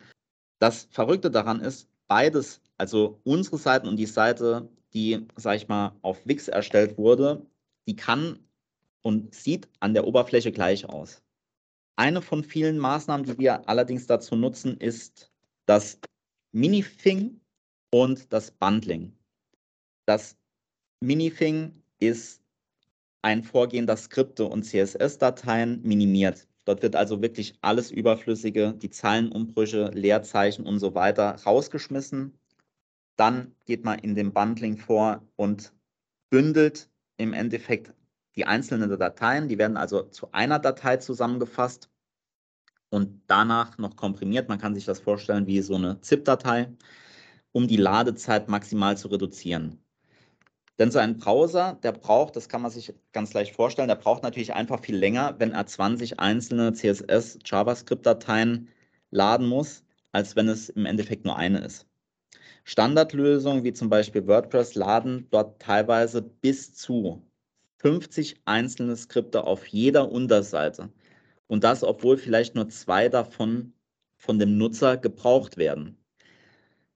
Das 0.60 0.88
Verrückte 0.90 1.30
daran 1.30 1.60
ist, 1.60 1.88
beides, 2.08 2.62
also 2.78 3.20
unsere 3.24 3.58
Seiten 3.58 3.88
und 3.88 3.98
die 3.98 4.08
Seite, 4.08 4.70
die, 4.94 5.28
sag 5.36 5.58
ich 5.58 5.68
mal, 5.68 5.96
auf 6.02 6.26
Wix 6.26 6.48
erstellt 6.48 6.98
wurde, 6.98 7.46
die 7.88 7.96
kann 7.96 8.40
und 9.04 9.36
sieht 9.36 9.70
an 9.80 9.94
der 9.94 10.08
Oberfläche 10.08 10.52
gleich 10.52 10.90
aus. 10.90 11.22
Eine 11.96 12.24
von 12.24 12.44
vielen 12.44 12.80
Maßnahmen, 12.80 13.26
die 13.26 13.38
wir 13.38 13.70
allerdings 13.70 14.08
dazu 14.08 14.36
nutzen, 14.36 14.78
ist 14.78 15.32
das 15.68 16.00
Minifing 16.54 17.40
und 17.92 18.32
das 18.34 18.52
Bundling. 18.52 19.14
Das 20.06 20.38
Minifing 21.02 21.84
ist 22.00 22.42
ein 23.22 23.44
Vorgehen, 23.44 23.88
das 23.88 24.06
Skripte 24.06 24.46
und 24.46 24.64
CSS-Dateien 24.64 25.82
minimiert. 25.84 26.48
Dort 26.66 26.82
wird 26.82 26.96
also 26.96 27.22
wirklich 27.22 27.58
alles 27.62 27.92
Überflüssige, 27.92 28.74
die 28.74 28.90
Zeilenumbrüche, 28.90 29.92
Leerzeichen 29.94 30.66
und 30.66 30.80
so 30.80 30.96
weiter 30.96 31.36
rausgeschmissen. 31.46 32.38
Dann 33.16 33.56
geht 33.66 33.86
man 33.86 34.00
in 34.00 34.16
dem 34.16 34.34
Bundling 34.34 34.78
vor 34.78 35.26
und 35.36 35.74
bündelt 36.30 36.90
im 37.18 37.34
Endeffekt 37.34 37.94
die 38.36 38.46
einzelnen 38.46 38.90
Dateien. 39.00 39.48
Die 39.48 39.58
werden 39.58 39.78
also 39.78 40.04
zu 40.04 40.32
einer 40.34 40.60
Datei 40.60 40.98
zusammengefasst 40.98 41.90
und 42.90 43.22
danach 43.28 43.78
noch 43.78 43.96
komprimiert. 43.96 44.50
Man 44.50 44.60
kann 44.60 44.76
sich 44.76 44.86
das 44.86 45.00
vorstellen 45.00 45.48
wie 45.48 45.62
so 45.62 45.76
eine 45.76 46.00
ZIP-Datei 46.02 46.70
um 47.58 47.68
die 47.68 47.78
Ladezeit 47.78 48.50
maximal 48.50 48.98
zu 48.98 49.08
reduzieren. 49.08 49.80
Denn 50.78 50.92
so 50.92 51.00
ein 51.00 51.18
Browser, 51.18 51.80
der 51.82 51.92
braucht, 51.92 52.36
das 52.36 52.50
kann 52.50 52.62
man 52.62 52.70
sich 52.70 52.94
ganz 53.14 53.34
leicht 53.34 53.56
vorstellen, 53.56 53.88
der 53.88 53.96
braucht 53.96 54.22
natürlich 54.22 54.54
einfach 54.54 54.80
viel 54.80 54.96
länger, 54.96 55.34
wenn 55.40 55.54
er 55.54 55.66
20 55.66 56.20
einzelne 56.20 56.74
CSS, 56.74 57.40
JavaScript-Dateien 57.44 58.68
laden 59.10 59.48
muss, 59.48 59.84
als 60.12 60.36
wenn 60.36 60.48
es 60.48 60.70
im 60.70 60.86
Endeffekt 60.86 61.26
nur 61.26 61.36
eine 61.36 61.58
ist. 61.58 61.88
Standardlösungen 62.64 63.64
wie 63.64 63.74
zum 63.74 63.90
Beispiel 63.90 64.28
WordPress 64.28 64.76
laden 64.76 65.26
dort 65.32 65.60
teilweise 65.60 66.22
bis 66.22 66.76
zu 66.76 67.24
50 67.78 68.40
einzelne 68.46 68.96
Skripte 68.96 69.46
auf 69.46 69.66
jeder 69.66 70.12
Unterseite. 70.12 70.92
Und 71.48 71.64
das, 71.64 71.84
obwohl 71.84 72.18
vielleicht 72.18 72.54
nur 72.54 72.70
zwei 72.70 73.10
davon 73.10 73.74
von 74.16 74.38
dem 74.38 74.60
Nutzer 74.60 74.98
gebraucht 74.98 75.58
werden. 75.58 75.98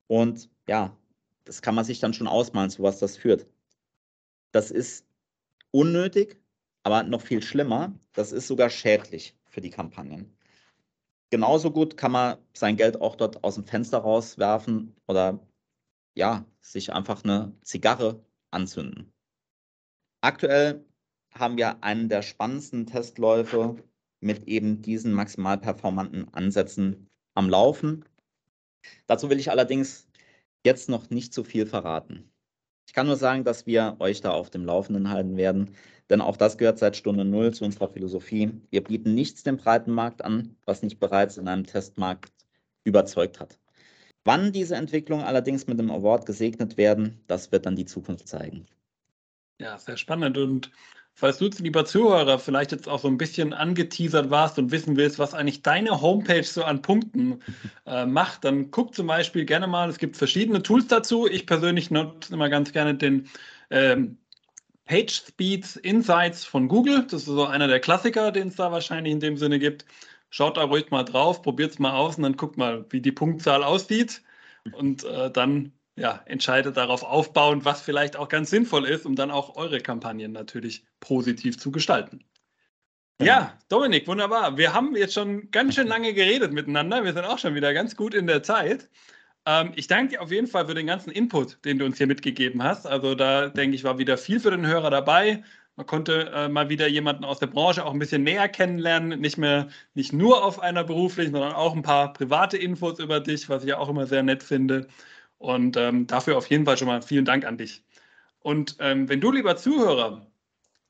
Und 0.06 0.51
ja, 0.68 0.96
das 1.46 1.62
kann 1.62 1.76
man 1.76 1.86
sich 1.86 2.00
dann 2.00 2.14
schon 2.14 2.28
ausmalen, 2.28 2.70
zu 2.70 2.84
was 2.84 3.00
das 3.00 3.18
führt. 3.18 3.48
Das 4.52 4.72
ist 4.72 5.06
unnötig, 5.72 6.40
aber 6.84 7.04
noch 7.04 7.22
viel 7.22 7.42
schlimmer, 7.42 7.94
das 8.14 8.32
ist 8.32 8.48
sogar 8.48 8.70
schädlich 8.70 9.36
für 9.46 9.62
die 9.62 9.70
Kampagnen. 9.70 10.36
genauso 11.32 11.72
gut 11.72 11.98
kann 11.98 12.12
man 12.12 12.38
sein 12.54 12.78
Geld 12.78 13.02
auch 13.02 13.16
dort 13.16 13.44
aus 13.44 13.56
dem 13.56 13.66
Fenster 13.66 14.00
rauswerfen 14.00 14.96
oder 15.08 15.40
ja, 16.14 16.46
sich 16.62 16.94
einfach 16.94 17.24
eine 17.24 17.56
Zigarre 17.64 18.24
anzünden. 18.52 19.14
Aktuell 20.22 20.86
haben 21.34 21.58
wir 21.58 21.84
einen 21.84 22.10
der 22.10 22.22
spannendsten 22.22 22.86
Testläufe 22.86 23.78
mit 24.20 24.48
eben 24.48 24.82
diesen 24.82 25.14
maximal 25.14 25.58
performanten 25.58 26.32
Ansätzen 26.34 27.10
am 27.34 27.50
Laufen. 27.50 28.06
Dazu 29.08 29.30
will 29.30 29.40
ich 29.40 29.50
allerdings 29.50 30.08
jetzt 30.64 30.90
noch 30.90 31.10
nicht 31.10 31.34
zu 31.34 31.44
viel 31.44 31.66
verraten. 31.66 32.32
Ich 32.88 32.94
kann 32.94 33.08
nur 33.08 33.16
sagen, 33.16 33.44
dass 33.44 33.66
wir 33.66 33.96
euch 34.00 34.22
da 34.22 34.32
auf 34.32 34.50
dem 34.50 34.66
Laufenden 34.66 35.10
halten 35.10 35.38
werden, 35.38 35.76
denn 36.10 36.20
auch 36.20 36.36
das 36.36 36.58
gehört 36.58 36.78
seit 36.78 36.98
Stunde 36.98 37.24
Null 37.24 37.54
zu 37.54 37.64
unserer 37.64 37.88
Philosophie. 37.88 38.52
Wir 38.70 38.84
bieten 38.84 39.14
nichts 39.14 39.44
dem 39.44 39.58
breiten 39.58 39.92
Markt 39.92 40.24
an, 40.26 40.58
was 40.66 40.82
nicht 40.84 41.00
bereits 41.00 41.38
in 41.38 41.48
einem 41.48 41.66
Testmarkt 41.66 42.34
überzeugt 42.84 43.40
hat. 43.40 43.60
Wann 44.24 44.52
diese 44.52 44.76
Entwicklungen 44.76 45.26
allerdings 45.26 45.68
mit 45.68 45.80
dem 45.80 45.90
Award 45.90 46.26
gesegnet 46.26 46.78
werden, 46.78 47.24
das 47.28 47.52
wird 47.52 47.66
dann 47.66 47.76
die 47.76 47.86
Zukunft 47.86 48.28
zeigen. 48.28 48.66
Ja, 49.60 49.78
sehr 49.78 49.98
spannend. 49.98 50.38
Und 50.38 50.72
falls 51.14 51.38
du, 51.38 51.50
lieber 51.60 51.86
Zuhörer, 51.86 52.40
vielleicht 52.40 52.72
jetzt 52.72 52.88
auch 52.88 53.00
so 53.00 53.08
ein 53.08 53.18
bisschen 53.18 53.54
angeteasert 53.54 54.30
warst 54.30 54.58
und 54.58 54.72
wissen 54.72 54.96
willst, 54.98 55.20
was 55.20 55.34
eigentlich 55.34 55.62
deine 55.62 56.02
Homepage 56.02 56.44
so 56.44 56.64
an 56.64 56.82
Punkten 56.82 57.40
äh, 57.86 58.06
macht, 58.06 58.44
dann 58.44 58.72
guck 58.72 58.96
zum 58.96 59.08
Beispiel 59.08 59.46
gerne 59.46 59.68
mal, 59.68 59.90
es 59.90 59.98
gibt 59.98 60.18
verschiedene 60.18 60.64
Tools 60.64 60.88
dazu. 60.88 61.28
Ich 61.28 61.46
persönlich 61.46 61.92
nutze 61.92 62.34
immer 62.34 62.50
ganz 62.50 62.72
gerne 62.72 62.96
den 62.96 63.28
ähm, 63.70 64.18
Page 64.86 65.12
Speed 65.12 65.78
Insights 65.78 66.44
von 66.44 66.68
Google. 66.68 67.04
Das 67.04 67.22
ist 67.22 67.26
so 67.26 67.46
einer 67.46 67.68
der 67.68 67.80
Klassiker, 67.80 68.32
den 68.32 68.50
es 68.50 68.56
da 68.56 68.72
wahrscheinlich 68.72 69.14
in 69.14 69.20
dem 69.20 69.38
Sinne 69.38 69.60
gibt. 69.60 69.86
Schaut 70.30 70.58
da 70.58 70.64
ruhig 70.64 70.92
mal 70.92 71.04
drauf, 71.04 71.42
probiert 71.42 71.72
es 71.72 71.80
mal 71.80 71.94
aus 71.94 72.18
und 72.18 72.24
dann 72.24 72.38
guckt 72.38 72.58
mal, 72.58 72.86
wie 72.90 73.02
die 73.02 73.12
Punktzahl 73.12 73.64
aussieht. 73.64 74.22
Und 74.74 75.04
äh, 75.04 75.32
dann 75.32 75.74
ja, 75.96 76.22
entscheidet 76.26 76.78
darauf 76.78 77.04
aufbauend, 77.04 77.66
was 77.66 77.82
vielleicht 77.82 78.16
auch 78.16 78.30
ganz 78.30 78.50
sinnvoll 78.50 78.86
ist, 78.86 79.06
um 79.06 79.16
dann 79.16 79.32
auch 79.32 79.56
eure 79.56 79.80
Kampagnen 79.80 80.32
natürlich 80.32 80.86
positiv 81.00 81.60
zu 81.60 81.72
gestalten. 81.72 82.24
Ja, 83.22 83.58
Dominik, 83.70 84.08
wunderbar. 84.08 84.58
Wir 84.58 84.74
haben 84.74 84.96
jetzt 84.96 85.14
schon 85.14 85.52
ganz 85.52 85.76
schön 85.76 85.88
lange 85.88 86.14
geredet 86.14 86.54
miteinander. 86.54 87.04
Wir 87.04 87.14
sind 87.14 87.26
auch 87.26 87.38
schon 87.38 87.54
wieder 87.54 87.72
ganz 87.74 87.96
gut 87.96 88.16
in 88.16 88.26
der 88.26 88.42
Zeit. 88.42 88.90
Ähm, 89.46 89.74
ich 89.76 89.88
danke 89.88 90.14
dir 90.14 90.22
auf 90.22 90.32
jeden 90.32 90.48
Fall 90.48 90.68
für 90.68 90.74
den 90.74 90.88
ganzen 90.88 91.12
Input, 91.12 91.64
den 91.66 91.78
du 91.78 91.86
uns 91.86 91.98
hier 91.98 92.08
mitgegeben 92.08 92.64
hast. 92.64 92.88
Also 92.88 93.14
da 93.14 93.50
denke 93.50 93.76
ich, 93.76 93.84
war 93.84 94.00
wieder 94.00 94.18
viel 94.18 94.40
für 94.40 94.52
den 94.52 94.66
Hörer 94.66 94.90
dabei. 94.90 95.44
Man 95.76 95.86
konnte 95.86 96.32
äh, 96.34 96.50
mal 96.50 96.70
wieder 96.70 96.88
jemanden 96.88 97.24
aus 97.24 97.40
der 97.40 97.48
Branche 97.48 97.86
auch 97.86 97.94
ein 97.94 98.00
bisschen 98.00 98.24
näher 98.24 98.50
kennenlernen, 98.50 99.20
nicht 99.20 99.38
mehr 99.38 99.70
nicht 99.94 100.14
nur 100.14 100.44
auf 100.44 100.60
einer 100.60 100.84
beruflichen, 100.84 101.32
sondern 101.32 101.54
auch 101.54 101.76
ein 101.76 101.82
paar 101.82 102.14
private 102.14 102.58
Infos 102.58 103.00
über 103.00 103.20
dich, 103.20 103.50
was 103.50 103.64
ich 103.64 103.70
ja 103.70 103.78
auch 103.78 103.90
immer 103.90 104.06
sehr 104.06 104.24
nett 104.24 104.44
finde. 104.44 104.88
Und 105.42 105.76
ähm, 105.76 106.06
dafür 106.06 106.38
auf 106.38 106.48
jeden 106.48 106.66
Fall 106.66 106.78
schon 106.78 106.88
mal 106.88 107.02
vielen 107.02 107.26
Dank 107.26 107.46
an 107.46 107.58
dich. 107.58 107.84
Und 108.42 108.76
ähm, 108.80 109.10
wenn 109.10 109.22
du, 109.22 109.32
lieber 109.32 109.58
Zuhörer, 109.58 110.28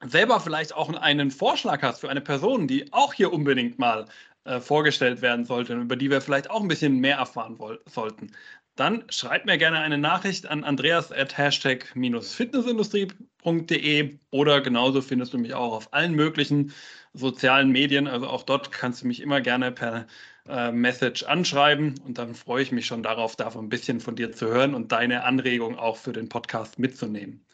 selber 0.06 0.42
vielleicht 0.42 0.76
auch 0.76 0.94
einen 0.94 1.32
Vorschlag 1.32 1.82
hast 1.82 2.02
für 2.02 2.10
eine 2.10 2.22
Person, 2.22 2.68
die 2.68 2.92
auch 2.92 3.14
hier 3.14 3.32
unbedingt 3.32 3.80
mal 3.80 4.08
äh, 4.44 4.60
vorgestellt 4.60 5.22
werden 5.22 5.46
sollte, 5.46 5.76
über 5.76 5.96
die 5.96 6.10
wir 6.10 6.20
vielleicht 6.22 6.50
auch 6.50 6.62
ein 6.62 6.68
bisschen 6.68 7.00
mehr 7.00 7.16
erfahren 7.18 7.58
sollten, 7.86 8.32
dann 8.76 9.06
schreibt 9.10 9.46
mir 9.46 9.58
gerne 9.58 9.80
eine 9.80 9.98
Nachricht 9.98 10.48
an 10.48 10.66
andreas 10.66 11.14
at 11.14 11.38
hashtag-fitnessindustrie.de 11.38 14.20
oder 14.32 14.62
genauso 14.62 15.02
findest 15.02 15.34
du 15.34 15.38
mich 15.38 15.54
auch 15.54 15.74
auf 15.74 15.94
allen 15.94 16.16
möglichen 16.16 16.74
sozialen 17.14 17.70
Medien. 17.72 18.08
Also 18.08 18.28
auch 18.28 18.44
dort 18.44 18.72
kannst 18.72 19.04
du 19.04 19.08
mich 19.08 19.22
immer 19.22 19.42
gerne 19.42 19.72
per 19.72 20.08
äh, 20.48 20.72
Message 20.72 21.24
anschreiben 21.24 22.00
und 22.06 22.18
dann 22.18 22.36
freue 22.36 22.64
ich 22.64 22.72
mich 22.72 22.86
schon 22.86 23.04
darauf, 23.04 23.36
davon 23.36 23.66
ein 23.66 23.70
bisschen 23.70 24.00
von 24.00 24.16
dir 24.16 24.32
zu 24.32 24.48
hören 24.48 24.76
und 24.76 24.92
deine 24.92 25.24
Anregung 25.24 25.78
auch 25.78 25.98
für 25.98 26.14
den 26.14 26.30
Podcast 26.30 26.80
mitzunehmen. 26.80 27.46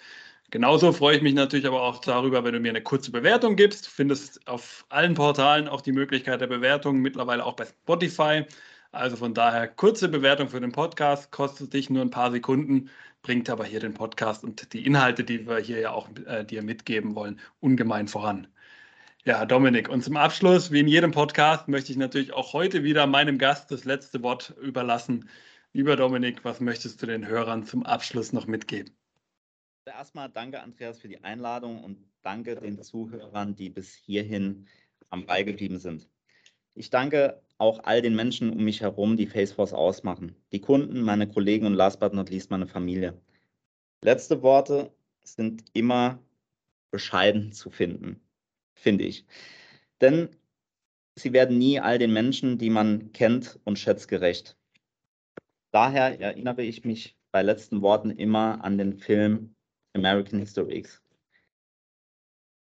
Genauso 0.49 0.93
freue 0.93 1.17
ich 1.17 1.21
mich 1.21 1.33
natürlich 1.33 1.67
aber 1.67 1.81
auch 1.81 1.99
darüber, 1.99 2.43
wenn 2.45 2.53
du 2.53 2.59
mir 2.61 2.69
eine 2.69 2.81
kurze 2.81 3.11
Bewertung 3.11 3.57
gibst. 3.57 3.87
Du 3.87 3.89
findest 3.89 4.47
auf 4.47 4.85
allen 4.87 5.13
Portalen 5.13 5.67
auch 5.67 5.81
die 5.81 5.91
Möglichkeit 5.91 6.39
der 6.39 6.47
Bewertung, 6.47 6.99
mittlerweile 6.99 7.43
auch 7.45 7.55
bei 7.57 7.65
Spotify. 7.65 8.45
Also 8.93 9.17
von 9.17 9.33
daher 9.33 9.67
kurze 9.67 10.07
Bewertung 10.07 10.47
für 10.47 10.61
den 10.61 10.71
Podcast, 10.71 11.31
kostet 11.31 11.73
dich 11.73 11.89
nur 11.89 12.01
ein 12.01 12.11
paar 12.11 12.31
Sekunden, 12.31 12.89
bringt 13.21 13.49
aber 13.49 13.65
hier 13.65 13.81
den 13.81 13.93
Podcast 13.93 14.45
und 14.45 14.71
die 14.71 14.85
Inhalte, 14.85 15.25
die 15.25 15.45
wir 15.45 15.57
hier 15.57 15.79
ja 15.79 15.91
auch 15.91 16.07
äh, 16.25 16.45
dir 16.45 16.63
mitgeben 16.63 17.13
wollen, 17.15 17.41
ungemein 17.59 18.07
voran. 18.07 18.47
Ja, 19.27 19.45
Dominik, 19.45 19.89
und 19.89 20.05
zum 20.05 20.15
Abschluss, 20.15 20.71
wie 20.71 20.79
in 20.79 20.87
jedem 20.87 21.11
Podcast, 21.11 21.67
möchte 21.67 21.91
ich 21.91 21.97
natürlich 21.97 22.31
auch 22.31 22.53
heute 22.53 22.85
wieder 22.85 23.05
meinem 23.07 23.37
Gast 23.37 23.69
das 23.69 23.83
letzte 23.83 24.23
Wort 24.23 24.55
überlassen. 24.61 25.27
Lieber 25.73 25.97
Dominik, 25.97 26.45
was 26.45 26.61
möchtest 26.61 27.01
du 27.01 27.07
den 27.07 27.27
Hörern 27.27 27.65
zum 27.65 27.85
Abschluss 27.85 28.31
noch 28.31 28.47
mitgeben? 28.47 28.95
Erstmal 29.85 30.29
danke, 30.29 30.61
Andreas, 30.61 30.99
für 30.99 31.09
die 31.09 31.21
Einladung 31.25 31.83
und 31.83 31.97
danke 32.21 32.55
den 32.55 32.81
Zuhörern, 32.81 33.53
die 33.53 33.69
bis 33.69 33.93
hierhin 33.93 34.65
am 35.09 35.25
Ball 35.25 35.43
geblieben 35.43 35.77
sind. 35.77 36.07
Ich 36.73 36.89
danke 36.89 37.41
auch 37.57 37.83
all 37.83 38.01
den 38.01 38.15
Menschen 38.15 38.53
um 38.53 38.63
mich 38.63 38.79
herum, 38.79 39.17
die 39.17 39.27
Faceforce 39.27 39.73
ausmachen. 39.73 40.37
Die 40.53 40.61
Kunden, 40.61 41.01
meine 41.01 41.27
Kollegen 41.27 41.65
und 41.65 41.73
last 41.73 41.99
but 41.99 42.13
not 42.13 42.29
least 42.29 42.49
meine 42.49 42.65
Familie. 42.65 43.21
Letzte 44.01 44.41
Worte 44.41 44.89
sind 45.25 45.65
immer 45.73 46.17
bescheiden 46.91 47.51
zu 47.51 47.69
finden, 47.69 48.21
finde 48.77 49.03
ich. 49.05 49.25
Denn 50.01 50.29
sie 51.15 51.33
werden 51.33 51.57
nie 51.57 51.79
all 51.79 51.97
den 51.99 52.13
Menschen, 52.13 52.57
die 52.57 52.69
man 52.69 53.11
kennt 53.11 53.59
und 53.63 53.79
schätzt, 53.79 54.07
gerecht. 54.07 54.57
Daher 55.71 56.19
erinnere 56.19 56.63
ich 56.63 56.85
mich 56.85 57.17
bei 57.31 57.41
letzten 57.41 57.81
Worten 57.81 58.11
immer 58.11 58.63
an 58.63 58.77
den 58.77 58.97
Film 58.97 59.55
American 59.93 60.39
History 60.39 60.77
X. 60.77 61.01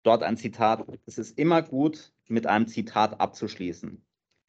Dort 0.04 0.24
ein 0.24 0.38
Zitat. 0.38 0.86
Es 1.06 1.18
ist 1.18 1.38
immer 1.38 1.62
gut, 1.62 2.14
mit 2.28 2.48
einem 2.48 2.68
Zitat 2.68 3.20
abzuschließen. 3.20 4.02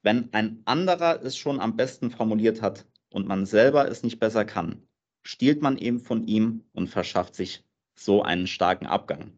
Wenn 0.02 0.32
ein 0.32 0.62
anderer 0.64 1.20
es 1.22 1.36
schon 1.36 1.60
am 1.60 1.76
besten 1.76 2.10
formuliert 2.10 2.62
hat 2.62 2.86
und 3.10 3.26
man 3.26 3.46
selber 3.46 3.88
es 3.88 4.02
nicht 4.02 4.20
besser 4.20 4.44
kann, 4.44 4.86
stiehlt 5.22 5.60
man 5.60 5.76
eben 5.76 6.00
von 6.00 6.26
ihm 6.26 6.64
und 6.72 6.88
verschafft 6.88 7.34
sich 7.34 7.64
so 7.94 8.22
einen 8.22 8.46
starken 8.46 8.86
Abgang. 8.86 9.32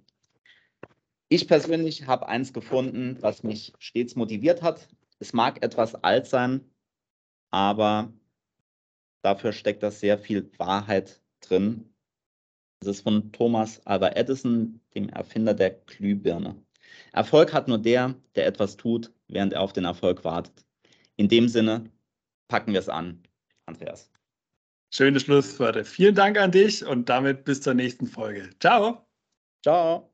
Ich 1.31 1.49
persönlich 1.49 2.07
habe 2.07 2.29
eins 2.29 2.53
gefunden, 2.53 3.17
was 3.21 3.43
mich 3.43 3.73
stets 3.79 4.17
motiviert 4.17 4.61
hat. 4.61 4.87
Es 5.19 5.33
mag 5.33 5.63
etwas 5.65 5.95
alt 5.95 6.27
sein, 6.27 6.71
aber 7.51 8.13
dafür 9.23 9.53
steckt 9.53 9.83
da 9.83 9.91
sehr 9.91 10.19
viel 10.19 10.51
Wahrheit 10.59 11.23
drin 11.41 11.91
das 12.81 12.97
ist 12.97 13.03
von 13.03 13.31
Thomas 13.33 13.85
Alva 13.87 14.09
Edison, 14.15 14.81
dem 14.95 15.11
Erfinder 15.11 15.53
der 15.53 15.71
Glühbirne. 15.71 16.57
Erfolg 17.13 17.53
hat 17.53 17.69
nur 17.69 17.79
der, 17.79 18.15
der 18.35 18.47
etwas 18.47 18.77
tut, 18.77 19.13
während 19.29 19.53
er 19.53 19.61
auf 19.61 19.75
den 19.75 19.85
Erfolg 19.85 20.25
wartet. 20.25 20.65
In 21.17 21.29
dem 21.29 21.49
Sinne 21.49 21.91
packen 22.49 22.73
wir 22.73 22.81
es 22.81 22.89
an, 22.89 23.23
Andreas. 23.67 24.11
Schönes 24.91 25.25
Schlussworte. 25.25 25.85
Vielen 25.85 26.15
Dank 26.15 26.39
an 26.39 26.53
dich 26.53 26.85
und 26.85 27.09
damit 27.09 27.45
bis 27.45 27.61
zur 27.61 27.75
nächsten 27.75 28.07
Folge. 28.07 28.49
Ciao. 28.59 29.07
Ciao. 29.63 30.11